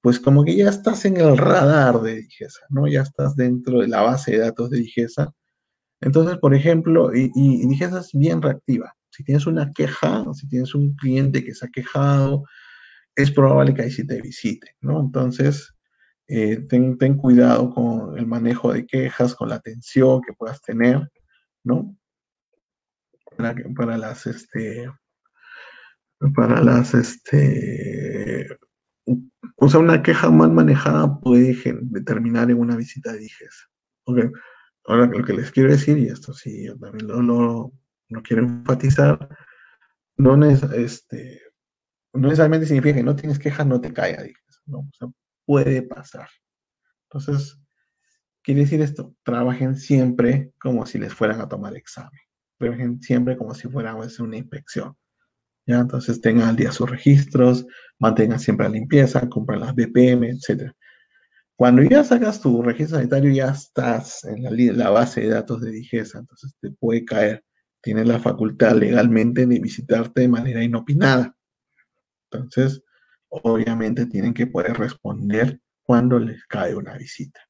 pues 0.00 0.20
como 0.20 0.44
que 0.44 0.56
ya 0.56 0.68
estás 0.68 1.04
en 1.04 1.16
el 1.18 1.36
radar 1.36 2.00
de 2.02 2.16
DIGESA, 2.16 2.66
¿no? 2.70 2.86
Ya 2.88 3.02
estás 3.02 3.36
dentro 3.36 3.80
de 3.80 3.88
la 3.88 4.02
base 4.02 4.32
de 4.32 4.38
datos 4.38 4.70
de 4.70 4.78
DIGESA. 4.78 5.32
Entonces, 6.04 6.36
por 6.36 6.54
ejemplo, 6.54 7.14
y, 7.14 7.32
y 7.34 7.82
es 7.82 8.10
bien 8.12 8.42
reactiva. 8.42 8.94
Si 9.08 9.24
tienes 9.24 9.46
una 9.46 9.72
queja, 9.72 10.22
si 10.34 10.46
tienes 10.48 10.74
un 10.74 10.94
cliente 10.96 11.42
que 11.42 11.54
se 11.54 11.64
ha 11.64 11.70
quejado, 11.70 12.44
es 13.16 13.30
probable 13.30 13.72
que 13.72 13.82
ahí 13.82 13.90
sí 13.90 14.06
te 14.06 14.20
visite, 14.20 14.76
¿no? 14.82 15.00
Entonces, 15.00 15.74
eh, 16.28 16.58
ten, 16.68 16.96
cuidado 17.16 17.70
con 17.70 18.18
el 18.18 18.26
manejo 18.26 18.70
de 18.74 18.86
quejas, 18.86 19.34
con 19.34 19.48
la 19.48 19.54
atención 19.54 20.20
que 20.20 20.34
puedas 20.34 20.60
tener, 20.60 21.10
¿no? 21.64 21.96
Para, 23.38 23.54
para 23.74 23.96
las, 23.96 24.26
este, 24.26 24.90
para 26.34 26.62
las, 26.62 26.92
este, 26.92 28.46
o 29.56 29.68
sea, 29.70 29.80
una 29.80 30.02
queja 30.02 30.30
mal 30.30 30.52
manejada 30.52 31.18
puede 31.18 31.56
determinar 31.64 32.50
en 32.50 32.58
una 32.58 32.76
visita 32.76 33.10
de 33.14 33.20
DIGES. 33.20 33.68
Okay. 34.04 34.30
Ahora, 34.86 35.06
lo 35.06 35.24
que 35.24 35.32
les 35.32 35.50
quiero 35.50 35.70
decir, 35.70 35.98
y 35.98 36.06
esto 36.06 36.34
sí, 36.34 36.66
también 36.80 37.06
lo, 37.06 37.22
lo, 37.22 38.22
quiero 38.22 38.42
enfatizar, 38.42 39.28
no, 40.16 40.44
es, 40.44 40.62
este, 40.62 41.40
no 42.12 42.28
necesariamente 42.28 42.66
significa 42.66 42.96
que 42.96 43.02
no 43.02 43.16
tienes 43.16 43.38
queja, 43.38 43.64
no 43.64 43.80
te 43.80 43.92
caiga, 43.92 44.24
¿no? 44.66 44.88
Puede 45.46 45.82
pasar. 45.82 46.28
Entonces, 47.08 47.58
quiere 48.42 48.60
decir 48.60 48.80
esto, 48.82 49.14
trabajen 49.24 49.76
siempre 49.76 50.52
como 50.60 50.86
si 50.86 50.98
les 50.98 51.14
fueran 51.14 51.40
a 51.40 51.48
tomar 51.48 51.76
examen. 51.76 52.20
Trabajen 52.58 53.00
siempre 53.00 53.36
como 53.36 53.54
si 53.54 53.68
fuera 53.68 53.92
a 53.92 54.02
hacer 54.02 54.24
una 54.24 54.36
inspección. 54.36 54.96
¿ya? 55.66 55.80
Entonces 55.80 56.20
tengan 56.20 56.48
al 56.48 56.56
día 56.56 56.70
sus 56.70 56.88
registros, 56.88 57.66
mantengan 57.98 58.38
siempre 58.38 58.66
la 58.66 58.74
limpieza, 58.74 59.28
compren 59.28 59.60
las 59.60 59.74
BPM, 59.74 60.28
etc. 60.28 60.72
Cuando 61.56 61.82
ya 61.82 62.02
sacas 62.02 62.40
tu 62.40 62.62
registro 62.62 62.98
sanitario, 62.98 63.32
ya 63.32 63.50
estás 63.50 64.24
en 64.24 64.42
la, 64.76 64.90
base 64.90 65.20
de 65.20 65.28
datos 65.28 65.60
de 65.60 65.70
Digesa, 65.70 66.18
entonces 66.18 66.54
te 66.60 66.70
puede 66.72 67.04
caer. 67.04 67.44
Tienes 67.80 68.08
la 68.08 68.18
facultad 68.18 68.76
legalmente 68.76 69.46
de 69.46 69.60
visitarte 69.60 70.22
de 70.22 70.28
manera 70.28 70.64
inopinada. 70.64 71.36
Entonces, 72.30 72.82
obviamente 73.28 74.06
tienen 74.06 74.34
que 74.34 74.46
poder 74.46 74.76
responder 74.76 75.60
cuando 75.82 76.18
les 76.18 76.44
cae 76.46 76.74
una 76.74 76.96
visita. 76.96 77.40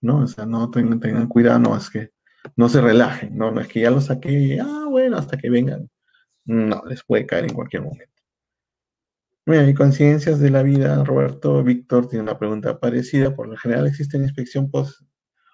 ¿No? 0.00 0.20
O 0.20 0.26
sea, 0.26 0.46
no 0.46 0.70
tengan, 0.70 1.28
cuidado, 1.28 1.58
no 1.58 1.76
es 1.76 1.88
que 1.90 2.10
no 2.56 2.68
se 2.68 2.80
relajen, 2.80 3.36
no, 3.36 3.50
no 3.50 3.60
es 3.60 3.68
que 3.68 3.80
ya 3.80 3.90
lo 3.90 4.00
saqué, 4.00 4.58
ah, 4.60 4.86
bueno, 4.90 5.16
hasta 5.16 5.38
que 5.38 5.48
vengan 5.48 5.88
no, 6.44 6.82
les 6.86 7.02
puede 7.04 7.26
caer 7.26 7.44
en 7.44 7.54
cualquier 7.54 7.82
momento. 7.82 8.13
Mira, 9.46 9.68
y 9.68 9.74
conciencias 9.74 10.40
de 10.40 10.50
la 10.50 10.62
vida, 10.62 11.04
Roberto 11.04 11.62
Víctor 11.62 12.08
tiene 12.08 12.22
una 12.22 12.38
pregunta 12.38 12.78
parecida. 12.78 13.34
Por 13.34 13.48
lo 13.48 13.56
general 13.56 13.86
existe 13.86 14.16
inspección 14.16 14.70
post 14.70 15.02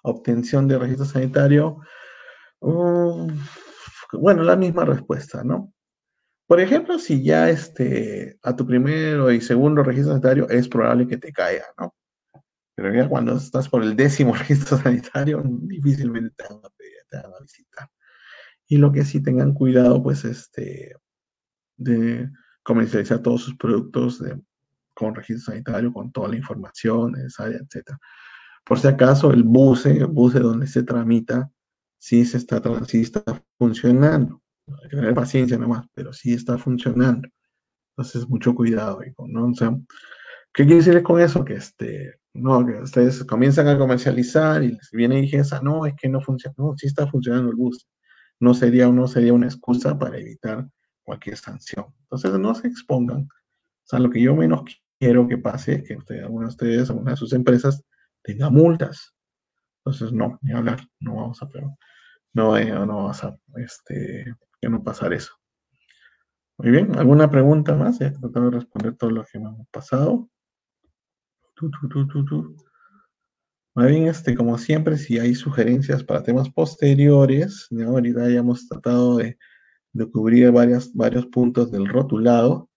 obtención 0.03 0.68
de 0.68 0.78
registro 0.78 1.07
sanitario. 1.07 1.78
bueno, 4.12 4.43
la 4.43 4.57
misma 4.57 4.84
respuesta, 4.84 5.43
¿no? 5.45 5.72
Por 6.47 6.61
ejemplo, 6.61 6.99
si 6.99 7.22
ya 7.22 7.49
este, 7.51 8.38
a 8.43 8.57
tu 8.57 8.66
primero 8.66 9.30
y 9.30 9.41
segundo 9.41 9.82
registro 9.82 10.12
sanitario 10.12 10.49
es 10.49 10.68
probable 10.68 11.07
que 11.07 11.16
te 11.16 11.32
caiga, 11.32 11.66
¿no? 11.78 11.95
Pero 12.74 12.95
ya 12.95 13.09
cuando 13.09 13.36
estás 13.36 13.68
por 13.68 13.82
el 13.82 13.97
décimo 13.97 14.34
registro 14.36 14.78
sanitario, 14.78 15.43
difícilmente 15.45 16.34
te 16.36 16.55
van 16.55 16.64
a, 16.64 16.70
te 17.11 17.16
van 17.16 17.34
a 17.34 17.41
visitar. 17.43 17.88
Y 18.68 18.78
lo 18.78 18.93
que 18.93 19.05
sí 19.05 19.22
tengan 19.22 19.53
cuidado, 19.55 20.03
pues, 20.03 20.24
este, 20.24 20.95
de 21.76 22.30
comercializar 22.63 23.21
todos 23.21 23.43
sus 23.43 23.57
productos 23.57 24.23
con 24.95 25.15
registro 25.15 25.53
sanitario, 25.53 25.93
con 25.93 26.13
toda 26.13 26.29
la 26.29 26.37
información 26.37 27.13
necesaria, 27.13 27.59
etc. 27.59 27.97
Por 28.65 28.79
si 28.79 28.89
acaso, 28.89 29.33
el 29.33 29.43
buce, 29.43 29.97
el 29.97 30.07
buce 30.07 30.41
donde 30.41 30.67
se 30.67 30.83
tramita, 30.83 31.51
sí 31.99 32.25
se 32.25 32.37
está, 32.37 32.63
sí 32.87 33.01
está 33.01 33.23
funcionando. 33.59 34.43
Hay 34.67 34.89
que 34.91 34.97
tener 34.97 35.15
paciencia 35.15 35.59
nomás, 35.59 35.87
pero 35.95 36.13
sí 36.13 36.35
está 36.35 36.59
funcionando. 36.59 37.29
Entonces, 37.97 38.29
mucho 38.29 38.55
cuidado, 38.55 39.01
¿no? 39.27 39.47
O 39.47 39.55
sea, 39.55 39.77
¿qué 40.53 40.65
quiere 40.65 40.77
decir 40.77 41.03
con 41.03 41.21
eso? 41.21 41.45
Que 41.45 41.55
este, 41.55 42.21
no, 42.35 42.65
que 42.65 42.75
ustedes 42.75 43.25
comienzan 43.25 43.69
a 43.69 43.79
comercializar 43.79 44.63
y 44.63 44.73
les 44.73 44.91
viene 44.93 45.19
y 45.19 45.23
dije, 45.23 45.43
no, 45.63 45.87
es 45.87 45.95
que 46.01 46.09
no 46.09 46.21
funciona, 46.21 46.55
no, 46.59 46.75
sí 46.77 46.87
está 46.87 47.07
funcionando 47.07 47.51
el 47.51 47.57
buce 47.57 47.87
no 48.41 48.55
sería, 48.55 48.89
no 48.89 49.07
sería 49.07 49.35
una 49.35 49.47
excusa 49.47 49.99
para 49.99 50.19
evitar 50.19 50.67
cualquier 51.11 51.37
sanción. 51.37 51.87
Entonces, 52.03 52.39
no 52.39 52.55
se 52.55 52.69
expongan. 52.69 53.23
O 53.23 53.85
sea, 53.85 53.99
lo 53.99 54.11
que 54.11 54.23
yo 54.23 54.37
menos 54.37 54.63
quiero 55.01 55.27
que 55.27 55.39
pase 55.39 55.75
es 55.75 55.83
que 55.83 55.97
usted, 55.97 56.21
alguna 56.23 56.47
de 56.47 56.51
ustedes, 56.51 56.89
alguna 56.89 57.11
de 57.11 57.17
sus 57.17 57.33
empresas, 57.33 57.85
tenga 58.23 58.49
multas. 58.49 59.13
Entonces, 59.79 60.13
no, 60.13 60.39
ni 60.41 60.53
hablar, 60.53 60.79
no 61.01 61.17
vamos 61.17 61.43
a, 61.43 61.49
no, 62.33 62.57
eh, 62.57 62.71
no 62.71 62.87
vamos 62.87 63.25
a, 63.25 63.37
este, 63.57 64.37
que 64.61 64.69
no 64.69 64.85
pasar 64.85 65.13
eso. 65.13 65.33
Muy 66.59 66.71
bien, 66.71 66.97
¿alguna 66.97 67.29
pregunta 67.29 67.75
más? 67.75 67.99
Ya 67.99 68.13
tratado 68.13 68.51
de 68.51 68.59
responder 68.59 68.95
todo 68.95 69.11
lo 69.11 69.25
que 69.25 69.39
hemos 69.39 69.67
pasado. 69.71 70.31
Tu, 71.57 71.71
tu, 71.71 72.57
más 73.75 73.89
bien, 73.89 74.07
este, 74.07 74.37
como 74.37 74.59
siempre, 74.59 74.97
si 74.97 75.19
hay 75.19 75.35
sugerencias 75.35 76.05
para 76.05 76.23
temas 76.23 76.51
posteriores, 76.51 77.67
ahorita 77.73 78.29
ya 78.29 78.39
hemos 78.39 78.69
tratado 78.69 79.17
de, 79.17 79.39
cubrir 80.12 80.51
varios 80.51 81.26
puntos 81.26 81.70
del 81.70 81.86
rotulado. 81.86 82.68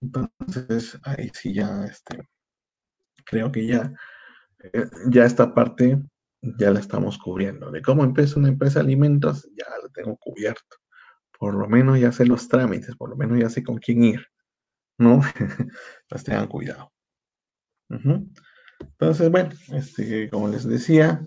Entonces, 0.00 0.98
ahí 1.02 1.30
sí 1.34 1.54
ya, 1.54 1.84
este, 1.84 2.28
creo 3.24 3.50
que 3.52 3.66
ya, 3.66 3.92
eh, 4.60 4.86
ya 5.10 5.24
esta 5.24 5.54
parte 5.54 6.00
ya 6.42 6.70
la 6.70 6.80
estamos 6.80 7.18
cubriendo. 7.18 7.70
De 7.70 7.82
cómo 7.82 8.04
empieza 8.04 8.38
una 8.38 8.48
empresa 8.48 8.80
de 8.80 8.86
alimentos, 8.86 9.48
ya 9.56 9.66
la 9.82 9.88
tengo 9.90 10.16
cubierto. 10.16 10.76
Por 11.38 11.54
lo 11.54 11.68
menos 11.68 12.00
ya 12.00 12.12
sé 12.12 12.26
los 12.26 12.48
trámites, 12.48 12.96
por 12.96 13.10
lo 13.10 13.16
menos 13.16 13.38
ya 13.38 13.50
sé 13.50 13.62
con 13.62 13.78
quién 13.78 14.04
ir, 14.04 14.26
¿no? 14.98 15.20
Pues 16.08 16.24
tengan 16.24 16.48
cuidado. 16.48 16.90
Entonces, 18.80 19.30
bueno, 19.30 19.50
este, 19.72 20.28
como 20.30 20.48
les 20.48 20.64
decía, 20.64 21.26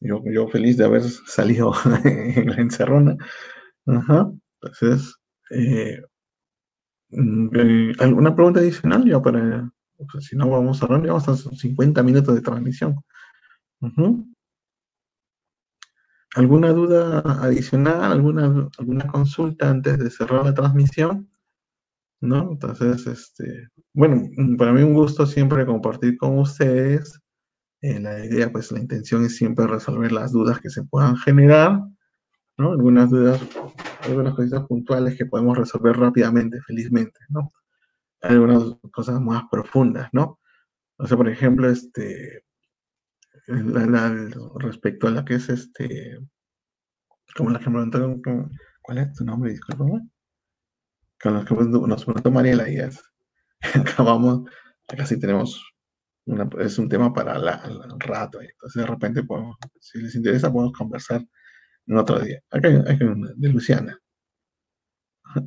yo, 0.00 0.22
yo 0.26 0.48
feliz 0.48 0.76
de 0.76 0.84
haber 0.84 1.02
salido 1.02 1.72
en 2.04 2.50
la 2.50 2.56
encerrona. 2.56 3.16
Ajá. 3.86 4.32
Entonces, 4.64 5.16
eh, 5.50 6.02
mm, 7.10 7.48
eh, 7.56 7.92
¿alguna 8.00 8.34
pregunta 8.34 8.60
adicional? 8.60 9.04
Ya 9.04 9.20
para, 9.20 9.70
si 10.20 10.36
no, 10.36 10.48
vamos 10.50 10.82
a 10.82 10.86
hablar, 10.86 11.06
vamos 11.06 11.28
a 11.28 11.36
50 11.36 12.02
minutos 12.02 12.34
de 12.34 12.40
transmisión. 12.40 12.96
¿Alguna 16.34 16.72
duda 16.72 17.20
adicional? 17.42 18.12
¿Alguna, 18.12 18.68
¿Alguna 18.78 19.06
consulta 19.06 19.70
antes 19.70 19.98
de 19.98 20.10
cerrar 20.10 20.44
la 20.44 20.54
transmisión? 20.54 21.28
¿no? 22.20 22.52
Entonces, 22.52 23.06
este, 23.06 23.68
bueno, 23.92 24.28
mm, 24.36 24.56
para 24.56 24.72
mí 24.72 24.82
un 24.82 24.94
gusto 24.94 25.26
siempre 25.26 25.66
compartir 25.66 26.16
con 26.16 26.38
ustedes. 26.38 27.20
Eh, 27.82 28.00
la 28.00 28.24
idea, 28.24 28.50
pues 28.50 28.72
la 28.72 28.80
intención 28.80 29.24
es 29.24 29.36
siempre 29.36 29.66
resolver 29.66 30.10
las 30.12 30.32
dudas 30.32 30.58
que 30.60 30.70
se 30.70 30.84
puedan 30.84 31.16
generar, 31.18 31.82
¿no? 32.56 32.72
Algunas 32.72 33.10
dudas, 33.10 33.40
algunas 34.02 34.34
cosas 34.34 34.66
puntuales 34.66 35.16
que 35.16 35.26
podemos 35.26 35.56
resolver 35.58 35.96
rápidamente, 35.96 36.60
felizmente, 36.66 37.20
¿no? 37.28 37.52
Algunas 38.22 38.62
cosas 38.92 39.20
más 39.20 39.44
profundas, 39.50 40.08
¿no? 40.12 40.38
O 40.98 41.06
sea, 41.06 41.16
por 41.16 41.28
ejemplo, 41.28 41.68
este, 41.68 42.44
respecto 44.56 45.08
a 45.08 45.10
la 45.10 45.24
que 45.24 45.34
es 45.34 45.48
este, 45.48 46.18
como 47.36 47.50
la 47.50 47.58
que 47.58 47.66
me 47.66 47.74
preguntaron, 47.74 48.22
¿cuál 48.82 48.98
es 48.98 49.12
tu 49.14 49.24
nombre? 49.24 49.50
Disculpame 49.50 50.08
con 51.24 51.34
los 51.34 51.44
que 51.46 51.54
nos 51.54 52.04
preguntó 52.04 52.30
Mariela 52.30 52.68
y 52.68 52.76
es, 52.76 53.02
acabamos, 53.74 54.42
casi 54.86 55.18
tenemos, 55.18 55.64
una, 56.26 56.48
es 56.58 56.78
un 56.78 56.88
tema 56.88 57.14
para 57.14 57.36
el 57.36 58.00
rato, 58.00 58.40
entonces 58.42 58.82
de 58.82 58.86
repente 58.86 59.24
podemos, 59.24 59.56
si 59.80 60.02
les 60.02 60.14
interesa 60.14 60.52
podemos 60.52 60.76
conversar 60.76 61.24
en 61.86 61.96
otro 61.96 62.20
día. 62.20 62.40
Acá 62.50 62.68
hay, 62.68 62.98
de 63.36 63.48
Luciana. 63.48 63.98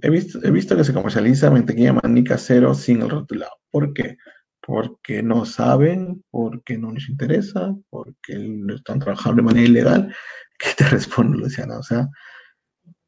He 0.01 0.09
visto, 0.09 0.39
he 0.43 0.51
visto 0.51 0.75
que 0.75 0.83
se 0.83 0.93
comercializa 0.93 1.49
mantequilla 1.49 1.93
maní 1.93 2.23
casero 2.23 2.73
sin 2.73 3.01
el 3.01 3.09
rotulado. 3.09 3.53
¿Por 3.71 3.93
qué? 3.93 4.17
Porque 4.59 5.23
no 5.23 5.45
saben, 5.45 6.23
porque 6.29 6.77
no 6.77 6.91
les 6.91 7.07
interesa, 7.09 7.73
porque 7.89 8.65
están 8.75 8.99
trabajando 8.99 9.37
de 9.37 9.45
manera 9.45 9.67
ilegal. 9.67 10.15
¿Qué 10.59 10.69
te 10.75 10.89
responde 10.89 11.37
Luciana? 11.37 11.77
O 11.79 11.83
sea, 11.83 12.07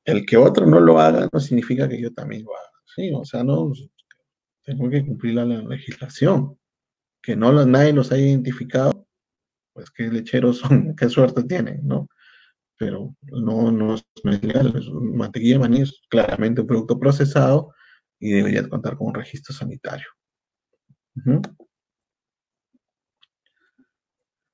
el 0.05 0.25
que 0.25 0.37
otro 0.37 0.65
no 0.65 0.79
lo 0.79 0.99
haga 0.99 1.27
no 1.31 1.39
significa 1.39 1.89
que 1.89 2.01
yo 2.01 2.13
también 2.13 2.43
lo 2.43 2.55
haga. 2.55 2.69
Sí, 2.95 3.11
o 3.13 3.25
sea, 3.25 3.43
no 3.43 3.71
tengo 4.63 4.89
que 4.89 5.05
cumplir 5.05 5.35
la, 5.35 5.45
legislación. 5.45 6.57
Que 7.21 7.35
no 7.35 7.65
nadie 7.65 7.93
los 7.93 8.11
haya 8.11 8.25
identificado, 8.25 9.07
pues 9.73 9.91
qué 9.91 10.03
lecheros 10.09 10.59
son, 10.59 10.95
qué 10.97 11.09
suerte 11.09 11.43
tienen, 11.43 11.81
¿no? 11.83 12.07
Pero 12.79 13.13
no, 13.23 13.71
no, 13.71 13.95
es 13.95 14.05
legal. 14.23 14.73
mantequilla 14.93 15.59
maní 15.59 15.81
es 15.81 16.01
claramente 16.09 16.61
un 16.61 16.67
producto 16.67 16.97
procesado 16.97 17.73
y 18.17 18.31
debería 18.31 18.67
contar 18.69 18.95
con 18.97 19.07
un 19.07 19.15
registro 19.15 19.53
sanitario. 19.53 20.07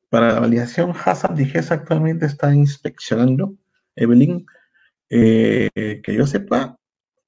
Para 0.09 0.33
la 0.33 0.39
validación, 0.39 0.91
Hazard 0.91 1.35
Digesa 1.35 1.75
actualmente 1.75 2.25
está 2.25 2.53
inspeccionando, 2.53 3.55
Evelyn, 3.95 4.43
eh, 5.09 5.69
que 6.03 6.15
yo 6.15 6.25
sepa, 6.25 6.79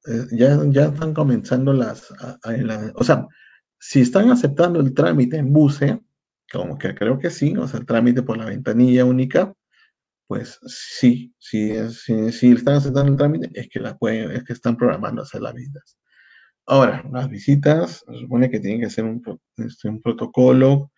eh, 0.07 0.25
ya, 0.31 0.59
ya 0.69 0.85
están 0.85 1.13
comenzando 1.13 1.73
las, 1.73 2.11
o 2.95 3.03
sea, 3.03 3.27
si 3.79 4.01
están 4.01 4.31
aceptando 4.31 4.79
el 4.79 4.95
trámite 4.95 5.37
en 5.37 5.53
BUSE, 5.53 6.01
como 6.51 6.79
que 6.79 6.95
creo 6.95 7.19
que 7.19 7.29
sí, 7.29 7.55
o 7.55 7.67
sea, 7.67 7.79
el 7.79 7.85
trámite 7.85 8.23
por 8.23 8.37
la 8.37 8.45
ventanilla 8.45 9.05
única, 9.05 9.53
pues 10.27 10.59
sí, 10.65 11.33
sí, 11.39 11.73
sí, 12.31 12.51
están 12.51 12.75
aceptando 12.75 13.11
el 13.11 13.17
trámite, 13.17 13.49
es 13.53 13.69
que, 13.69 13.79
la 13.79 13.97
pueden, 13.97 14.31
es 14.31 14.43
que 14.43 14.53
están 14.53 14.77
programando 14.77 15.21
hacer 15.21 15.41
las 15.41 15.53
visitas. 15.53 15.97
Ahora, 16.65 17.03
las 17.11 17.29
visitas, 17.29 18.03
se 18.05 18.19
supone 18.19 18.49
que 18.51 18.59
tienen 18.59 18.81
que 18.81 18.89
ser 18.89 19.05
un, 19.05 19.21
este, 19.57 19.87
un 19.89 20.01
protocolo. 20.01 20.91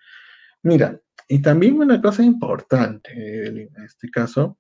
Mira, 0.63 0.99
y 1.27 1.41
también 1.41 1.80
una 1.80 2.01
cosa 2.01 2.23
importante 2.23 3.47
en 3.47 3.69
este 3.86 4.09
caso, 4.09 4.57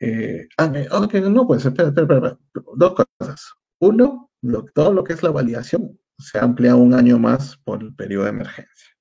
eh, 0.00 0.48
ah, 0.56 0.72
eh, 0.74 1.20
no, 1.30 1.46
pues 1.46 1.64
espera, 1.66 1.88
espera, 1.88 2.14
espera, 2.14 2.38
dos 2.76 2.94
cosas. 3.18 3.52
Uno, 3.80 4.30
todo 4.74 4.92
lo 4.94 5.04
que 5.04 5.12
es 5.12 5.22
la 5.22 5.30
validación 5.30 5.98
se 6.18 6.38
amplía 6.38 6.74
un 6.74 6.94
año 6.94 7.18
más 7.18 7.56
por 7.58 7.82
el 7.82 7.94
periodo 7.94 8.24
de 8.24 8.30
emergencia. 8.30 8.96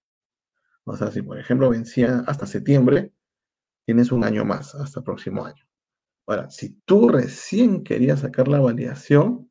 O 0.84 0.98
sea, 0.98 1.12
si 1.12 1.22
por 1.22 1.40
ejemplo 1.40 1.70
vencía 1.70 2.24
hasta 2.28 2.46
septiembre, 2.46 3.14
tienes 3.90 4.12
un 4.12 4.24
año 4.24 4.46
más, 4.46 4.76
hasta 4.76 5.00
el 5.00 5.04
próximo 5.04 5.44
año. 5.44 5.66
Ahora, 6.28 6.48
si 6.52 6.80
tú 6.86 7.10
recién 7.10 7.84
querías 7.84 8.20
sacar 8.20 8.48
la 8.48 8.60
validación, 8.60 9.50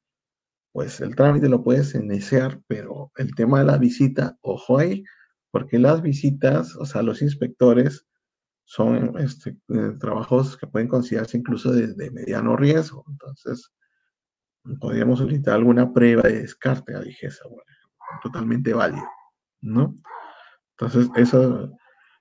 pues 0.70 1.00
el 1.00 1.16
trámite 1.16 1.48
lo 1.48 1.64
puedes 1.64 1.92
iniciar, 1.96 2.62
pero 2.68 3.10
el 3.16 3.34
tema 3.34 3.58
de 3.58 3.64
la 3.64 3.78
visita, 3.78 4.38
ojo 4.42 4.78
ahí, 4.78 5.02
porque 5.50 5.80
las 5.80 6.02
visitas, 6.02 6.76
o 6.76 6.86
sea, 6.86 7.02
los 7.02 7.20
inspectores 7.20 8.06
son 8.62 9.18
este, 9.18 9.58
eh, 9.70 9.94
trabajos 9.98 10.56
que 10.56 10.68
pueden 10.68 10.86
considerarse 10.86 11.36
incluso 11.36 11.72
de, 11.72 12.08
mediano 12.12 12.54
riesgo. 12.54 13.04
Entonces, 13.08 13.72
podríamos 14.78 15.18
solicitar 15.18 15.54
alguna 15.54 15.92
prueba 15.92 16.22
de 16.22 16.42
descarte 16.42 16.94
a 16.94 17.00
esa 17.00 17.42
bueno, 17.48 17.64
totalmente 18.22 18.72
válido, 18.72 19.08
¿no? 19.62 19.98
Entonces, 20.76 21.10
eso, 21.16 21.72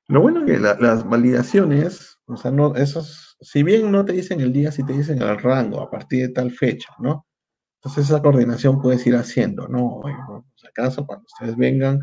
lo 0.09 0.21
bueno 0.21 0.45
que 0.45 0.57
las 0.57 1.07
validaciones, 1.07 2.17
o 2.25 2.37
sea, 2.37 2.51
no, 2.51 2.75
esos, 2.75 3.35
si 3.41 3.63
bien 3.63 3.91
no 3.91 4.05
te 4.05 4.13
dicen 4.13 4.39
el 4.39 4.53
día, 4.53 4.71
si 4.71 4.85
te 4.85 4.93
dicen 4.93 5.21
el 5.21 5.37
rango 5.37 5.81
a 5.81 5.89
partir 5.89 6.27
de 6.27 6.33
tal 6.33 6.51
fecha, 6.51 6.93
¿no? 6.99 7.27
Entonces 7.81 8.05
esa 8.05 8.21
coordinación 8.21 8.81
puedes 8.81 9.05
ir 9.05 9.15
haciendo, 9.15 9.67
¿no? 9.67 10.01
si 10.55 10.67
acaso 10.67 11.05
cuando 11.05 11.25
ustedes 11.25 11.55
vengan, 11.57 11.99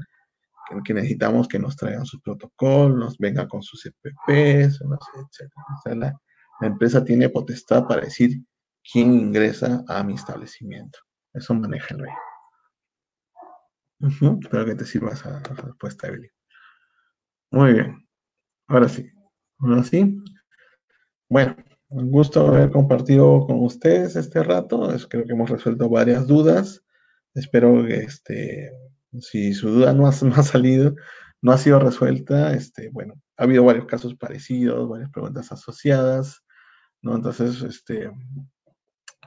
que, 0.84 0.94
necesitamos 0.94 1.48
que 1.48 1.58
nos 1.58 1.76
traigan 1.76 2.06
sus 2.06 2.20
protocolos, 2.22 3.18
vengan 3.18 3.48
con 3.48 3.62
sus 3.62 3.84
EPPs, 3.86 4.80
etc. 4.80 5.52
O 5.76 5.80
sea, 5.82 5.94
la, 5.94 6.14
empresa 6.60 7.04
tiene 7.04 7.28
potestad 7.28 7.86
para 7.86 8.02
decir 8.02 8.40
quién 8.90 9.12
ingresa 9.12 9.84
a 9.88 10.02
mi 10.04 10.14
establecimiento. 10.14 10.98
Eso 11.32 11.52
maneja 11.54 11.94
el 11.94 12.06
Espero 14.00 14.64
que 14.64 14.74
te 14.74 14.86
sirva 14.86 15.12
esa 15.12 15.40
respuesta, 15.40 16.06
Evelyn. 16.06 16.30
Muy 17.50 17.72
bien. 17.74 18.06
Ahora 18.68 18.88
sí. 18.88 19.10
Ahora 19.58 19.82
sí. 19.84 20.16
Bueno, 21.28 21.56
un 21.88 22.10
gusto 22.10 22.46
haber 22.46 22.70
compartido 22.70 23.46
con 23.46 23.62
ustedes 23.62 24.16
este 24.16 24.42
rato. 24.42 24.88
creo 25.08 25.24
que 25.24 25.32
hemos 25.32 25.50
resuelto 25.50 25.88
varias 25.88 26.26
dudas. 26.26 26.84
Espero 27.34 27.84
que 27.86 27.96
este, 27.98 28.72
si 29.20 29.54
su 29.54 29.70
duda 29.70 29.92
no 29.94 30.06
ha, 30.06 30.12
salido, 30.12 30.94
no 31.42 31.52
ha 31.52 31.58
sido 31.58 31.78
resuelta, 31.78 32.52
este, 32.54 32.90
bueno, 32.90 33.14
ha 33.36 33.44
habido 33.44 33.64
varios 33.64 33.86
casos 33.86 34.14
parecidos, 34.16 34.88
varias 34.88 35.10
preguntas 35.10 35.52
asociadas, 35.52 36.42
¿no? 37.02 37.16
Entonces, 37.16 37.62
este, 37.62 38.10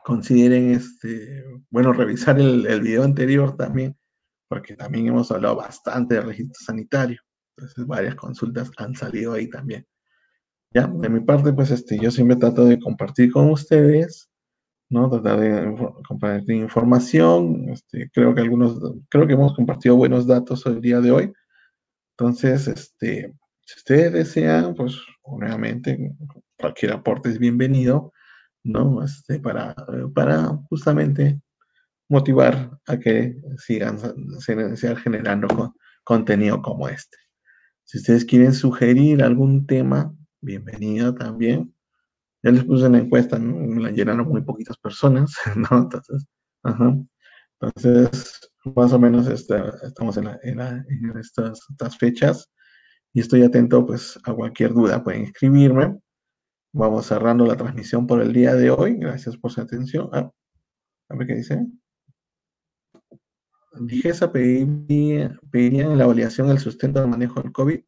consideren, 0.04 0.72
este, 0.72 1.44
bueno, 1.70 1.94
revisar 1.94 2.40
el, 2.40 2.66
el 2.68 2.82
video 2.82 3.04
anterior 3.04 3.56
también, 3.56 3.98
porque 4.50 4.76
también 4.76 5.08
hemos 5.08 5.32
hablado 5.32 5.58
bastante 5.58 6.16
de 6.16 6.22
registro 6.22 6.66
sanitario. 6.66 7.22
Entonces, 7.58 7.88
varias 7.88 8.16
consultas 8.16 8.72
han 8.78 8.96
salido 8.96 9.34
ahí 9.34 9.50
también. 9.50 9.86
Ya, 10.74 10.88
de 10.88 11.10
mi 11.10 11.22
parte, 11.22 11.54
pues 11.54 11.72
este, 11.72 11.98
yo 12.00 12.12
siempre 12.12 12.38
trato 12.38 12.66
de 12.66 12.80
compartir 12.80 13.32
con 13.32 13.50
ustedes, 13.50 14.30
¿no? 14.90 15.10
Tratar 15.10 15.40
de 15.40 15.76
compartir 16.08 16.56
información. 16.56 17.70
Este, 17.70 18.10
creo 18.14 18.36
que 18.36 18.42
algunos, 18.42 18.80
creo 19.10 19.26
que 19.28 19.34
hemos 19.34 19.56
compartido 19.56 19.96
buenos 19.96 20.28
datos 20.28 20.66
el 20.68 20.82
día 20.82 21.02
de 21.02 21.12
hoy. 21.12 21.34
Entonces, 22.18 22.68
este, 22.68 23.34
si 23.62 23.76
ustedes 23.78 24.14
desean, 24.14 24.76
pues, 24.76 24.98
nuevamente, 25.26 26.16
cualquier 26.60 26.94
aporte 26.94 27.30
es 27.30 27.40
bienvenido, 27.40 28.14
¿no? 28.64 29.04
Este, 29.04 29.40
para, 29.40 29.76
para 30.14 30.48
justamente 30.70 31.42
motivar 32.10 32.80
a 32.88 32.98
que 33.00 33.38
sigan, 33.58 34.00
sigan 34.40 34.98
generando 34.98 35.76
contenido 36.04 36.62
como 36.62 36.88
este. 36.90 37.18
Si 37.88 38.00
ustedes 38.00 38.26
quieren 38.26 38.54
sugerir 38.54 39.24
algún 39.24 39.66
tema, 39.66 40.14
bienvenida 40.42 41.16
también. 41.16 41.74
Ya 42.44 42.52
les 42.52 42.66
puse 42.66 42.86
una 42.86 43.00
encuesta, 43.00 43.40
¿no? 43.40 43.80
la 43.82 43.92
llenaron 43.92 44.28
muy 44.28 44.42
poquitas 44.42 44.78
personas, 44.78 45.34
¿no? 45.56 45.84
Entonces, 45.84 46.26
ajá. 46.64 46.98
Entonces, 47.62 48.52
más 48.76 48.92
o 48.92 49.00
menos 49.00 49.28
estamos 49.28 50.18
en, 50.18 50.28
estas, 51.18 51.98
fechas 51.98 52.52
y 53.14 53.22
estoy 53.22 53.44
atento 53.44 53.86
pues 53.86 54.20
a 54.26 54.34
cualquier 54.34 54.74
duda, 54.74 55.02
pueden 55.02 55.24
escribirme. 55.24 55.98
Vamos 56.74 57.06
cerrando 57.06 57.46
la 57.46 57.56
transmisión 57.56 58.06
por 58.06 58.22
el 58.22 58.34
día 58.34 58.54
de 58.56 58.70
hoy. 58.70 58.98
Gracias 58.98 59.38
por 59.38 59.52
su 59.54 59.62
atención. 59.62 60.10
Ah, 60.12 60.30
a 61.10 61.16
ver 61.16 61.28
qué 61.28 61.36
dice. 61.36 61.66
Dijesa 63.74 64.32
pediría, 64.32 65.40
pedirían 65.52 65.98
la 65.98 66.06
evaluación 66.06 66.48
del 66.48 66.60
sustento 66.60 67.00
del 67.00 67.10
manejo 67.10 67.42
del 67.42 67.52
COVID 67.52 67.82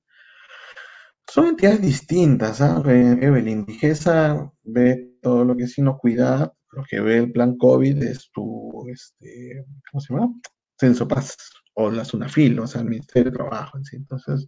son 1.30 1.46
entidades 1.46 1.82
distintas, 1.82 2.60
¿ah? 2.62 2.82
Evelyn, 2.86 3.66
Digesa 3.66 4.52
ve 4.64 5.14
todo 5.22 5.46
lo 5.46 5.56
que 5.56 5.64
es 5.64 5.78
inocuidad, 5.78 6.52
lo 6.72 6.84
que 6.90 7.00
ve 7.00 7.18
el 7.18 7.32
plan 7.32 7.56
COVID 7.58 8.02
es 8.04 8.32
tu, 8.32 8.88
este, 8.90 9.64
¿cómo 9.92 10.02
se 10.02 10.14
llama? 10.14 10.34
Censo 10.80 11.08
Paz 11.08 11.38
o 11.76 11.92
la 11.92 12.04
SUNAFIL, 12.04 12.60
o 12.60 12.68
sea, 12.68 12.82
el 12.82 12.90
Ministerio 12.90 13.32
de 13.32 13.38
Trabajo. 13.38 13.78
Entonces, 13.92 14.48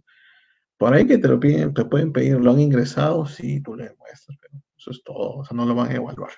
por 0.76 0.92
ahí 0.92 1.06
que 1.06 1.18
te 1.18 1.28
lo 1.28 1.38
piden, 1.38 1.72
te 1.72 1.84
pueden 1.84 2.12
pedir, 2.12 2.40
lo 2.40 2.50
han 2.52 2.60
ingresado, 2.60 3.26
sí, 3.26 3.60
tú 3.62 3.76
le 3.76 3.88
demuestras, 3.88 4.36
pero 4.40 4.60
eso 4.76 4.90
es 4.90 5.02
todo, 5.04 5.36
o 5.38 5.44
sea, 5.44 5.56
no 5.56 5.64
lo 5.64 5.74
van 5.74 5.90
a 5.90 5.94
evaluar. 5.94 6.32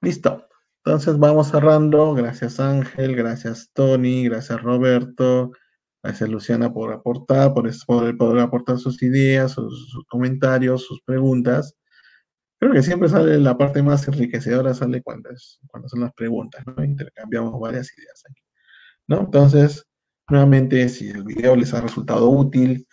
Listo. 0.00 0.46
Entonces 0.88 1.18
vamos 1.18 1.48
cerrando. 1.48 2.14
Gracias 2.14 2.58
Ángel, 2.58 3.14
gracias 3.14 3.68
Tony, 3.74 4.24
gracias 4.24 4.62
Roberto. 4.62 5.52
Gracias 6.02 6.30
Luciana 6.30 6.72
por 6.72 6.94
aportar, 6.94 7.52
por, 7.52 7.70
poder 7.86 8.38
aportar 8.38 8.78
sus 8.78 9.02
ideas, 9.02 9.52
sus, 9.52 10.02
comentarios, 10.08 10.84
sus 10.84 11.02
preguntas. 11.02 11.76
Creo 12.58 12.72
que 12.72 12.82
siempre 12.82 13.10
sale 13.10 13.36
la 13.38 13.58
parte 13.58 13.82
más 13.82 14.08
enriquecedora, 14.08 14.72
sale 14.72 15.02
cuando, 15.02 15.28
cuando 15.66 15.90
son 15.90 16.00
las 16.00 16.14
preguntas, 16.14 16.64
¿no? 16.66 16.82
Intercambiamos 16.82 17.60
varias 17.60 17.92
ideas 17.98 18.24
aquí, 18.30 18.42
¿no? 19.08 19.20
Entonces, 19.20 19.84
nuevamente, 20.30 20.88
si 20.88 21.10
el 21.10 21.22
video 21.22 21.54
les 21.54 21.74
ha 21.74 21.82
resultado 21.82 22.30
útil, 22.30 22.86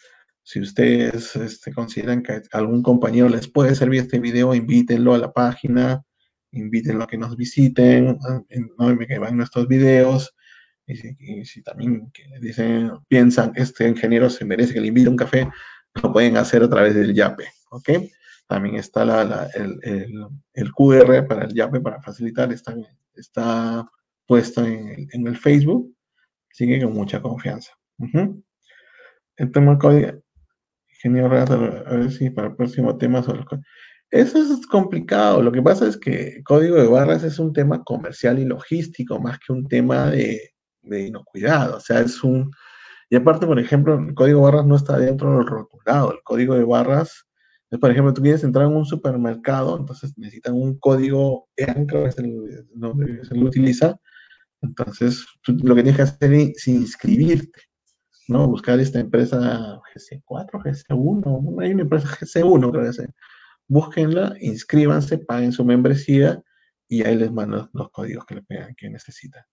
si 0.43 0.59
ustedes 0.59 1.33
este, 1.37 1.71
consideran 1.73 2.23
que 2.23 2.41
algún 2.51 2.83
compañero 2.83 3.29
les 3.29 3.49
puede 3.49 3.73
servir 3.73 4.01
este 4.01 4.19
video, 4.19 4.53
invítenlo 4.53 5.13
a 5.13 5.17
la 5.17 5.31
página, 5.31 6.04
invítenlo 6.55 7.03
a 7.03 7.07
que 7.07 7.17
nos 7.17 7.35
visiten, 7.35 8.17
¿no? 8.77 8.97
que 8.97 9.19
vean 9.19 9.37
nuestros 9.37 9.67
videos, 9.67 10.35
y 10.87 11.45
si, 11.45 11.61
también 11.63 12.11
dicen, 12.41 12.91
piensan, 13.07 13.51
este 13.55 13.87
ingeniero 13.87 14.29
se 14.29 14.45
merece 14.45 14.73
que 14.73 14.81
le 14.81 14.87
invite 14.87 15.09
un 15.09 15.15
café, 15.15 15.49
lo 16.01 16.13
pueden 16.13 16.37
hacer 16.37 16.63
a 16.63 16.69
través 16.69 16.93
del 16.93 17.13
YAPE, 17.13 17.45
¿ok? 17.71 17.89
También 18.47 18.75
está 18.75 19.03
la, 19.03 19.49
el, 19.55 19.79
el, 20.53 20.71
QR 20.73 21.25
para 21.27 21.45
el 21.45 21.53
YAPE 21.53 21.81
para 21.81 22.01
facilitar, 22.01 22.51
está, 22.53 22.75
está 23.15 23.89
puesto 24.27 24.63
en, 24.63 25.07
en 25.11 25.27
el 25.27 25.37
Facebook, 25.37 25.95
sigue 26.51 26.81
con 26.81 26.93
mucha 26.93 27.21
confianza. 27.21 27.71
El 29.37 29.51
tema 29.51 29.79
código, 29.79 30.23
ingeniero, 30.89 31.35
a 31.35 31.95
ver 31.95 32.11
si 32.11 32.29
para 32.29 32.49
el 32.49 32.55
próximo 32.55 32.97
tema 32.97 33.23
sobre 33.23 33.43
Eso 34.15 34.37
es 34.41 34.65
complicado. 34.67 35.41
Lo 35.41 35.51
que 35.51 35.61
pasa 35.61 35.85
es 35.87 35.97
que 35.97 36.41
código 36.45 36.77
de 36.77 36.87
barras 36.87 37.23
es 37.25 37.37
un 37.37 37.51
tema 37.51 37.83
comercial 37.83 38.39
y 38.39 38.45
logístico 38.45 39.19
más 39.19 39.37
que 39.39 39.51
un 39.51 39.67
tema 39.67 40.09
de, 40.09 40.51
de 40.83 41.07
inocuidad. 41.07 41.73
O 41.73 41.81
sea, 41.81 41.99
es 41.99 42.23
un... 42.23 42.49
Y 43.09 43.17
aparte, 43.17 43.45
por 43.45 43.59
ejemplo, 43.59 43.99
el 43.99 44.13
código 44.13 44.39
de 44.39 44.45
barras 44.45 44.65
no 44.67 44.77
está 44.77 44.97
dentro 44.97 45.37
del 45.37 45.45
rotulado. 45.45 46.13
El 46.13 46.19
código 46.23 46.55
de 46.55 46.63
barras 46.63 47.25
es, 47.69 47.77
por 47.77 47.91
ejemplo, 47.91 48.13
tú 48.13 48.21
quieres 48.21 48.45
entrar 48.45 48.67
en 48.67 48.77
un 48.77 48.85
supermercado, 48.85 49.77
entonces 49.77 50.13
necesitan 50.17 50.53
un 50.53 50.79
código 50.79 51.49
EANCRA, 51.57 52.07
es 52.07 52.17
el 52.17 52.65
nombre 52.73 53.17
que 53.17 53.25
se 53.25 53.35
lo 53.35 53.47
utiliza. 53.47 53.99
Entonces, 54.61 55.25
lo 55.45 55.75
que 55.75 55.83
tienes 55.83 55.97
que 55.97 56.03
hacer 56.03 56.33
es 56.33 56.65
inscribirte. 56.69 57.63
¿no? 58.29 58.47
Buscar 58.47 58.79
esta 58.79 59.01
empresa 59.01 59.81
GC4, 59.93 60.51
GC1, 60.51 61.63
hay 61.63 61.73
una 61.73 61.81
empresa 61.81 62.07
GC1, 62.07 62.71
creo 62.71 62.83
que 62.83 62.89
es. 62.89 63.09
Búsquenla, 63.67 64.35
inscríbanse, 64.39 65.17
paguen 65.17 65.51
su 65.51 65.65
membresía 65.65 66.41
y 66.87 67.03
ahí 67.03 67.15
les 67.15 67.31
mando 67.31 67.69
los 67.73 67.89
códigos 67.91 68.25
que 68.25 68.35
le 68.35 68.43
pegan 68.43 68.75
que 68.75 68.89
necesitan. 68.89 69.43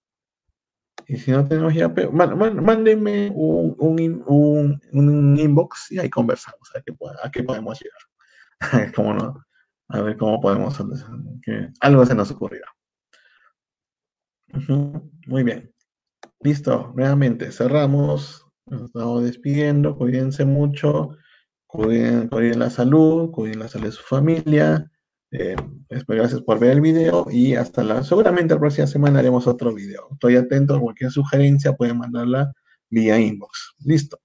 Y 1.06 1.16
si 1.16 1.30
no 1.30 1.46
tenemos 1.46 1.74
ya, 1.74 1.88
mándenme 1.88 3.30
un, 3.34 3.74
un, 3.78 4.80
un, 4.92 5.38
inbox 5.38 5.90
y 5.90 5.98
ahí 5.98 6.08
conversamos 6.08 6.70
a, 6.74 6.80
qué, 6.82 6.94
a 7.22 7.30
qué 7.30 7.42
podemos 7.42 7.80
llegar. 7.80 8.92
¿Cómo 8.94 9.14
no? 9.14 9.44
A 9.88 10.00
ver 10.00 10.16
cómo 10.16 10.40
podemos 10.40 10.78
que 11.42 11.68
algo 11.80 12.06
se 12.06 12.14
nos 12.14 12.30
ocurrirá. 12.30 12.66
Muy 15.26 15.42
bien. 15.42 15.72
Listo, 16.40 16.92
nuevamente 16.94 17.50
cerramos 17.50 18.42
nos 18.66 18.82
estamos 18.82 19.24
despidiendo, 19.24 19.96
cuídense 19.96 20.44
mucho, 20.44 21.16
cuiden, 21.72 22.58
la 22.58 22.70
salud, 22.70 23.30
cuiden 23.30 23.60
la 23.60 23.68
salud 23.68 23.86
de 23.86 23.92
su 23.92 24.02
familia. 24.02 24.90
Eh, 25.30 25.56
gracias 26.06 26.42
por 26.42 26.58
ver 26.58 26.72
el 26.72 26.80
video 26.82 27.26
y 27.30 27.54
hasta 27.54 27.82
la, 27.82 28.02
seguramente 28.04 28.54
la 28.54 28.60
próxima 28.60 28.86
semana 28.86 29.20
haremos 29.20 29.46
otro 29.46 29.74
video. 29.74 30.08
Estoy 30.12 30.36
atento 30.36 30.74
a 30.74 30.80
cualquier 30.80 31.10
sugerencia, 31.10 31.72
pueden 31.72 31.98
mandarla 31.98 32.52
vía 32.90 33.18
inbox. 33.18 33.74
Listo. 33.84 34.18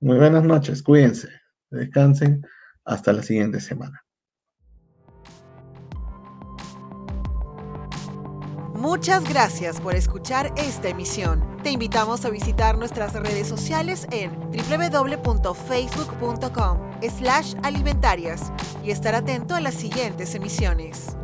Muy 0.00 0.16
buenas 0.16 0.44
noches, 0.44 0.82
cuídense, 0.82 1.28
descansen, 1.70 2.42
hasta 2.84 3.12
la 3.12 3.22
siguiente 3.22 3.60
semana. 3.60 4.05
Muchas 8.86 9.28
gracias 9.28 9.80
por 9.80 9.96
escuchar 9.96 10.54
esta 10.56 10.88
emisión. 10.88 11.44
Te 11.64 11.72
invitamos 11.72 12.24
a 12.24 12.30
visitar 12.30 12.78
nuestras 12.78 13.14
redes 13.14 13.48
sociales 13.48 14.06
en 14.12 14.30
www.facebook.com 14.52 16.78
slash 17.18 17.56
alimentarias 17.64 18.52
y 18.84 18.92
estar 18.92 19.16
atento 19.16 19.56
a 19.56 19.60
las 19.60 19.74
siguientes 19.74 20.36
emisiones. 20.36 21.16